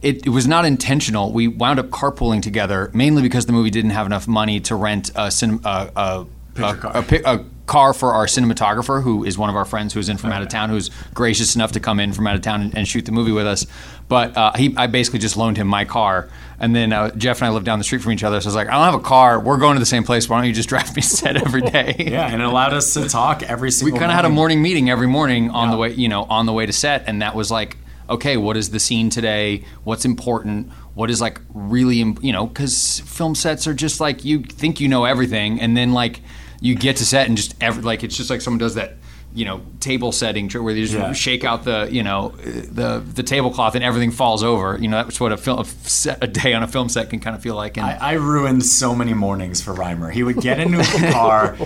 It, 0.00 0.26
it 0.26 0.30
was 0.30 0.46
not 0.46 0.64
intentional. 0.64 1.32
We 1.32 1.48
wound 1.48 1.80
up 1.80 1.86
carpooling 1.86 2.40
together 2.40 2.88
mainly 2.94 3.20
because 3.20 3.46
the 3.46 3.52
movie 3.52 3.70
didn't 3.70 3.90
have 3.90 4.06
enough 4.06 4.28
money 4.28 4.60
to 4.60 4.76
rent 4.76 5.10
a, 5.16 5.28
cin- 5.28 5.60
a, 5.64 5.90
a, 5.96 6.26
a, 6.56 6.76
car. 6.76 7.44
car 7.66 7.92
for 7.92 8.12
our 8.12 8.26
cinematographer, 8.26 9.02
who 9.02 9.24
is 9.24 9.36
one 9.36 9.50
of 9.50 9.56
our 9.56 9.64
friends 9.64 9.92
who's 9.92 10.08
in 10.08 10.16
from 10.16 10.30
out 10.30 10.40
of 10.40 10.48
town, 10.48 10.70
who's 10.70 10.90
gracious 11.14 11.56
enough 11.56 11.72
to 11.72 11.80
come 11.80 11.98
in 11.98 12.12
from 12.12 12.28
out 12.28 12.36
of 12.36 12.42
town 12.42 12.62
and, 12.62 12.76
and 12.76 12.86
shoot 12.86 13.06
the 13.06 13.12
movie 13.12 13.32
with 13.32 13.46
us. 13.46 13.66
But 14.08 14.36
uh, 14.36 14.52
he, 14.56 14.72
I 14.76 14.86
basically 14.86 15.18
just 15.18 15.36
loaned 15.36 15.56
him 15.56 15.66
my 15.66 15.84
car, 15.84 16.28
and 16.60 16.74
then 16.74 16.92
uh, 16.92 17.10
Jeff 17.16 17.38
and 17.40 17.46
I 17.46 17.50
live 17.50 17.64
down 17.64 17.78
the 17.78 17.84
street 17.84 18.02
from 18.02 18.12
each 18.12 18.24
other. 18.24 18.40
So 18.40 18.46
I 18.46 18.48
was 18.48 18.54
like, 18.56 18.68
I 18.68 18.72
don't 18.72 18.84
have 18.84 18.94
a 18.94 19.00
car. 19.04 19.38
We're 19.40 19.58
going 19.58 19.74
to 19.74 19.80
the 19.80 19.86
same 19.86 20.04
place. 20.04 20.28
Why 20.28 20.38
don't 20.38 20.46
you 20.46 20.52
just 20.52 20.68
drive 20.74 20.94
me 20.96 21.02
set 21.02 21.36
every 21.36 21.62
day? 21.62 21.94
yeah, 21.98 22.26
and 22.32 22.42
it 22.42 22.44
allowed 22.44 22.72
us 22.74 22.94
to 22.94 23.08
talk 23.08 23.42
every 23.42 23.70
single. 23.70 23.92
we 23.94 23.98
kind 23.98 24.10
of 24.10 24.16
had 24.16 24.24
a 24.24 24.28
morning. 24.30 24.60
meeting 24.62 24.90
every 24.90 25.06
morning 25.06 25.50
on 25.50 25.68
Yeah. 25.68 25.72
the 25.72 25.78
way, 25.78 25.92
you 25.94 26.08
know, 26.08 26.24
on 26.24 26.46
the 26.46 26.52
way 26.52 26.66
to 26.66 26.72
set, 26.72 27.04
and 27.06 27.22
that 27.22 27.34
was 27.34 27.50
like, 27.50 27.76
okay, 28.10 28.36
what 28.36 28.56
is 28.56 28.70
the 28.70 28.80
scene 28.80 29.10
today? 29.10 29.64
What's 29.84 30.04
important? 30.04 30.70
What 30.94 31.10
is 31.10 31.20
like 31.20 31.40
really, 31.54 32.00
im- 32.00 32.18
you 32.22 32.32
know, 32.32 32.46
because 32.46 33.00
film 33.00 33.34
sets 33.34 33.66
are 33.66 33.74
just 33.74 34.00
like 34.00 34.24
you 34.24 34.42
think 34.42 34.80
you 34.80 34.88
know 34.88 35.04
everything, 35.04 35.60
and 35.60 35.76
then 35.76 35.92
like 35.92 36.20
you 36.60 36.74
get 36.74 36.96
to 36.96 37.06
set 37.06 37.28
and 37.28 37.36
just 37.36 37.54
every 37.62 37.82
like 37.84 38.02
it's 38.02 38.16
just 38.16 38.30
like 38.30 38.40
someone 38.40 38.58
does 38.58 38.74
that. 38.74 38.94
You 39.38 39.44
know, 39.44 39.60
table 39.78 40.10
setting 40.10 40.50
where 40.50 40.74
they 40.74 40.80
just 40.82 40.94
Yeah. 40.94 41.12
shake 41.12 41.44
out 41.44 41.62
the 41.64 41.88
you 41.90 42.02
know 42.02 42.30
the 42.40 42.98
the 43.14 43.22
tablecloth 43.22 43.74
and 43.76 43.84
everything 43.84 44.10
falls 44.10 44.42
over. 44.42 44.76
You 44.80 44.88
know, 44.88 44.96
that's 45.04 45.20
what 45.20 45.30
a 45.32 45.36
film 45.36 45.60
a, 45.60 45.64
set, 45.64 46.18
a 46.22 46.26
day 46.26 46.54
on 46.54 46.62
a 46.64 46.66
film 46.66 46.88
set 46.88 47.08
can 47.10 47.20
kind 47.20 47.36
of 47.36 47.42
feel 47.42 47.54
like. 47.54 47.76
And 47.76 47.86
I, 47.86 47.96
I 48.00 48.12
ruined 48.14 48.64
so 48.64 48.94
many 48.96 49.14
mornings 49.14 49.60
for 49.62 49.72
Rhymer. 49.72 50.10
He 50.10 50.22
would 50.24 50.40
get 50.40 50.58
into 50.58 50.78
a 50.80 51.00
new 51.00 51.12
car, 51.12 51.56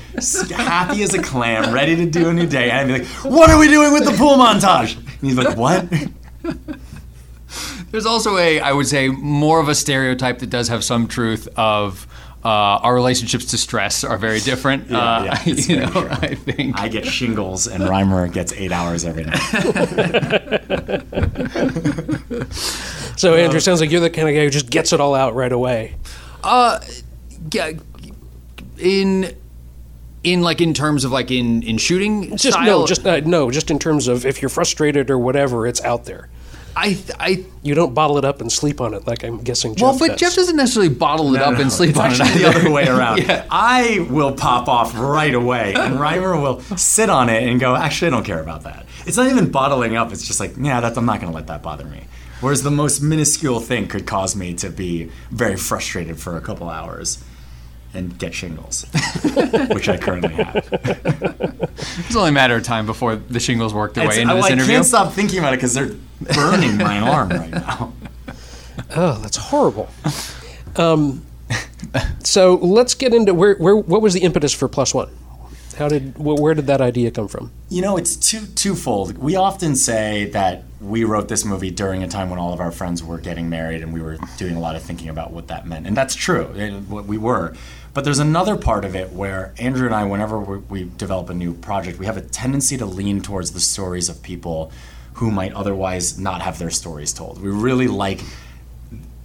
happy 0.55 1.03
as 1.03 1.15
a 1.15 1.23
clam, 1.23 1.73
ready 1.73 1.97
to 1.97 2.05
do 2.07 2.29
a 2.29 2.33
new 2.35 2.47
day, 2.47 2.71
and 2.71 2.79
I'd 2.81 2.87
be 2.89 2.93
like, 3.05 3.09
"What 3.25 3.49
are 3.51 3.59
we 3.59 3.69
doing 3.69 3.93
with 3.95 4.05
the 4.05 4.13
pool 4.13 4.37
montage?" 4.37 4.97
And 4.99 5.21
he's 5.23 5.37
like, 5.39 5.57
"What?" 5.57 5.87
There's 7.91 8.07
also 8.07 8.39
a, 8.39 8.59
I 8.61 8.73
would 8.73 8.87
say, 8.87 9.09
more 9.09 9.61
of 9.61 9.69
a 9.69 9.75
stereotype 9.75 10.39
that 10.39 10.49
does 10.49 10.69
have 10.69 10.83
some 10.83 11.07
truth 11.09 11.47
of 11.57 12.07
uh, 12.45 12.49
our 12.49 12.95
relationships 12.95 13.45
to 13.47 13.59
stress 13.59 14.03
are 14.05 14.19
very 14.19 14.41
different. 14.41 14.91
Yeah, 14.91 14.99
uh, 14.99 15.25
yeah, 15.25 15.43
you 15.45 15.55
very 15.65 15.81
know, 15.81 15.91
true. 15.93 16.09
I 16.11 16.35
think. 16.35 16.79
I 16.81 16.89
get 16.89 17.07
shingles, 17.07 17.67
and 17.69 17.89
Rhymer 17.89 18.27
gets 18.29 18.53
eight 18.55 18.73
hours 18.73 19.05
every 19.05 19.25
night. 19.25 19.41
So 23.15 23.35
Andrew, 23.35 23.61
sounds 23.61 23.81
like 23.81 23.91
you're 23.91 24.01
the 24.01 24.11
kind 24.11 24.29
of 24.29 24.35
guy 24.35 24.45
who 24.45 24.51
just 24.51 24.71
gets 24.71 24.93
it 24.93 25.01
all 25.01 25.15
out 25.15 25.35
right 25.35 25.53
away. 25.53 25.95
yeah, 26.43 27.73
in 28.79 29.37
in 30.25 30.43
like 30.43 30.61
in 30.61 30.75
terms 30.75 31.05
of 31.05 31.13
like 31.13 31.31
in 31.31 31.63
in 31.63 31.79
shooting 31.79 32.37
Just 32.37 32.55
style. 32.55 32.81
no, 32.81 32.87
just 32.87 33.07
uh, 33.07 33.21
no, 33.21 33.51
just 33.51 33.71
in 33.71 33.79
terms 33.79 34.09
of 34.09 34.27
if 34.27 34.43
you're 34.43 34.49
frustrated 34.49 35.11
or 35.11 35.19
whatever, 35.19 35.67
it's 35.67 35.81
out 35.83 36.05
there. 36.05 36.29
I, 36.75 36.95
th- 36.95 37.11
I 37.21 37.45
You 37.63 37.75
don't 37.75 37.93
bottle 37.95 38.17
it 38.19 38.25
up 38.25 38.41
and 38.41 38.51
sleep 38.51 38.81
on 38.81 38.95
it 38.95 39.07
like 39.07 39.25
I'm 39.25 39.39
guessing 39.43 39.75
Jeff 39.75 39.83
well, 39.83 39.99
but 39.99 40.09
does. 40.13 40.21
Jeff 40.21 40.35
doesn't 40.35 40.57
necessarily 40.57 40.93
bottle 40.95 41.35
it 41.35 41.39
No, 41.39 41.45
up 41.45 41.55
no, 41.55 41.61
and 41.61 41.73
sleep 41.73 41.91
it's 41.91 41.99
on 41.99 42.13
it. 42.13 42.19
the 42.39 42.47
other 42.49 42.71
way 42.71 42.87
around. 42.89 43.19
Yeah. 43.27 43.47
I 43.51 44.07
will 44.11 44.33
pop 44.33 44.69
off 44.69 44.97
right 44.99 45.35
away, 45.35 45.75
and 45.75 46.01
Rhymer 46.01 46.41
will 46.41 46.61
sit 46.77 47.11
on 47.11 47.29
it 47.29 47.43
and 47.49 47.61
go, 47.61 47.77
"Actually, 47.77 48.09
I 48.09 48.11
don't 48.13 48.25
care 48.25 48.41
about 48.41 48.63
that." 48.63 48.87
It's 49.07 49.17
not 49.17 49.29
even 49.29 49.51
bottling 49.51 49.97
up. 49.97 50.13
It's 50.13 50.27
just 50.27 50.41
like, 50.41 50.55
yeah, 50.59 50.81
that, 50.81 50.97
I'm 50.97 51.05
not 51.07 51.21
going 51.21 51.31
to 51.31 51.37
let 51.37 51.47
that 51.49 51.63
bother 51.63 51.85
me. 51.85 52.05
Whereas 52.41 52.63
the 52.63 52.71
most 52.71 53.01
minuscule 53.03 53.61
thing 53.61 53.87
could 53.87 54.07
cause 54.07 54.35
me 54.35 54.55
to 54.55 54.71
be 54.71 55.11
very 55.31 55.57
frustrated 55.57 56.19
for 56.19 56.37
a 56.37 56.41
couple 56.41 56.69
hours 56.69 57.23
and 57.95 58.17
get 58.19 58.33
shingles, 58.35 58.85
which 59.71 59.89
I 59.89 59.99
currently 59.99 60.33
have. 60.35 60.67
It's 61.99 62.17
only 62.17 62.31
a 62.31 62.33
matter 62.33 62.57
of 62.57 62.63
time 62.63 62.87
before 62.87 63.17
the 63.17 63.39
shingles 63.41 63.75
work 63.75 63.95
their 63.95 64.05
It's- 64.05 64.17
way 64.17 64.23
into 64.23 64.35
I, 64.35 64.37
this 64.37 64.45
I 64.47 64.53
interview. 64.53 64.73
can't 64.75 64.87
stop 64.87 65.13
thinking 65.13 65.39
about 65.41 65.53
it 65.53 65.57
because 65.57 65.75
they're 65.75 65.91
burning 66.25 66.77
my 66.77 66.99
arm 67.01 67.31
right 67.31 67.51
now. 67.51 67.93
Oh, 68.95 69.19
that's 69.23 69.37
horrible. 69.37 69.89
Um, 70.77 71.25
so 72.23 72.55
let's 72.57 72.95
get 72.95 73.13
into 73.15 73.35
where, 73.35 73.55
where 73.57 73.77
what 73.77 74.01
was 74.03 74.15
the 74.15 74.21
impetus 74.21 74.53
for 74.53 74.69
Plus 74.69 74.95
One? 74.95 75.11
How 75.77 75.89
did 75.89 76.19
where 76.19 76.55
did 76.55 76.67
that 76.67 76.81
idea 76.81 77.11
come 77.11 77.29
from? 77.29 77.51
You 77.69 77.83
know, 77.83 77.97
it's 77.97 78.17
two 78.17 78.47
twofold. 78.47 79.17
We 79.19 79.37
often 79.37 79.77
say 79.77 80.27
that 80.27 80.65
we 80.81 81.05
wrote 81.05 81.29
this 81.29 81.45
movie 81.45 81.71
during 81.71 82.03
a 82.03 82.09
time 82.09 82.29
when 82.31 82.39
all 82.39 82.53
of 82.53 82.61
our 82.61 82.71
friends 82.73 83.03
were 83.03 83.19
getting 83.19 83.49
married, 83.49 83.83
and 83.83 83.93
we 83.93 84.03
were 84.03 84.19
doing 84.37 84.57
a 84.57 84.61
lot 84.61 84.77
of 84.77 84.83
thinking 84.83 85.09
about 85.09 85.33
what 85.33 85.49
that 85.49 85.67
meant, 85.67 85.87
and 85.87 85.97
that's 85.97 86.15
true. 86.15 86.53
It, 86.55 86.73
what 86.89 87.07
we 87.07 87.17
were, 87.19 87.55
but 87.95 88.05
there's 88.05 88.19
another 88.19 88.57
part 88.57 88.85
of 88.85 88.95
it 88.95 89.13
where 89.13 89.55
Andrew 89.59 89.87
and 89.87 89.95
I, 89.95 90.05
whenever 90.05 90.39
we, 90.39 90.59
we 90.59 90.91
develop 90.97 91.31
a 91.31 91.35
new 91.35 91.55
project, 91.55 91.99
we 91.99 92.07
have 92.07 92.17
a 92.17 92.23
tendency 92.23 92.77
to 92.77 92.87
lean 92.87 93.21
towards 93.21 93.53
the 93.53 93.61
stories 93.61 94.09
of 94.09 94.23
people 94.23 94.73
who 95.15 95.31
might 95.31 95.53
otherwise 95.53 96.19
not 96.19 96.43
have 96.43 96.59
their 96.59 96.71
stories 96.71 97.13
told. 97.13 97.41
We 97.43 97.51
really 97.51 97.89
like 97.89 98.21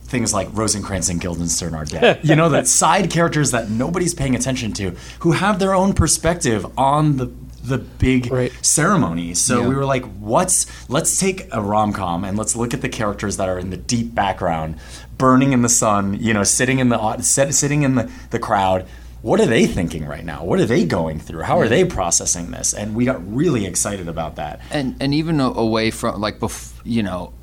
things 0.03 0.33
like 0.33 0.47
Rosencrantz 0.53 1.09
and 1.09 1.19
Guildenstern 1.19 1.73
are 1.75 1.85
dead. 1.85 2.19
you 2.23 2.35
know, 2.35 2.49
that 2.49 2.67
side 2.67 3.09
characters 3.09 3.51
that 3.51 3.69
nobody's 3.69 4.13
paying 4.13 4.35
attention 4.35 4.71
to, 4.73 4.91
who 5.19 5.33
have 5.33 5.59
their 5.59 5.73
own 5.73 5.93
perspective 5.93 6.65
on 6.77 7.17
the 7.17 7.31
the 7.63 7.77
big 7.79 8.31
ceremony. 8.61 9.33
So 9.33 9.59
Yeah. 9.61 9.67
we 9.67 9.75
were 9.75 9.83
like, 9.85 10.05
what's 10.19 10.67
let's 10.89 11.19
take 11.19 11.49
a 11.51 11.61
rom 11.61 11.91
com 11.91 12.23
and 12.23 12.37
let's 12.37 12.55
look 12.55 12.73
at 12.73 12.81
the 12.81 12.87
characters 12.87 13.35
that 13.37 13.49
are 13.49 13.59
in 13.59 13.71
the 13.71 13.75
deep 13.77 14.15
background, 14.15 14.75
burning 15.17 15.51
in 15.51 15.63
the 15.63 15.69
sun, 15.69 16.17
you 16.21 16.33
know, 16.33 16.43
sitting 16.43 16.79
in 16.79 16.87
the 16.87 17.21
sit- 17.21 17.53
sitting 17.53 17.81
in 17.83 17.95
the, 17.95 18.09
the 18.29 18.39
crowd. 18.39 18.85
What 19.21 19.39
are 19.41 19.45
they 19.45 19.65
thinking 19.65 20.05
right 20.05 20.23
now? 20.23 20.43
What 20.43 20.59
are 20.59 20.65
they 20.65 20.85
going 20.85 21.19
through? 21.19 21.41
How 21.41 21.59
are 21.59 21.67
they 21.67 21.83
processing 21.85 22.51
this? 22.51 22.73
And 22.73 22.95
we 22.95 23.03
got 23.05 23.19
really 23.35 23.65
excited 23.65 24.07
about 24.07 24.35
that. 24.35 24.59
and 24.71 24.95
and 24.99 25.13
even 25.13 25.39
away 25.39 25.91
from 25.91 26.21
like 26.21 26.39
bef- 26.39 26.73
you 26.83 27.03
know 27.03 27.33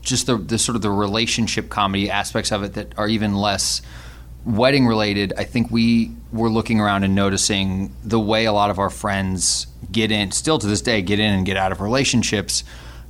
just 0.00 0.26
the, 0.26 0.36
the 0.36 0.58
sort 0.58 0.76
of 0.76 0.82
the 0.82 0.90
relationship 0.90 1.68
comedy 1.68 2.10
aspects 2.10 2.50
of 2.52 2.62
it 2.62 2.72
that 2.74 2.96
are 2.98 3.08
even 3.08 3.34
less 3.34 3.82
wedding 4.46 4.86
related 4.86 5.32
i 5.38 5.44
think 5.44 5.70
we 5.70 6.10
were 6.32 6.50
looking 6.50 6.78
around 6.80 7.02
and 7.04 7.14
noticing 7.14 7.94
the 8.04 8.20
way 8.20 8.44
a 8.44 8.52
lot 8.52 8.70
of 8.70 8.78
our 8.78 8.90
friends 8.90 9.66
get 9.90 10.10
in 10.10 10.30
still 10.30 10.58
to 10.58 10.66
this 10.66 10.82
day 10.82 11.00
get 11.02 11.18
in 11.18 11.32
and 11.32 11.46
get 11.46 11.56
out 11.56 11.72
of 11.72 11.80
relationships 11.80 12.62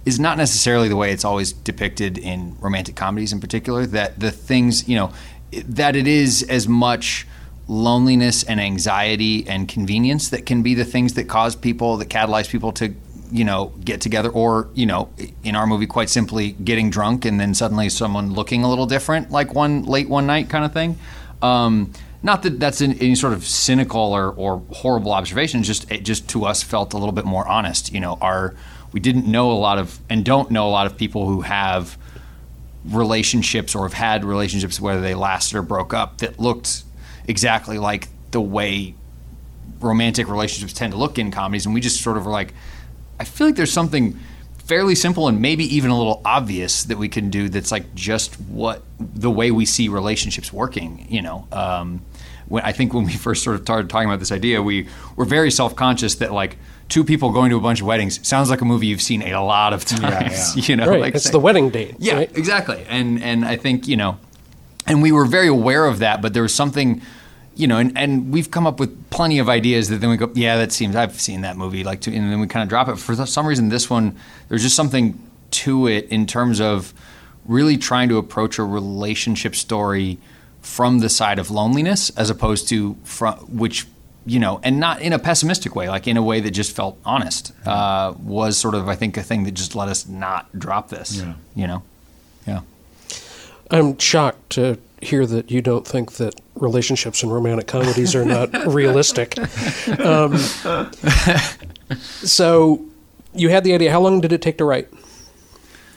is 0.05 0.21
not 0.21 0.37
necessarily 0.39 0.89
the 0.89 0.95
way 0.97 1.11
it's 1.13 1.25
always 1.25 1.53
depicted 1.53 2.19
in 2.19 2.57
romantic 2.61 2.95
comedies 2.95 3.33
in 3.33 3.41
particular 3.41 3.85
that 3.87 4.19
the 4.21 4.31
things 4.31 4.89
you 4.89 4.95
know 4.97 5.13
that 5.63 5.97
it 5.97 6.07
is 6.07 6.43
as 6.45 6.69
much 6.69 7.27
loneliness 7.67 8.43
and 8.45 8.61
anxiety 8.61 9.47
and 9.49 9.69
convenience 9.69 10.29
that 10.29 10.45
can 10.45 10.63
be 10.63 10.75
the 10.75 10.85
things 10.85 11.15
that 11.15 11.25
cause 11.29 11.57
people 11.57 11.97
that 11.97 12.09
catalyze 12.09 12.49
people 12.49 12.73
to 12.73 12.95
you 13.31 13.45
know 13.45 13.73
get 13.83 14.01
together 14.01 14.29
or 14.29 14.69
you 14.75 14.85
know 14.85 15.09
in 15.43 15.57
our 15.57 15.67
movie 15.67 15.87
quite 15.87 16.11
simply 16.11 16.53
getting 16.53 16.91
drunk 16.91 17.25
and 17.25 17.41
then 17.41 17.55
suddenly 17.55 17.89
someone 17.89 18.33
looking 18.33 18.63
a 18.63 18.69
little 18.69 18.87
different 18.87 19.31
like 19.31 19.55
one 19.55 19.83
late 19.85 20.09
one 20.09 20.27
night 20.27 20.49
kind 20.49 20.65
of 20.65 20.73
thing. 20.73 20.99
Um, 21.43 21.93
not 22.23 22.43
that 22.43 22.59
that's 22.59 22.81
an, 22.81 22.95
any 22.95 23.15
sort 23.15 23.35
of 23.35 23.45
cynical 23.45 24.01
or, 24.01 24.31
or 24.31 24.63
horrible 24.71 25.13
observation 25.13 25.63
just 25.63 25.91
it 25.91 26.05
just 26.05 26.29
to 26.31 26.45
us 26.45 26.63
felt 26.63 26.93
a 26.95 26.99
little 26.99 27.13
bit 27.13 27.25
more 27.25 27.47
honest 27.47 27.93
you 27.93 28.01
know 28.01 28.17
our 28.21 28.55
we 28.93 29.01
didn't 29.01 29.27
know 29.27 29.51
a 29.51 29.59
lot 29.59 29.79
of 29.79 29.99
and 30.09 30.25
don't 30.25 30.51
know 30.51 30.69
a 30.69 30.71
lot 30.71 30.87
of 30.87 30.97
people 30.97 31.27
who 31.27 31.43
have 31.43 31.99
relationships 32.85 33.75
or 33.75 33.85
have 33.85 33.95
had 33.95 34.25
relationships 34.25 34.81
whether 34.81 35.01
they 35.01 35.15
lasted 35.15 35.57
or 35.57 35.63
broke 35.63 35.95
up 35.95 36.19
that 36.19 36.39
looked 36.39 36.83
exactly 37.27 37.79
like 37.79 38.09
the 38.31 38.41
way 38.41 38.95
romantic 39.81 40.29
relationships 40.29 40.73
tend 40.73 40.93
to 40.93 40.99
look 40.99 41.19
in 41.19 41.31
comedies. 41.31 41.65
And 41.65 41.75
we 41.75 41.81
just 41.81 42.03
sort 42.03 42.17
of 42.17 42.27
were 42.27 42.33
like 42.33 42.53
i 43.19 43.25
feel 43.25 43.47
like 43.47 43.57
there's 43.57 43.73
something 43.73 44.19
fairly 44.59 44.95
simple 44.95 45.29
and 45.29 45.41
maybe 45.41 45.65
even 45.77 45.91
a 45.91 45.97
little 45.97 46.21
obvious 46.25 46.85
that 46.85 46.99
we 46.99 47.09
can 47.09 47.31
do 47.31 47.49
that's 47.49 47.71
like 47.71 47.95
just 47.95 48.35
what 48.41 48.83
the 48.99 49.31
way 49.31 49.51
we 49.51 49.65
see 49.65 49.89
relationships 49.89 50.53
working 50.53 51.07
you 51.09 51.23
know? 51.23 51.47
Um, 51.53 52.03
when 52.49 52.63
i 52.65 52.73
think 52.73 52.93
when 52.93 53.05
we 53.05 53.13
first 53.27 53.43
sort 53.45 53.57
of 53.57 53.63
started 53.63 53.89
talking 53.89 54.09
about 54.09 54.21
this 54.21 54.33
idea 54.33 54.63
we 54.63 54.89
were 55.17 55.25
very 55.25 55.51
self-conscious 55.51 56.17
that 56.17 56.33
like 56.33 56.57
two 56.89 57.05
people 57.05 57.31
going 57.31 57.51
to 57.51 57.57
a 57.57 57.61
bunch 57.61 57.81
of 57.81 57.87
weddings 57.87 58.27
sounds 58.27 58.51
like 58.51 58.61
a 58.61 58.65
movie 58.65 58.87
you've 58.87 59.03
seen 59.03 59.23
a 59.23 59.43
lot 59.43 59.73
of 59.73 59.85
times 59.85 60.69
you 60.69 60.77
know 60.77 60.87
right, 60.87 61.01
like 61.01 61.15
it's 61.15 61.31
the 61.31 61.41
wedding 61.41 61.71
date. 61.71 61.95
yeah, 61.99 62.15
right? 62.15 62.37
exactly. 62.37 62.85
And 62.89 63.23
and 63.23 63.45
I 63.45 63.57
think 63.57 63.89
you 63.89 63.97
know, 63.97 64.19
and 64.87 65.03
we 65.03 65.13
were 65.13 65.25
very 65.25 65.49
aware 65.49 65.87
of 65.87 66.01
that, 66.01 66.21
but 66.23 66.35
there 66.35 66.43
was 66.43 66.55
something, 66.55 67.01
you 67.55 67.67
know, 67.67 67.79
and, 67.79 67.97
and 67.97 68.33
we've 68.33 68.51
come 68.51 68.67
up 68.67 68.79
with 68.79 69.11
plenty 69.11 69.39
of 69.39 69.49
ideas 69.49 69.89
that 69.89 70.01
then 70.01 70.11
we 70.11 70.17
go, 70.17 70.31
yeah, 70.35 70.57
that 70.59 70.73
seems 70.73 70.95
I've 70.95 71.21
seen 71.21 71.41
that 71.43 71.57
movie, 71.57 71.85
like, 71.85 72.03
to, 72.03 72.15
and 72.15 72.31
then 72.31 72.41
we 72.41 72.47
kind 72.47 72.63
of 72.63 72.69
drop 72.69 72.89
it. 72.89 72.97
For 72.97 73.15
some 73.27 73.47
reason, 73.47 73.69
this 73.69 73.89
one 73.89 74.17
there's 74.49 74.63
just 74.63 74.77
something 74.77 75.19
to 75.51 75.87
it 75.87 76.09
in 76.09 76.27
terms 76.27 76.61
of 76.61 76.93
really 77.47 77.77
trying 77.77 78.09
to 78.09 78.19
approach 78.19 78.59
a 78.59 78.65
relationship 78.65 79.55
story 79.55 80.19
from 80.61 81.01
the 81.01 81.09
side 81.09 81.39
of 81.39 81.51
loneliness 81.51 82.11
as 82.17 82.31
opposed 82.31 82.69
to 82.69 82.97
from 83.05 83.35
which 83.57 83.87
you 84.27 84.39
know 84.39 84.61
and 84.63 84.81
not 84.81 85.01
in 85.03 85.13
a 85.13 85.19
pessimistic 85.19 85.75
way 85.77 85.89
like 85.89 86.07
in 86.09 86.17
a 86.17 86.23
way 86.23 86.41
that 86.41 86.51
just 86.53 86.75
felt 86.75 86.99
honest 87.05 87.53
uh, 87.67 88.15
was 88.19 88.57
sort 88.57 88.75
of 88.75 88.89
i 88.89 88.95
think 88.95 89.17
a 89.17 89.23
thing 89.23 89.45
that 89.45 89.53
just 89.53 89.75
let 89.75 89.89
us 89.89 90.07
not 90.09 90.47
drop 90.59 90.89
this 90.89 91.17
Yeah. 91.21 91.35
you 91.55 91.67
know 91.67 91.83
yeah 92.47 92.61
I'm 93.71 93.99
shocked 93.99 94.51
to 94.51 94.79
hear 95.01 95.27
that 95.27 95.51
you 95.51 95.61
don't 95.63 95.87
think 95.87 96.13
that 96.13 96.35
relationships 96.55 97.23
and 97.23 97.33
romantic 97.33 97.67
comedies 97.67 98.15
are 98.15 98.25
not 98.25 98.53
realistic. 98.73 99.37
Um, 99.99 100.37
so 102.23 102.85
you 103.35 103.49
had 103.49 103.65
the 103.65 103.73
idea. 103.75 103.91
How 103.91 104.01
long 104.01 104.21
did 104.21 104.33
it 104.33 104.43
take 104.43 104.59
to 104.59 104.65
write? 104.65 104.89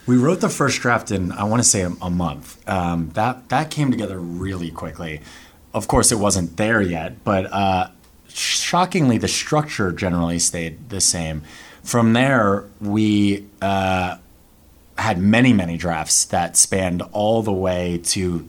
We 0.06 0.16
wrote 0.18 0.40
the 0.40 0.50
first 0.50 0.82
draft 0.82 1.12
in 1.12 1.32
I 1.34 1.44
want 1.44 1.62
to 1.62 1.68
say 1.68 1.82
a, 1.82 1.92
a 2.02 2.10
month. 2.10 2.58
Um, 2.68 3.10
that 3.14 3.50
that 3.50 3.70
came 3.70 3.92
together 3.92 4.18
really 4.20 4.72
quickly. 4.72 5.22
Of 5.74 5.88
course, 5.88 6.12
it 6.12 6.16
wasn't 6.20 6.58
there 6.58 6.82
yet, 6.82 7.24
but 7.24 7.52
uh, 7.52 7.90
shockingly, 8.38 9.18
the 9.18 9.28
structure 9.28 9.92
generally 9.92 10.40
stayed 10.40 10.90
the 10.90 11.02
same. 11.02 11.42
From 11.84 12.14
there, 12.14 12.66
we 12.82 13.46
uh, 13.62 14.18
had 14.98 15.18
many 15.20 15.54
many 15.54 15.78
drafts 15.78 16.26
that 16.26 16.58
spanned 16.58 17.02
all 17.12 17.42
the 17.44 17.54
way 17.54 18.00
to 18.04 18.48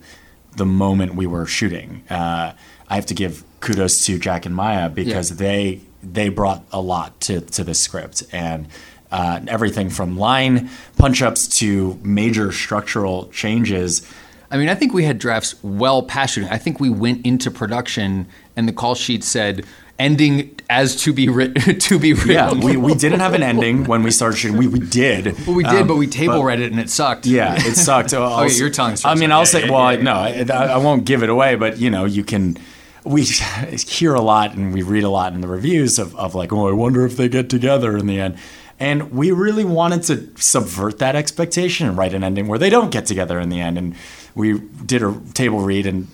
the 0.56 0.66
moment 0.66 1.14
we 1.14 1.26
were 1.26 1.46
shooting. 1.46 2.02
Uh, 2.10 2.52
I 2.88 2.94
have 2.94 3.06
to 3.06 3.14
give 3.14 3.44
kudos 3.60 4.04
to 4.06 4.18
Jack 4.18 4.46
and 4.46 4.54
Maya 4.54 4.88
because 4.88 5.30
Yeah. 5.30 5.36
they 5.36 5.80
they 6.02 6.28
brought 6.28 6.64
a 6.72 6.80
lot 6.80 7.20
to 7.22 7.40
to 7.40 7.64
this 7.64 7.80
script 7.80 8.22
and 8.32 8.66
uh, 9.10 9.40
everything 9.48 9.88
from 9.90 10.18
line 10.18 10.68
punch 10.96 11.22
ups 11.22 11.48
to 11.60 11.98
major 12.02 12.52
structural 12.52 13.28
changes. 13.28 14.02
I 14.50 14.56
mean 14.56 14.68
i 14.68 14.74
think 14.74 14.92
we 14.92 15.04
had 15.04 15.18
drafts 15.18 15.54
well 15.62 16.02
past 16.02 16.34
shooting 16.34 16.50
i 16.50 16.58
think 16.58 16.80
we 16.80 16.90
went 16.90 17.24
into 17.26 17.50
production 17.50 18.26
and 18.56 18.68
the 18.68 18.72
call 18.72 18.94
sheet 18.94 19.22
said 19.24 19.64
ending 19.98 20.54
as 20.70 20.94
to 20.94 21.12
be 21.12 21.28
written 21.28 21.78
to 21.80 21.98
be 21.98 22.12
written 22.12 22.30
Yeah, 22.30 22.52
we, 22.52 22.76
we 22.76 22.94
didn't 22.94 23.18
have 23.20 23.34
an 23.34 23.42
ending 23.42 23.84
when 23.84 24.04
we 24.04 24.12
started 24.12 24.36
shooting. 24.36 24.56
We, 24.56 24.68
we 24.68 24.78
did. 24.78 25.36
well, 25.44 25.56
we 25.56 25.64
did 25.64 25.82
um, 25.82 25.88
but 25.88 25.96
we 25.96 26.06
table 26.06 26.38
but- 26.38 26.44
read 26.44 26.60
it 26.60 26.70
and 26.70 26.80
it 26.80 26.88
sucked 26.88 27.26
Yeah, 27.26 27.56
it 27.58 27.74
sucked. 27.74 28.12
Oh, 28.14 28.42
yeah, 28.44 28.48
you're 28.52 28.70
telling 28.70 28.96
I 29.04 29.16
mean. 29.16 29.32
I'll 29.32 29.44
say. 29.44 29.68
well, 29.68 29.92
yeah, 29.92 30.02
no, 30.02 30.12
I, 30.14 30.66
I 30.66 30.76
won't 30.76 31.04
give 31.04 31.24
it 31.24 31.28
away. 31.30 31.56
But 31.56 31.78
you 31.78 31.90
know, 31.90 32.04
you 32.04 32.22
can. 32.22 32.58
We 33.04 33.24
hear 33.88 34.14
a 34.14 34.20
lot 34.20 34.54
and 34.54 34.72
we 34.72 34.82
read 34.82 35.02
a 35.02 35.08
lot 35.08 35.32
in 35.32 35.40
the 35.40 35.48
reviews 35.48 35.98
of, 35.98 36.14
of 36.14 36.36
like, 36.36 36.52
oh, 36.52 36.68
I 36.68 36.72
wonder 36.72 37.04
if 37.04 37.16
they 37.16 37.28
get 37.28 37.50
together 37.50 37.96
in 37.96 38.06
the 38.06 38.20
end. 38.20 38.36
And 38.78 39.10
we 39.10 39.32
really 39.32 39.64
wanted 39.64 40.04
to 40.04 40.40
subvert 40.40 40.98
that 41.00 41.16
expectation 41.16 41.88
and 41.88 41.98
write 41.98 42.14
an 42.14 42.22
ending 42.22 42.46
where 42.46 42.60
they 42.60 42.70
don't 42.70 42.92
get 42.92 43.06
together 43.06 43.40
in 43.40 43.48
the 43.48 43.60
end. 43.60 43.76
And 43.78 43.96
we 44.34 44.58
did 44.58 45.02
a 45.02 45.18
table 45.34 45.60
read 45.60 45.86
and 45.86 46.08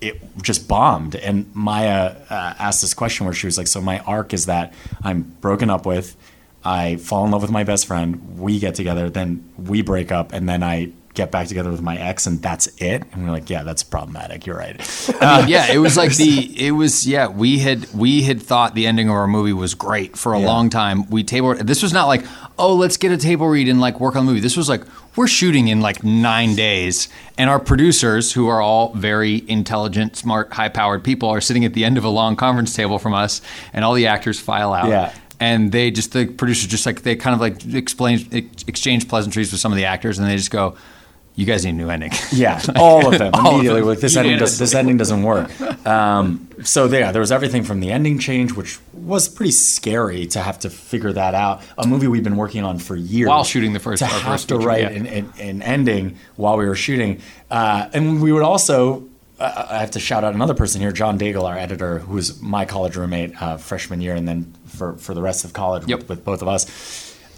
it 0.00 0.20
just 0.42 0.68
bombed. 0.68 1.16
And 1.16 1.52
Maya 1.54 2.14
uh, 2.30 2.54
asked 2.58 2.80
this 2.80 2.94
question 2.94 3.26
where 3.26 3.34
she 3.34 3.46
was 3.46 3.58
like, 3.58 3.66
"So 3.66 3.80
my 3.80 3.98
arc 4.00 4.32
is 4.32 4.46
that 4.46 4.72
I'm 5.02 5.22
broken 5.40 5.70
up 5.70 5.86
with, 5.86 6.16
I 6.64 6.96
fall 6.96 7.24
in 7.24 7.30
love 7.30 7.42
with 7.42 7.50
my 7.50 7.64
best 7.64 7.86
friend, 7.86 8.38
we 8.38 8.58
get 8.58 8.74
together, 8.74 9.08
then 9.10 9.50
we 9.56 9.82
break 9.82 10.12
up, 10.12 10.32
and 10.32 10.48
then 10.48 10.62
I 10.62 10.92
get 11.18 11.30
back 11.30 11.46
together 11.48 11.70
with 11.70 11.82
my 11.82 11.98
ex, 11.98 12.26
and 12.26 12.40
that's 12.40 12.66
it." 12.78 13.02
And 13.12 13.24
we're 13.24 13.30
like, 13.32 13.50
"Yeah, 13.50 13.62
that's 13.64 13.82
problematic. 13.82 14.46
You're 14.46 14.56
right." 14.56 14.78
Mean, 15.20 15.48
yeah, 15.48 15.70
it 15.70 15.78
was 15.78 15.96
like 15.98 16.14
the 16.16 16.66
it 16.66 16.70
was 16.70 17.06
yeah. 17.06 17.26
We 17.28 17.58
had 17.58 17.92
we 17.92 18.22
had 18.22 18.40
thought 18.40 18.74
the 18.74 18.86
ending 18.86 19.08
of 19.10 19.14
our 19.14 19.26
movie 19.26 19.52
was 19.52 19.74
great 19.74 20.16
for 20.16 20.32
a 20.32 20.40
Yeah. 20.40 20.46
long 20.46 20.70
time. 20.70 21.04
We 21.10 21.22
tabled 21.24 21.58
this 21.58 21.82
was 21.82 21.92
not 21.92 22.06
like 22.06 22.24
oh, 22.60 22.74
let's 22.74 22.96
get 22.96 23.12
a 23.12 23.16
table 23.16 23.46
read 23.46 23.68
and 23.68 23.80
like 23.80 24.00
work 24.00 24.16
on 24.16 24.26
the 24.26 24.32
movie. 24.32 24.40
This 24.40 24.56
was 24.56 24.68
like 24.68 24.82
we're 25.14 25.28
shooting 25.28 25.68
in 25.68 25.80
like 25.80 26.02
nine 26.04 26.54
days, 26.56 27.08
and 27.36 27.48
our 27.50 27.58
producers, 27.60 28.32
who 28.32 28.48
are 28.48 28.60
all 28.60 28.92
very 28.94 29.44
intelligent, 29.48 30.16
smart, 30.16 30.52
high-powered 30.52 31.02
people, 31.04 31.28
are 31.28 31.40
sitting 31.40 31.64
at 31.64 31.74
the 31.74 31.84
end 31.84 31.98
of 31.98 32.04
a 32.04 32.08
long 32.08 32.36
conference 32.36 32.74
table 32.74 32.98
from 32.98 33.14
us, 33.14 33.40
and 33.72 33.84
all 33.84 33.94
the 33.94 34.06
actors 34.06 34.38
file 34.40 34.72
out. 34.72 34.88
Yeah. 34.88 35.12
And 35.40 35.70
they 35.70 35.90
just 35.92 36.12
the 36.12 36.26
producers 36.26 36.68
just 36.68 36.84
like 36.84 37.02
they 37.02 37.14
kind 37.14 37.32
of 37.34 37.40
like 37.40 37.64
explain 37.74 38.26
exchange 38.66 39.06
pleasantries 39.08 39.52
with 39.52 39.60
some 39.60 39.70
of 39.72 39.76
the 39.76 39.84
actors, 39.84 40.18
and 40.18 40.26
they 40.28 40.36
just 40.36 40.50
go, 40.50 40.74
"You 41.38 41.46
guys 41.46 41.64
need 41.64 41.70
a 41.70 41.74
new 41.74 41.88
ending." 41.90 42.10
Yeah, 42.32 42.60
all 42.76 43.06
of 43.12 43.18
them 43.18 43.30
All 43.34 43.46
of 43.46 43.52
immediately. 43.54 43.80
them. 43.80 43.88
Like 43.88 44.00
this 44.00 44.16
ending, 44.16 44.38
does, 44.38 44.58
this 44.58 44.74
ending 44.74 44.96
doesn't 44.96 45.22
work. 45.22 45.48
Um, 45.86 46.48
so 46.64 46.84
yeah, 46.86 47.12
there 47.12 47.20
was 47.20 47.32
everything 47.32 47.62
from 47.64 47.80
the 47.80 47.90
ending 47.90 48.18
change, 48.18 48.52
which 48.52 48.78
was 48.92 49.28
pretty 49.28 49.52
scary 49.52 50.26
to 50.26 50.40
have 50.40 50.58
to 50.60 50.70
figure 50.70 51.12
that 51.12 51.34
out. 51.34 51.62
A 51.78 51.86
movie 51.86 52.06
we've 52.08 52.24
been 52.24 52.36
working 52.36 52.64
on 52.64 52.78
for 52.78 52.96
years 52.96 53.28
While 53.28 53.44
shooting 53.44 53.72
the 53.72 53.78
first- 53.80 54.00
to 54.00 54.06
have 54.06 54.22
first 54.22 54.48
to 54.48 54.56
feature, 54.56 54.66
write 54.68 54.82
yeah. 54.82 54.88
an, 54.98 55.06
an, 55.06 55.32
an 55.40 55.62
ending 55.62 56.16
while 56.36 56.56
we 56.58 56.66
were 56.66 56.74
shooting, 56.76 57.20
uh, 57.50 57.88
and 57.92 58.20
we 58.22 58.32
would 58.32 58.42
also. 58.42 59.04
Uh, 59.40 59.66
I 59.70 59.78
have 59.78 59.92
to 59.92 60.00
shout 60.00 60.24
out 60.24 60.34
another 60.34 60.54
person 60.54 60.80
here, 60.80 60.90
John 60.90 61.16
Daigle, 61.16 61.44
our 61.44 61.56
editor, 61.56 62.00
who 62.00 62.14
was 62.14 62.42
my 62.42 62.64
college 62.64 62.96
roommate 62.96 63.40
uh, 63.40 63.56
freshman 63.56 64.00
year, 64.00 64.16
and 64.16 64.26
then 64.26 64.52
for, 64.66 64.94
for 64.94 65.14
the 65.14 65.22
rest 65.22 65.44
of 65.44 65.52
college 65.52 65.84
Yep. 65.86 65.98
with, 66.00 66.08
with 66.08 66.24
both 66.24 66.42
of 66.42 66.48
us 66.48 66.64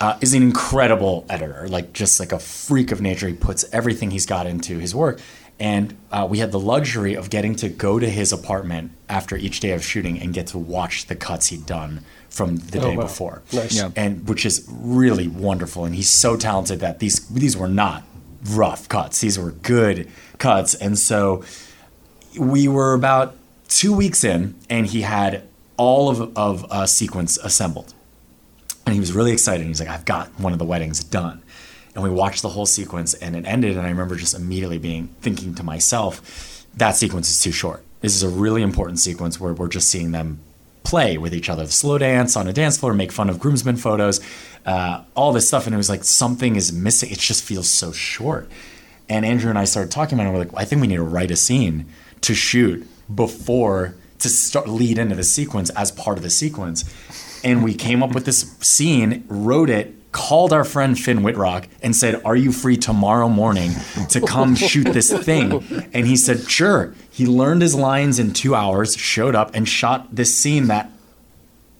uh, 0.00 0.18
is 0.20 0.34
an 0.34 0.42
incredible 0.42 1.26
editor, 1.28 1.68
like 1.68 1.92
just 1.92 2.18
like 2.18 2.32
a 2.32 2.38
freak 2.38 2.90
of 2.90 3.00
nature. 3.00 3.28
He 3.28 3.34
puts 3.34 3.64
everything 3.72 4.10
he's 4.10 4.26
got 4.26 4.46
into 4.46 4.78
his 4.78 4.94
work. 4.94 5.20
And 5.58 5.94
uh, 6.10 6.26
we 6.28 6.38
had 6.38 6.52
the 6.52 6.58
luxury 6.58 7.14
of 7.14 7.28
getting 7.28 7.54
to 7.56 7.68
go 7.68 7.98
to 7.98 8.08
his 8.08 8.32
apartment 8.32 8.92
after 9.10 9.36
each 9.36 9.60
day 9.60 9.72
of 9.72 9.84
shooting 9.84 10.18
and 10.18 10.32
get 10.32 10.46
to 10.48 10.58
watch 10.58 11.06
the 11.06 11.14
cuts 11.14 11.48
he'd 11.48 11.66
done 11.66 12.02
from 12.30 12.56
the 12.56 12.80
day 12.80 12.96
wow. 12.96 13.02
before. 13.02 13.42
Nice. 13.52 13.76
Yeah. 13.76 13.90
And 13.94 14.26
which 14.26 14.46
is 14.46 14.66
really 14.70 15.28
wonderful. 15.28 15.84
And 15.84 15.94
he's 15.94 16.08
so 16.08 16.34
talented 16.38 16.80
that 16.80 16.98
these 16.98 17.28
these 17.28 17.58
were 17.58 17.68
not 17.68 18.04
rough 18.52 18.88
cuts. 18.88 19.20
These 19.20 19.38
were 19.38 19.50
good 19.50 20.08
cuts. 20.38 20.74
And 20.74 20.98
so 20.98 21.44
we 22.38 22.66
were 22.66 22.94
about 22.94 23.36
two 23.68 23.92
weeks 23.92 24.24
in, 24.24 24.54
and 24.70 24.86
he 24.86 25.02
had 25.02 25.42
all 25.76 26.08
of, 26.08 26.36
of 26.38 26.64
a 26.70 26.86
sequence 26.86 27.36
assembled. 27.36 27.92
And 28.86 28.94
he 28.94 29.00
was 29.00 29.12
really 29.12 29.32
excited. 29.32 29.66
He's 29.66 29.80
like, 29.80 29.88
I've 29.88 30.04
got 30.04 30.28
one 30.40 30.52
of 30.52 30.58
the 30.58 30.64
weddings 30.64 31.04
done. 31.04 31.42
And 31.94 32.04
we 32.04 32.10
watched 32.10 32.42
the 32.42 32.48
whole 32.48 32.66
sequence, 32.66 33.14
and 33.14 33.36
it 33.36 33.44
ended. 33.46 33.76
And 33.76 33.86
I 33.86 33.90
remember 33.90 34.16
just 34.16 34.34
immediately 34.34 34.78
being 34.78 35.08
thinking 35.20 35.54
to 35.56 35.62
myself, 35.62 36.66
that 36.76 36.96
sequence 36.96 37.28
is 37.28 37.40
too 37.40 37.52
short. 37.52 37.84
This 38.00 38.14
is 38.14 38.22
a 38.22 38.28
really 38.28 38.62
important 38.62 38.98
sequence 39.00 39.38
where 39.38 39.52
we're 39.52 39.68
just 39.68 39.90
seeing 39.90 40.12
them 40.12 40.40
play 40.82 41.18
with 41.18 41.34
each 41.34 41.48
other, 41.48 41.66
the 41.66 41.72
slow 41.72 41.98
dance 41.98 42.36
on 42.36 42.48
a 42.48 42.52
dance 42.52 42.78
floor, 42.78 42.94
make 42.94 43.12
fun 43.12 43.28
of 43.28 43.38
groomsmen 43.38 43.76
photos, 43.76 44.20
uh, 44.64 45.02
all 45.14 45.32
this 45.32 45.46
stuff. 45.46 45.66
And 45.66 45.74
it 45.74 45.76
was 45.76 45.90
like 45.90 46.04
something 46.04 46.56
is 46.56 46.72
missing. 46.72 47.10
It 47.10 47.18
just 47.18 47.44
feels 47.44 47.68
so 47.68 47.92
short. 47.92 48.48
And 49.08 49.26
Andrew 49.26 49.50
and 49.50 49.58
I 49.58 49.64
started 49.64 49.90
talking 49.90 50.18
about 50.18 50.28
it. 50.28 50.32
We're 50.32 50.44
like, 50.44 50.54
I 50.56 50.64
think 50.64 50.80
we 50.80 50.86
need 50.86 50.96
to 50.96 51.02
write 51.02 51.30
a 51.30 51.36
scene 51.36 51.86
to 52.22 52.34
shoot 52.34 52.86
before 53.14 53.94
to 54.20 54.28
start 54.28 54.68
lead 54.68 54.98
into 54.98 55.14
the 55.14 55.24
sequence 55.24 55.70
as 55.70 55.90
part 55.90 56.16
of 56.16 56.22
the 56.22 56.30
sequence. 56.30 56.84
And 57.42 57.64
we 57.64 57.74
came 57.74 58.02
up 58.02 58.14
with 58.14 58.24
this 58.26 58.42
scene, 58.60 59.24
wrote 59.28 59.70
it, 59.70 59.94
called 60.12 60.52
our 60.52 60.64
friend 60.64 60.98
Finn 60.98 61.22
Wittrock 61.22 61.68
and 61.82 61.94
said, 61.94 62.20
Are 62.24 62.36
you 62.36 62.52
free 62.52 62.76
tomorrow 62.76 63.28
morning 63.28 63.72
to 64.08 64.20
come 64.20 64.54
shoot 64.54 64.92
this 64.92 65.12
thing? 65.12 65.62
And 65.92 66.06
he 66.06 66.16
said, 66.16 66.50
Sure. 66.50 66.94
He 67.10 67.26
learned 67.26 67.62
his 67.62 67.74
lines 67.74 68.18
in 68.18 68.32
two 68.32 68.54
hours, 68.54 68.96
showed 68.96 69.34
up, 69.34 69.54
and 69.54 69.68
shot 69.68 70.14
this 70.14 70.36
scene 70.36 70.66
that 70.68 70.90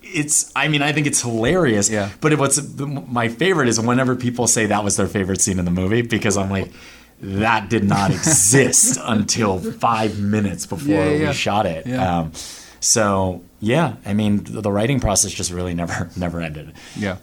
it's 0.02 0.50
I 0.56 0.68
mean 0.68 0.82
I 0.82 0.92
think 0.92 1.06
it's 1.06 1.22
hilarious. 1.22 1.88
Yeah. 1.90 2.11
But 2.20 2.38
what's 2.38 2.61
my 2.78 3.28
favorite 3.28 3.68
is 3.68 3.80
whenever 3.80 4.16
people 4.16 4.46
say 4.46 4.66
that 4.66 4.84
was 4.84 4.96
their 4.96 5.06
favorite 5.06 5.40
scene 5.40 5.58
in 5.58 5.64
the 5.64 5.70
movie 5.70 6.02
because 6.02 6.36
I'm 6.36 6.50
like 6.50 6.70
that 7.20 7.68
did 7.68 7.84
not 7.84 8.11
exist 8.11 8.98
until 9.02 9.58
five 9.58 10.18
minutes 10.18 10.66
before 10.66 10.94
Yeah, 10.94 11.11
yeah, 11.11 11.28
we 11.28 11.34
shot 11.34 11.66
it. 11.66 11.86
Um, 11.92 12.32
so 12.81 13.43
yeah, 13.61 13.97
I 14.05 14.12
mean 14.14 14.45
the, 14.45 14.61
the 14.62 14.72
writing 14.72 15.01
process 15.01 15.33
just 15.33 15.51
really 15.53 15.74
never 15.74 16.11
never 16.16 16.41
ended. 16.41 16.72
Yeah. 16.97 17.16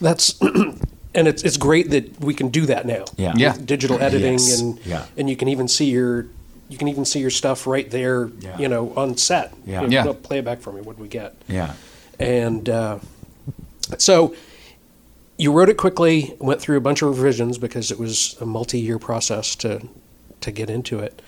That's 0.00 0.40
and 0.40 1.28
it's 1.28 1.42
it's 1.42 1.56
great 1.56 1.90
that 1.90 2.18
we 2.20 2.34
can 2.34 2.48
do 2.48 2.66
that 2.66 2.86
now. 2.86 3.04
Yeah. 3.16 3.34
Yeah. 3.36 3.56
Digital 3.62 4.00
editing 4.00 4.34
Yes. 4.34 4.60
and 4.60 4.78
Yeah. 4.86 5.06
and 5.16 5.28
you 5.30 5.36
can 5.36 5.48
even 5.48 5.68
see 5.68 5.86
your 5.90 6.26
you 6.68 6.78
can 6.78 6.88
even 6.88 7.04
see 7.04 7.20
your 7.20 7.30
stuff 7.30 7.66
right 7.66 7.88
there. 7.90 8.28
Yeah. 8.40 8.58
You 8.58 8.68
know, 8.68 8.92
on 8.96 9.16
set. 9.16 9.52
Yeah. 9.64 9.82
You 9.82 9.86
know, 9.88 9.92
Yeah. 9.92 10.02
"No, 10.04 10.14
Play 10.14 10.38
it 10.38 10.44
back 10.44 10.60
for 10.60 10.72
me. 10.72 10.80
What 10.80 10.96
do 10.96 11.02
we 11.02 11.08
get? 11.08 11.34
Yeah. 11.48 11.74
And 12.18 12.68
uh, 12.68 12.98
so 13.98 14.34
you 15.38 15.52
wrote 15.52 15.68
it 15.68 15.76
quickly, 15.76 16.34
went 16.40 16.60
through 16.60 16.78
a 16.78 16.80
bunch 16.80 17.02
of 17.02 17.08
revisions 17.10 17.58
because 17.58 17.90
it 17.90 17.98
was 17.98 18.36
a 18.40 18.46
multi-year 18.46 18.98
process 18.98 19.54
to 19.56 19.86
to 20.40 20.50
get 20.50 20.70
into 20.70 20.98
it. 20.98 21.20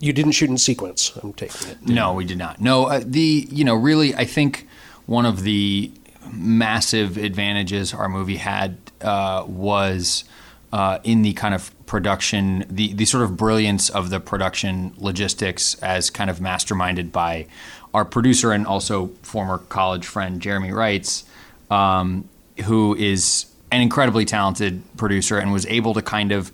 You 0.00 0.12
didn't 0.12 0.32
shoot 0.32 0.50
in 0.50 0.58
sequence. 0.58 1.12
I'm 1.22 1.32
taking 1.32 1.68
it. 1.70 1.86
No, 1.86 2.14
we 2.14 2.24
did 2.24 2.38
not. 2.38 2.60
No, 2.60 2.86
uh, 2.86 3.00
the 3.04 3.46
you 3.50 3.64
know 3.64 3.74
really, 3.74 4.14
I 4.14 4.24
think 4.24 4.68
one 5.06 5.26
of 5.26 5.42
the 5.42 5.90
massive 6.32 7.16
advantages 7.16 7.94
our 7.94 8.08
movie 8.08 8.36
had 8.36 8.76
uh, 9.00 9.44
was 9.46 10.24
uh, 10.72 10.98
in 11.04 11.22
the 11.22 11.32
kind 11.34 11.54
of 11.54 11.70
production, 11.86 12.64
the 12.68 12.92
the 12.92 13.04
sort 13.04 13.22
of 13.22 13.36
brilliance 13.36 13.88
of 13.88 14.10
the 14.10 14.20
production 14.20 14.92
logistics 14.96 15.74
as 15.76 16.10
kind 16.10 16.28
of 16.28 16.38
masterminded 16.38 17.12
by 17.12 17.46
our 17.92 18.04
producer 18.04 18.50
and 18.50 18.66
also 18.66 19.06
former 19.22 19.58
college 19.58 20.04
friend 20.04 20.40
Jeremy 20.40 20.70
Reitz, 20.70 21.22
um, 21.70 22.28
who 22.64 22.96
is 22.96 23.46
an 23.70 23.80
incredibly 23.80 24.24
talented 24.24 24.82
producer 24.96 25.38
and 25.38 25.52
was 25.52 25.66
able 25.66 25.94
to 25.94 26.02
kind 26.02 26.32
of 26.32 26.50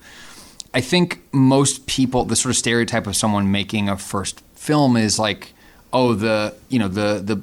I 0.72 0.80
think 0.80 1.20
most 1.32 1.86
people, 1.86 2.24
the 2.24 2.36
sort 2.36 2.50
of 2.50 2.56
stereotype 2.56 3.06
of 3.06 3.16
someone 3.16 3.50
making 3.50 3.88
a 3.88 3.96
first 3.96 4.40
film 4.54 4.96
is 4.96 5.18
like, 5.18 5.52
oh, 5.92 6.14
the 6.14 6.54
you 6.68 6.78
know 6.78 6.88
the 6.88 7.20
the 7.22 7.42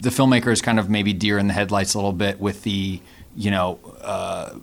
the 0.00 0.10
filmmaker 0.10 0.48
is 0.48 0.60
kind 0.60 0.78
of 0.78 0.90
maybe 0.90 1.12
deer 1.12 1.38
in 1.38 1.46
the 1.46 1.54
headlights 1.54 1.94
a 1.94 1.98
little 1.98 2.12
bit 2.12 2.40
with 2.40 2.62
the 2.64 3.00
you 3.36 3.50
know 3.50 3.78
uh, 4.02 4.54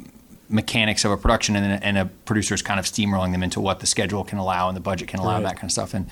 mechanics 0.50 1.06
of 1.06 1.12
a 1.12 1.18
production, 1.18 1.56
and, 1.56 1.84
and 1.84 1.98
a 1.98 2.06
producer 2.26 2.54
is 2.54 2.62
kind 2.62 2.80
of 2.80 2.86
steamrolling 2.86 3.32
them 3.32 3.44
into 3.44 3.62
what 3.62 3.80
the 3.80 3.86
schedule 3.86 4.24
can 4.24 4.38
allow 4.38 4.68
and 4.68 4.76
the 4.76 4.82
budget 4.82 5.08
can 5.08 5.20
allow, 5.20 5.38
and 5.38 5.46
that 5.46 5.56
kind 5.56 5.66
of 5.66 5.72
stuff. 5.72 5.94
And 5.94 6.10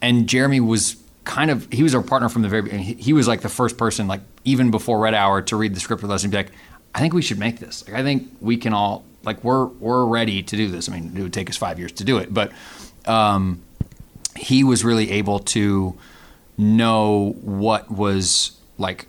and 0.00 0.28
Jeremy 0.28 0.60
was 0.60 0.96
kind 1.24 1.50
of 1.50 1.66
he 1.72 1.82
was 1.82 1.94
our 1.94 2.02
partner 2.02 2.28
from 2.28 2.42
the 2.42 2.48
very 2.48 2.62
beginning. 2.62 2.84
He, 2.84 2.94
he 2.94 3.12
was 3.12 3.26
like 3.26 3.40
the 3.40 3.48
first 3.48 3.76
person, 3.76 4.06
like 4.06 4.20
even 4.44 4.70
before 4.70 5.00
Red 5.00 5.14
Hour, 5.14 5.42
to 5.42 5.56
read 5.56 5.74
the 5.74 5.80
script 5.80 6.02
with 6.02 6.10
us 6.12 6.22
and 6.22 6.30
be 6.30 6.36
like, 6.36 6.52
I 6.94 7.00
think 7.00 7.14
we 7.14 7.22
should 7.22 7.38
make 7.38 7.58
this. 7.58 7.86
Like, 7.86 7.96
I 7.96 8.02
think 8.02 8.30
we 8.40 8.56
can 8.56 8.72
all 8.72 9.04
like 9.24 9.42
we're 9.44 9.66
we're 9.66 10.04
ready 10.04 10.42
to 10.42 10.56
do 10.56 10.68
this. 10.68 10.88
I 10.88 10.92
mean, 10.92 11.12
it 11.16 11.22
would 11.22 11.32
take 11.32 11.50
us 11.50 11.56
five 11.56 11.78
years 11.78 11.92
to 11.92 12.04
do 12.04 12.18
it, 12.18 12.32
but 12.32 12.52
um, 13.06 13.62
he 14.36 14.64
was 14.64 14.84
really 14.84 15.10
able 15.10 15.38
to 15.38 15.96
know 16.58 17.36
what 17.40 17.90
was 17.90 18.52
like 18.78 19.06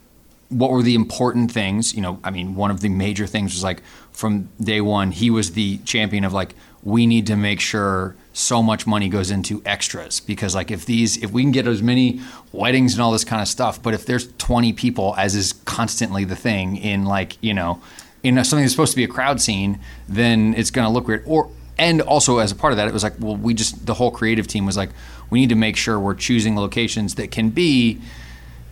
what 0.50 0.70
were 0.72 0.84
the 0.84 0.96
important 0.96 1.52
things 1.52 1.94
you 1.94 2.02
know 2.02 2.20
i 2.24 2.30
mean 2.32 2.56
one 2.56 2.72
of 2.72 2.80
the 2.82 2.90
major 2.90 3.28
things 3.28 3.54
was 3.54 3.64
like 3.64 3.82
from 4.12 4.48
day 4.62 4.80
one 4.80 5.12
he 5.12 5.30
was 5.30 5.52
the 5.52 5.78
champion 5.80 6.24
of 6.24 6.32
like 6.32 6.56
we 6.84 7.06
need 7.06 7.28
to 7.28 7.36
make 7.36 7.60
sure 7.60 8.16
so 8.34 8.64
much 8.64 8.88
money 8.88 9.10
goes 9.10 9.30
into 9.30 9.62
extras 9.66 10.20
because 10.20 10.56
like 10.56 10.72
if 10.72 10.86
these 10.86 11.22
if 11.24 11.32
we 11.32 11.44
can 11.44 11.52
get 11.52 11.68
as 11.68 11.82
many 11.82 12.22
weddings 12.52 12.94
and 12.94 13.02
all 13.02 13.12
this 13.12 13.24
kind 13.24 13.42
of 13.42 13.48
stuff 13.48 13.82
but 13.82 13.94
if 13.94 14.06
there's 14.06 14.32
20 14.38 14.74
people 14.74 15.14
as 15.18 15.36
is 15.36 15.54
constantly 15.66 16.24
the 16.24 16.36
thing 16.36 16.78
in 16.78 17.06
like 17.06 17.38
you 17.42 17.54
know 17.54 17.82
in 18.24 18.38
a, 18.38 18.44
something 18.44 18.64
that's 18.64 18.74
supposed 18.74 18.94
to 18.94 18.98
be 18.98 19.04
a 19.04 19.08
crowd 19.08 19.40
scene 19.40 19.80
then 20.08 20.54
it's 20.56 20.72
going 20.72 20.86
to 20.86 20.92
look 20.92 21.08
weird. 21.08 21.24
Or 21.26 21.50
and 21.78 22.02
also 22.02 22.40
as 22.40 22.52
a 22.52 22.56
part 22.56 22.74
of 22.74 22.78
that 22.78 22.88
it 22.88 22.94
was 22.94 23.04
like 23.04 23.14
well 23.20 23.36
we 23.36 23.54
just 23.54 23.86
the 23.86 23.96
whole 23.96 24.12
creative 24.12 24.48
team 24.48 24.66
was 24.66 24.78
like 24.78 24.90
we 25.30 25.40
need 25.40 25.50
to 25.50 25.56
make 25.56 25.76
sure 25.76 26.00
we're 26.00 26.14
choosing 26.14 26.56
locations 26.56 27.16
that 27.16 27.32
can 27.32 27.50
be 27.50 28.00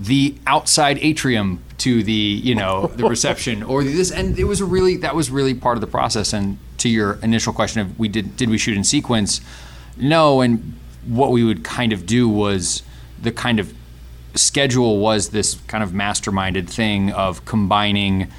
the 0.01 0.35
outside 0.47 0.97
atrium 0.99 1.59
to 1.77 2.01
the 2.03 2.11
you 2.11 2.55
know 2.55 2.87
the 2.87 3.05
reception 3.05 3.61
or 3.71 3.83
this. 3.83 4.11
And 4.11 4.37
it 4.37 4.45
was 4.45 4.59
a 4.59 4.65
really 4.65 4.97
that 4.97 5.15
was 5.15 5.29
really 5.29 5.53
part 5.53 5.77
of 5.77 5.81
the 5.81 5.87
process. 5.87 6.33
And 6.33 6.57
to 6.79 6.89
your 6.89 7.19
initial 7.21 7.53
question 7.53 7.81
of 7.81 7.99
we 7.99 8.07
did 8.07 8.35
did 8.35 8.49
we 8.49 8.57
shoot 8.57 8.75
in 8.75 8.83
sequence? 8.83 9.41
No. 9.97 10.41
And 10.41 10.73
what 11.05 11.31
we 11.31 11.43
would 11.43 11.63
kind 11.63 11.93
of 11.93 12.05
do 12.05 12.27
was 12.27 12.81
the 13.21 13.31
kind 13.31 13.59
of 13.59 13.73
schedule 14.33 14.97
was 14.99 15.29
this 15.29 15.55
kind 15.67 15.83
of 15.83 15.91
masterminded 15.91 16.67
thing 16.67 17.11
of 17.11 17.45
combining 17.45 18.31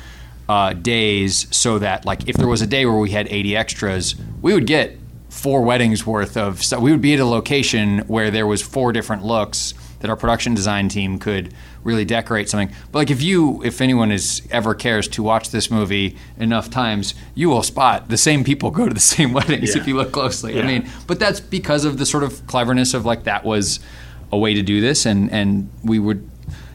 uh, 0.52 0.72
days 0.74 1.32
so 1.50 1.78
that 1.78 2.04
like 2.04 2.28
if 2.28 2.36
there 2.36 2.48
was 2.54 2.62
a 2.62 2.66
day 2.66 2.84
where 2.86 2.96
we 3.06 3.10
had 3.10 3.26
80 3.28 3.56
extras 3.56 4.14
we 4.42 4.52
would 4.54 4.66
get 4.66 4.86
four 5.30 5.62
weddings 5.62 6.04
worth 6.06 6.36
of 6.36 6.62
stuff. 6.62 6.80
We 6.82 6.90
would 6.90 7.00
be 7.00 7.14
at 7.14 7.20
a 7.20 7.24
location 7.24 8.00
where 8.00 8.30
there 8.30 8.46
was 8.46 8.60
four 8.60 8.92
different 8.92 9.24
looks 9.24 9.72
that 10.00 10.10
our 10.10 10.16
production 10.16 10.52
design 10.54 10.88
team 10.90 11.18
could 11.18 11.54
really 11.84 12.04
decorate 12.04 12.50
something. 12.50 12.70
But 12.90 12.98
like 12.98 13.10
if 13.10 13.22
you 13.22 13.62
if 13.64 13.80
anyone 13.80 14.12
is 14.12 14.42
ever 14.50 14.74
cares 14.74 15.08
to 15.08 15.22
watch 15.22 15.48
this 15.50 15.70
movie 15.70 16.16
enough 16.36 16.68
times 16.68 17.14
you 17.34 17.48
will 17.48 17.62
spot 17.62 18.08
the 18.10 18.18
same 18.18 18.44
people 18.44 18.70
go 18.70 18.86
to 18.88 18.94
the 18.94 19.00
same 19.16 19.32
weddings 19.32 19.74
Yeah. 19.74 19.80
if 19.80 19.88
you 19.88 19.96
look 19.96 20.12
closely. 20.12 20.60
I 20.60 20.66
mean 20.66 20.82
but 21.06 21.18
that's 21.18 21.40
because 21.40 21.84
of 21.86 21.96
the 21.96 22.04
sort 22.06 22.24
of 22.24 22.46
cleverness 22.46 22.92
of 22.92 23.06
like 23.06 23.22
that 23.24 23.42
was 23.44 23.80
a 24.30 24.36
way 24.36 24.52
to 24.54 24.62
do 24.62 24.80
this 24.88 25.06
and 25.06 25.30
and 25.32 25.70
we 25.82 25.98
would 25.98 26.28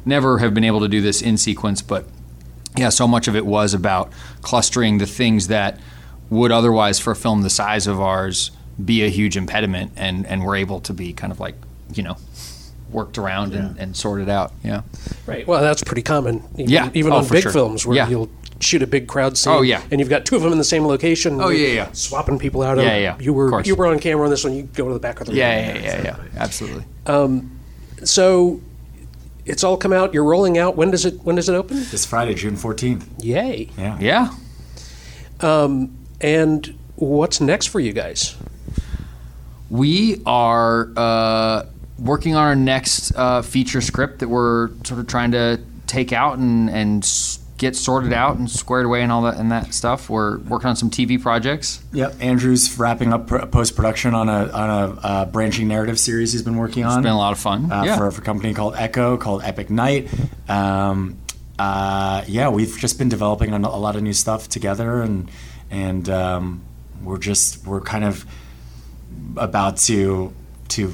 never 0.03 0.39
have 0.39 0.53
been 0.53 0.63
able 0.71 0.79
to 0.79 0.87
do 0.87 1.01
this 1.01 1.21
in 1.21 1.37
sequence 1.37 1.81
but 1.83 2.05
yeah, 2.75 2.89
so 2.89 3.07
much 3.07 3.27
of 3.27 3.35
it 3.35 3.45
was 3.45 3.73
about 3.73 4.11
clustering 4.41 4.97
the 4.97 5.05
things 5.07 5.47
that 5.47 5.79
would 6.29 6.51
otherwise, 6.51 6.99
for 6.99 7.11
a 7.11 7.15
film 7.15 7.41
the 7.43 7.49
size 7.49 7.87
of 7.87 7.99
ours, 8.01 8.51
be 8.83 9.03
a 9.03 9.09
huge 9.09 9.37
impediment, 9.37 9.91
and 9.95 10.25
and 10.27 10.43
we're 10.43 10.55
able 10.57 10.79
to 10.81 10.93
be 10.93 11.13
kind 11.13 11.31
of 11.31 11.39
like 11.39 11.55
you 11.93 12.03
know 12.03 12.17
worked 12.91 13.17
around 13.17 13.53
and, 13.53 13.77
and 13.77 13.95
sorted 13.97 14.29
out. 14.29 14.53
Yeah. 14.63 14.81
Right. 15.25 15.45
Well, 15.45 15.61
that's 15.61 15.83
pretty 15.83 16.01
common. 16.03 16.41
Even, 16.57 16.69
Yeah. 16.69 16.89
Even 16.93 17.11
Oh, 17.11 17.17
on 17.17 17.27
big 17.27 17.43
sure. 17.43 17.51
films 17.51 17.85
where 17.85 17.97
Yeah. 17.97 18.07
you'll 18.07 18.29
shoot 18.61 18.81
a 18.81 18.87
big 18.87 19.07
crowd 19.07 19.37
scene. 19.37 19.51
Oh, 19.53 19.61
yeah. 19.61 19.81
And 19.91 19.99
you've 19.99 20.09
got 20.09 20.25
two 20.25 20.37
of 20.37 20.41
them 20.41 20.53
in 20.53 20.57
the 20.57 20.63
same 20.63 20.85
location. 20.87 21.41
Oh, 21.41 21.49
yeah, 21.49 21.67
yeah. 21.67 21.91
Swapping 21.91 22.39
people 22.39 22.63
out. 22.63 22.77
Yeah, 22.77 22.83
Oh, 22.83 22.97
yeah, 22.97 23.17
You 23.19 23.33
were 23.33 23.49
course. 23.49 23.67
you 23.67 23.75
were 23.75 23.87
on 23.87 23.99
camera 23.99 24.23
on 24.23 24.29
this 24.29 24.45
one. 24.45 24.53
You 24.53 24.63
go 24.63 24.87
to 24.87 24.93
the 24.93 25.01
back 25.01 25.19
of 25.19 25.25
the 25.27 25.33
room. 25.33 25.39
Yeah, 25.39 25.73
yeah, 25.75 25.81
yeah, 25.83 26.01
yeah, 26.03 26.15
absolutely. 26.37 26.85
Um, 27.07 27.51
so 28.05 28.61
it's 29.47 29.63
all 29.63 29.77
come 29.77 29.93
out. 29.93 30.13
You're 30.13 30.23
rolling 30.23 30.57
out. 30.57 30.75
When 30.75 30.91
does 30.91 31.05
it 31.05 31.21
When 31.23 31.35
does 31.35 31.49
it 31.49 31.53
open? 31.55 31.77
This 31.91 32.05
Friday, 32.05 32.33
June 32.35 32.55
14th. 32.55 33.05
Yay. 33.23 33.69
Yeah. 33.77 33.97
Yeah. 33.99 34.33
And 36.19 36.77
what's 36.95 37.39
next 37.41 37.67
for 37.67 37.79
you 37.79 37.93
guys? 37.93 38.35
We 39.69 40.21
are 40.25 40.89
uh, 40.95 41.65
working 41.99 42.35
on 42.35 42.43
our 42.43 42.55
next 42.55 43.11
uh, 43.15 43.41
feature 43.41 43.81
script 43.81 44.19
that 44.19 44.29
we're 44.29 44.69
sort 44.83 44.99
of 44.99 45.07
trying 45.07 45.31
to 45.31 45.59
take 45.87 46.11
out 46.13 46.37
and, 46.37 46.69
and 46.69 47.03
s- 47.03 47.39
get 47.57 47.75
sorted 47.75 48.13
out 48.13 48.37
and 48.37 48.49
squared 48.49 48.85
away 48.85 49.01
and 49.01 49.11
all 49.11 49.23
that 49.23 49.37
and 49.37 49.51
that 49.51 49.73
stuff. 49.73 50.09
We're 50.09 50.37
working 50.39 50.69
on 50.69 50.75
some 50.75 50.89
TV 50.89 51.21
projects. 51.21 51.83
Yep. 51.91 52.21
Andrew's 52.21 52.77
wrapping 52.77 53.11
up 53.11 53.27
post 53.27 53.75
production 53.75 54.13
on 54.13 54.29
a 54.29 54.47
on 54.49 54.69
a 54.69 54.99
uh, 55.01 55.25
branching 55.25 55.67
narrative 55.67 55.99
series 55.99 56.31
he's 56.31 56.43
been 56.43 56.57
working 56.57 56.85
on. 56.85 56.99
It's 56.99 57.03
been 57.03 57.11
a 57.11 57.17
lot 57.17 57.33
of 57.33 57.39
fun. 57.39 57.71
uh, 57.71 57.83
yeah. 57.83 57.97
for, 57.97 58.09
for 58.11 58.21
a 58.21 58.25
company 58.25 58.53
called 58.53 58.75
Eko, 58.75 59.19
called 59.19 59.43
Epic 59.43 59.69
Night. 59.69 60.09
Um, 60.47 61.17
uh, 61.59 62.23
yeah, 62.27 62.49
we've 62.49 62.77
just 62.77 62.99
been 62.99 63.09
developing 63.09 63.51
a, 63.51 63.57
a 63.57 63.79
lot 63.79 63.95
of 63.95 64.03
new 64.03 64.13
stuff 64.13 64.47
together, 64.47 65.01
and 65.01 65.29
and 65.71 66.07
um, 66.09 66.63
we're 67.03 67.17
just 67.17 67.65
we're 67.65 67.81
kind 67.81 68.03
of 68.03 68.25
about 69.35 69.77
to 69.77 70.33
to. 70.69 70.93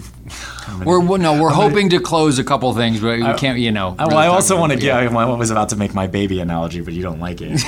We're 0.86 1.00
well, 1.00 1.20
no, 1.20 1.42
we're 1.42 1.50
hoping 1.50 1.90
to 1.90 2.00
close 2.00 2.40
a 2.40 2.44
couple 2.44 2.74
things, 2.74 3.00
but 3.02 3.18
we 3.18 3.24
I- 3.24 3.34
can't. 3.34 3.60
You 3.60 3.72
know. 3.72 3.90
Uh, 4.00 4.06
well, 4.10 4.18
I 4.18 4.28
also 4.28 4.60
want 4.60 4.74
to. 4.74 4.80
Yeah, 4.80 4.98
I 4.98 5.36
was 5.36 5.52
about 5.52 5.70
to 5.70 5.76
make 5.76 5.94
my 5.94 6.08
baby 6.08 6.40
analogy, 6.40 6.82
but 6.82 6.94
you 6.94 7.04
don't 7.04 7.20
like 7.20 7.40
it. 7.42 7.62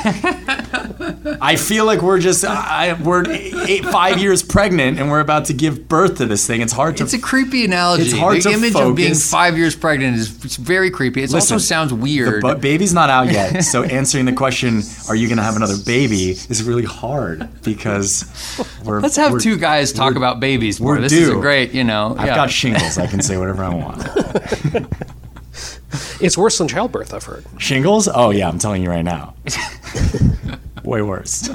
I 1.42 1.56
feel 1.58 1.86
like 1.86 2.02
we're 2.02 2.20
just 2.20 2.46
I, 2.46 2.94
we're 3.02 3.24
eight, 3.30 3.86
five 3.86 4.20
years 4.20 4.44
pregnant, 4.44 5.00
and 5.00 5.10
we're 5.10 5.20
about 5.20 5.46
to 5.46 5.54
give 5.54 5.88
birth 5.88 6.18
to 6.18 6.26
this 6.26 6.48
thing. 6.48 6.62
It's 6.62 6.74
hard 6.74 6.98
to. 6.98 7.04
It's 7.04 7.14
a 7.14 7.20
creepy 7.20 7.66
analogy. 7.66 8.04
It's 8.04 8.14
hard 8.14 8.38
the 8.38 8.42
to 8.42 8.52
image 8.52 8.76
of 8.76 8.96
being 8.96 9.14
five 9.16 9.58
years 9.58 9.76
pregnant 9.76 10.18
is 10.18 10.30
very 10.56 10.90
creepy. 10.90 11.24
It 11.24 11.34
also 11.34 11.58
sounds 11.58 11.94
weird. 11.94 12.42
bu- 12.42 12.56
baby's 12.56 12.94
not 12.94 13.10
out 13.10 13.32
yet, 13.32 13.62
so 13.64 13.84
answering 13.84 14.26
the 14.26 14.34
question, 14.34 14.82
"Are 15.10 15.16
you 15.16 15.28
going 15.28 15.38
to 15.38 15.44
have 15.44 15.56
another 15.56 15.78
baby?" 15.86 16.32
is 16.32 16.64
really 16.64 16.86
hard 16.86 17.50
because 17.64 18.26
we're. 18.84 19.02
Let's 19.02 19.18
have 19.18 19.34
we're- 19.34 19.44
two 19.44 19.58
guys 19.58 19.92
talk 19.92 20.16
about 20.16 20.40
babies. 20.40 20.80
we're 20.80 20.96
More. 20.96 21.02
This 21.02 21.14
is 21.14 21.30
a 21.30 21.34
due. 21.34 21.42
great. 21.42 21.74
You 21.74 21.84
know. 21.84 22.16
I've 22.18 22.28
yeah. 22.28 22.36
got 22.36 22.45
shingles. 22.52 22.98
I 22.98 23.08
can 23.08 23.22
say 23.22 23.38
whatever 23.38 23.64
I 23.64 23.74
want. 23.74 24.88
It's 26.20 26.38
worse 26.38 26.58
than 26.58 26.68
childbirth. 26.68 27.14
I've 27.14 27.24
heard. 27.24 27.46
Shingles? 27.58 28.10
Oh 28.14 28.30
yeah, 28.32 28.48
I'm 28.50 28.60
telling 28.60 28.82
you 28.84 28.90
right 28.90 29.04
now. 29.04 29.34
Way 30.84 31.02
worse. 31.02 31.50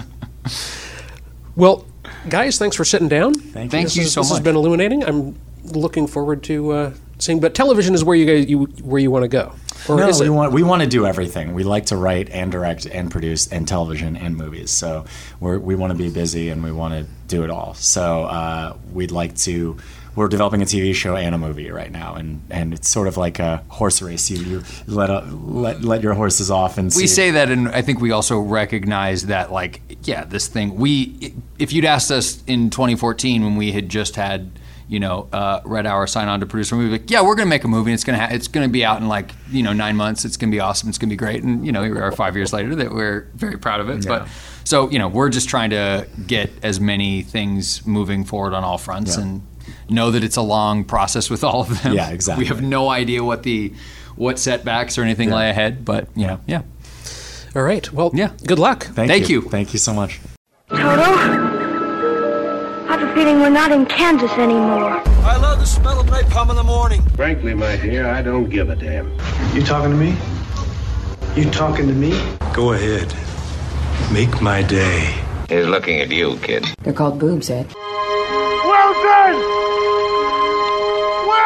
Well, 1.56 1.86
guys, 2.28 2.58
thanks 2.58 2.76
for 2.76 2.84
sitting 2.84 3.08
down. 3.08 3.34
Thank, 3.34 3.70
Thank 3.70 3.86
This 3.86 3.96
you 3.96 4.02
is- 4.04 4.12
so 4.12 4.20
this 4.20 4.30
has 4.30 4.40
been 4.40 4.56
illuminating. 4.56 5.04
I'm 5.04 5.38
looking 5.64 6.06
forward 6.06 6.42
to 6.44 6.70
uh, 6.72 6.92
seeing. 7.18 7.40
But 7.40 7.54
television 7.54 7.94
is 7.94 8.02
where 8.04 8.16
you 8.16 8.26
guys 8.26 8.48
you 8.48 8.64
where 8.82 9.00
you 9.00 9.10
want 9.10 9.24
to 9.24 9.28
go. 9.28 9.52
Or 9.88 9.96
No, 9.96 10.08
is 10.08 10.20
we 10.20 10.26
it? 10.26 10.30
want 10.30 10.52
we 10.52 10.62
want 10.62 10.82
to 10.82 10.88
do 10.88 11.06
everything. 11.06 11.52
We 11.54 11.64
like 11.64 11.86
to 11.86 11.96
write 11.96 12.28
and 12.30 12.50
direct 12.52 12.86
and 12.86 13.10
produce 13.10 13.46
and 13.48 13.66
television 13.66 14.16
and 14.16 14.36
movies. 14.36 14.70
So 14.70 15.04
we're, 15.40 15.58
we 15.58 15.74
want 15.74 15.90
to 15.92 15.98
be 15.98 16.10
busy 16.10 16.48
and 16.50 16.62
we 16.62 16.72
want 16.72 16.94
to 16.94 17.06
do 17.28 17.44
it 17.44 17.50
all. 17.50 17.74
So 17.74 18.24
uh, 18.24 18.76
we'd 18.92 19.10
like 19.10 19.36
to. 19.38 19.76
We're 20.16 20.28
developing 20.28 20.60
a 20.60 20.64
TV 20.64 20.94
show 20.94 21.14
and 21.16 21.34
a 21.34 21.38
movie 21.38 21.70
right 21.70 21.90
now, 21.90 22.14
and, 22.14 22.42
and 22.50 22.74
it's 22.74 22.88
sort 22.90 23.06
of 23.08 23.16
like 23.16 23.38
a 23.38 23.64
horse 23.68 24.02
race. 24.02 24.30
You, 24.30 24.38
you 24.44 24.62
let, 24.86 25.08
a, 25.08 25.20
let 25.30 25.82
let 25.82 26.02
your 26.02 26.14
horses 26.14 26.50
off 26.50 26.78
and 26.78 26.86
we 26.86 26.90
see. 27.02 27.06
say 27.06 27.30
that, 27.32 27.50
and 27.50 27.68
I 27.68 27.82
think 27.82 28.00
we 28.00 28.10
also 28.10 28.38
recognize 28.40 29.26
that, 29.26 29.52
like, 29.52 29.80
yeah, 30.04 30.24
this 30.24 30.48
thing. 30.48 30.74
We, 30.76 31.34
if 31.58 31.72
you'd 31.72 31.84
asked 31.84 32.10
us 32.10 32.42
in 32.46 32.70
2014 32.70 33.42
when 33.44 33.56
we 33.56 33.72
had 33.72 33.88
just 33.88 34.16
had, 34.16 34.50
you 34.88 34.98
know, 34.98 35.28
uh, 35.32 35.60
Red 35.64 35.86
Hour 35.86 36.06
sign 36.08 36.26
on 36.26 36.40
to 36.40 36.46
produce 36.46 36.72
a 36.72 36.74
movie, 36.74 36.90
like, 36.98 37.10
yeah, 37.10 37.22
we're 37.22 37.36
gonna 37.36 37.48
make 37.48 37.62
a 37.62 37.68
movie. 37.68 37.90
And 37.92 37.94
it's 37.94 38.02
gonna 38.04 38.18
ha- 38.18 38.32
it's 38.32 38.48
gonna 38.48 38.68
be 38.68 38.84
out 38.84 39.00
in 39.00 39.06
like 39.06 39.30
you 39.50 39.62
know 39.62 39.72
nine 39.72 39.94
months. 39.96 40.24
It's 40.24 40.36
gonna 40.36 40.50
be 40.50 40.58
awesome. 40.58 40.88
It's 40.88 40.98
gonna 40.98 41.10
be 41.10 41.16
great. 41.16 41.44
And 41.44 41.64
you 41.64 41.70
know, 41.70 41.84
here 41.84 41.94
we 41.94 42.00
are 42.00 42.10
five 42.10 42.34
years 42.34 42.52
later 42.52 42.74
that 42.74 42.90
we're 42.92 43.28
very 43.34 43.56
proud 43.56 43.80
of 43.80 43.88
it. 43.88 44.04
But 44.06 44.26
so 44.64 44.90
you 44.90 44.98
know, 44.98 45.06
we're 45.06 45.28
just 45.28 45.48
trying 45.48 45.70
to 45.70 46.08
get 46.26 46.50
as 46.64 46.80
many 46.80 47.22
things 47.22 47.86
moving 47.86 48.24
forward 48.24 48.52
on 48.52 48.64
all 48.64 48.78
fronts 48.78 49.16
Yeah. 49.16 49.22
and 49.22 49.42
know 49.88 50.10
that 50.10 50.22
it's 50.24 50.36
a 50.36 50.42
long 50.42 50.84
process 50.84 51.28
with 51.30 51.42
all 51.44 51.60
of 51.62 51.82
them. 51.82 51.94
Yeah, 51.94 52.10
exactly. 52.16 52.44
We 52.44 52.48
have 52.48 52.62
no 52.62 52.88
idea 52.88 53.22
what 53.24 53.42
the 53.42 53.72
what 54.16 54.38
setbacks 54.38 54.98
or 54.98 55.02
anything 55.02 55.30
lay 55.30 55.48
ahead, 55.50 55.84
but 55.84 56.08
you 56.14 56.26
know, 56.26 56.40
yeah. 56.46 56.62
All 57.54 57.62
right. 57.62 57.90
Well, 57.92 58.10
Yeah. 58.14 58.30
Good 58.46 58.58
luck. 58.58 58.84
Thank, 58.84 59.10
Thank 59.10 59.28
you. 59.28 59.42
Thank 59.42 59.72
you 59.72 59.78
so 59.78 59.92
much. 59.92 60.20
Toto? 60.68 60.80
I 62.88 62.96
have 62.96 63.02
a 63.02 63.14
feeling 63.14 63.40
we're 63.40 63.50
not 63.50 63.72
in 63.72 63.86
Kansas 63.86 64.30
anymore. 64.32 65.02
I 65.24 65.36
love 65.36 65.58
the 65.58 65.64
smell 65.66 66.00
of 66.00 66.06
napalm 66.06 66.50
in 66.50 66.56
the 66.56 66.62
morning. 66.62 67.02
Frankly, 67.16 67.54
my 67.54 67.76
dear, 67.76 68.06
I 68.08 68.22
don't 68.22 68.48
give 68.48 68.70
a 68.70 68.76
damn. 68.76 69.10
You 69.54 69.62
talking 69.62 69.90
to 69.90 69.96
me? 69.96 70.16
You 71.36 71.50
talking 71.50 71.86
to 71.88 71.92
me? 71.94 72.10
Go 72.52 72.72
ahead. 72.72 73.12
Make 74.12 74.40
my 74.40 74.62
day. 74.62 75.14
He's 75.48 75.66
looking 75.66 76.00
at 76.00 76.10
you, 76.10 76.36
kid. 76.38 76.64
They're 76.82 76.92
called 76.92 77.18
boobs, 77.18 77.50
Ed. 77.50 77.66
Well 77.74 78.92
done! 79.02 79.59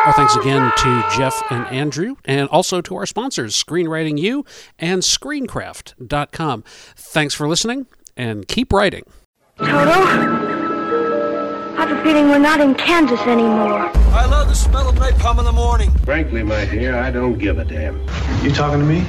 Our 0.06 0.12
thanks 0.12 0.36
again 0.36 0.70
to 0.76 1.04
Jeff 1.16 1.42
and 1.50 1.66
Andrew, 1.68 2.16
and 2.26 2.46
also 2.50 2.82
to 2.82 2.94
our 2.94 3.06
sponsors, 3.06 3.56
Screenwriting 3.56 4.18
U 4.18 4.44
and 4.78 5.00
Screencraft.com. 5.00 6.62
Thanks 6.94 7.32
for 7.32 7.48
listening, 7.48 7.86
and 8.14 8.46
keep 8.46 8.70
writing. 8.70 9.04
Toto? 9.56 9.70
I 11.76 11.86
have 11.86 11.90
a 11.90 12.02
feeling 12.02 12.28
we're 12.28 12.38
not 12.38 12.60
in 12.60 12.74
Kansas 12.74 13.20
anymore. 13.22 13.90
I 14.12 14.26
love 14.26 14.48
the 14.48 14.54
smell 14.54 14.90
of 14.90 14.96
napalm 14.96 15.38
in 15.38 15.46
the 15.46 15.52
morning. 15.52 15.90
Frankly, 16.04 16.42
my 16.42 16.66
dear, 16.66 16.98
I 16.98 17.10
don't 17.10 17.38
give 17.38 17.58
a 17.58 17.64
damn. 17.64 17.98
You 18.42 18.50
talking 18.50 18.80
to 18.80 18.84
me? 18.84 19.06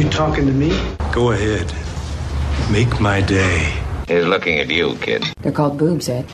You 0.00 0.08
talking 0.08 0.46
to 0.46 0.52
me? 0.52 0.70
Go 1.12 1.32
ahead. 1.32 1.72
Make 2.70 3.00
my 3.00 3.20
day. 3.20 3.76
He's 4.06 4.24
looking 4.24 4.60
at 4.60 4.68
you, 4.68 4.94
kid. 5.00 5.24
They're 5.42 5.50
called 5.50 5.78
boobs, 5.78 6.08
Ed. 6.08 6.32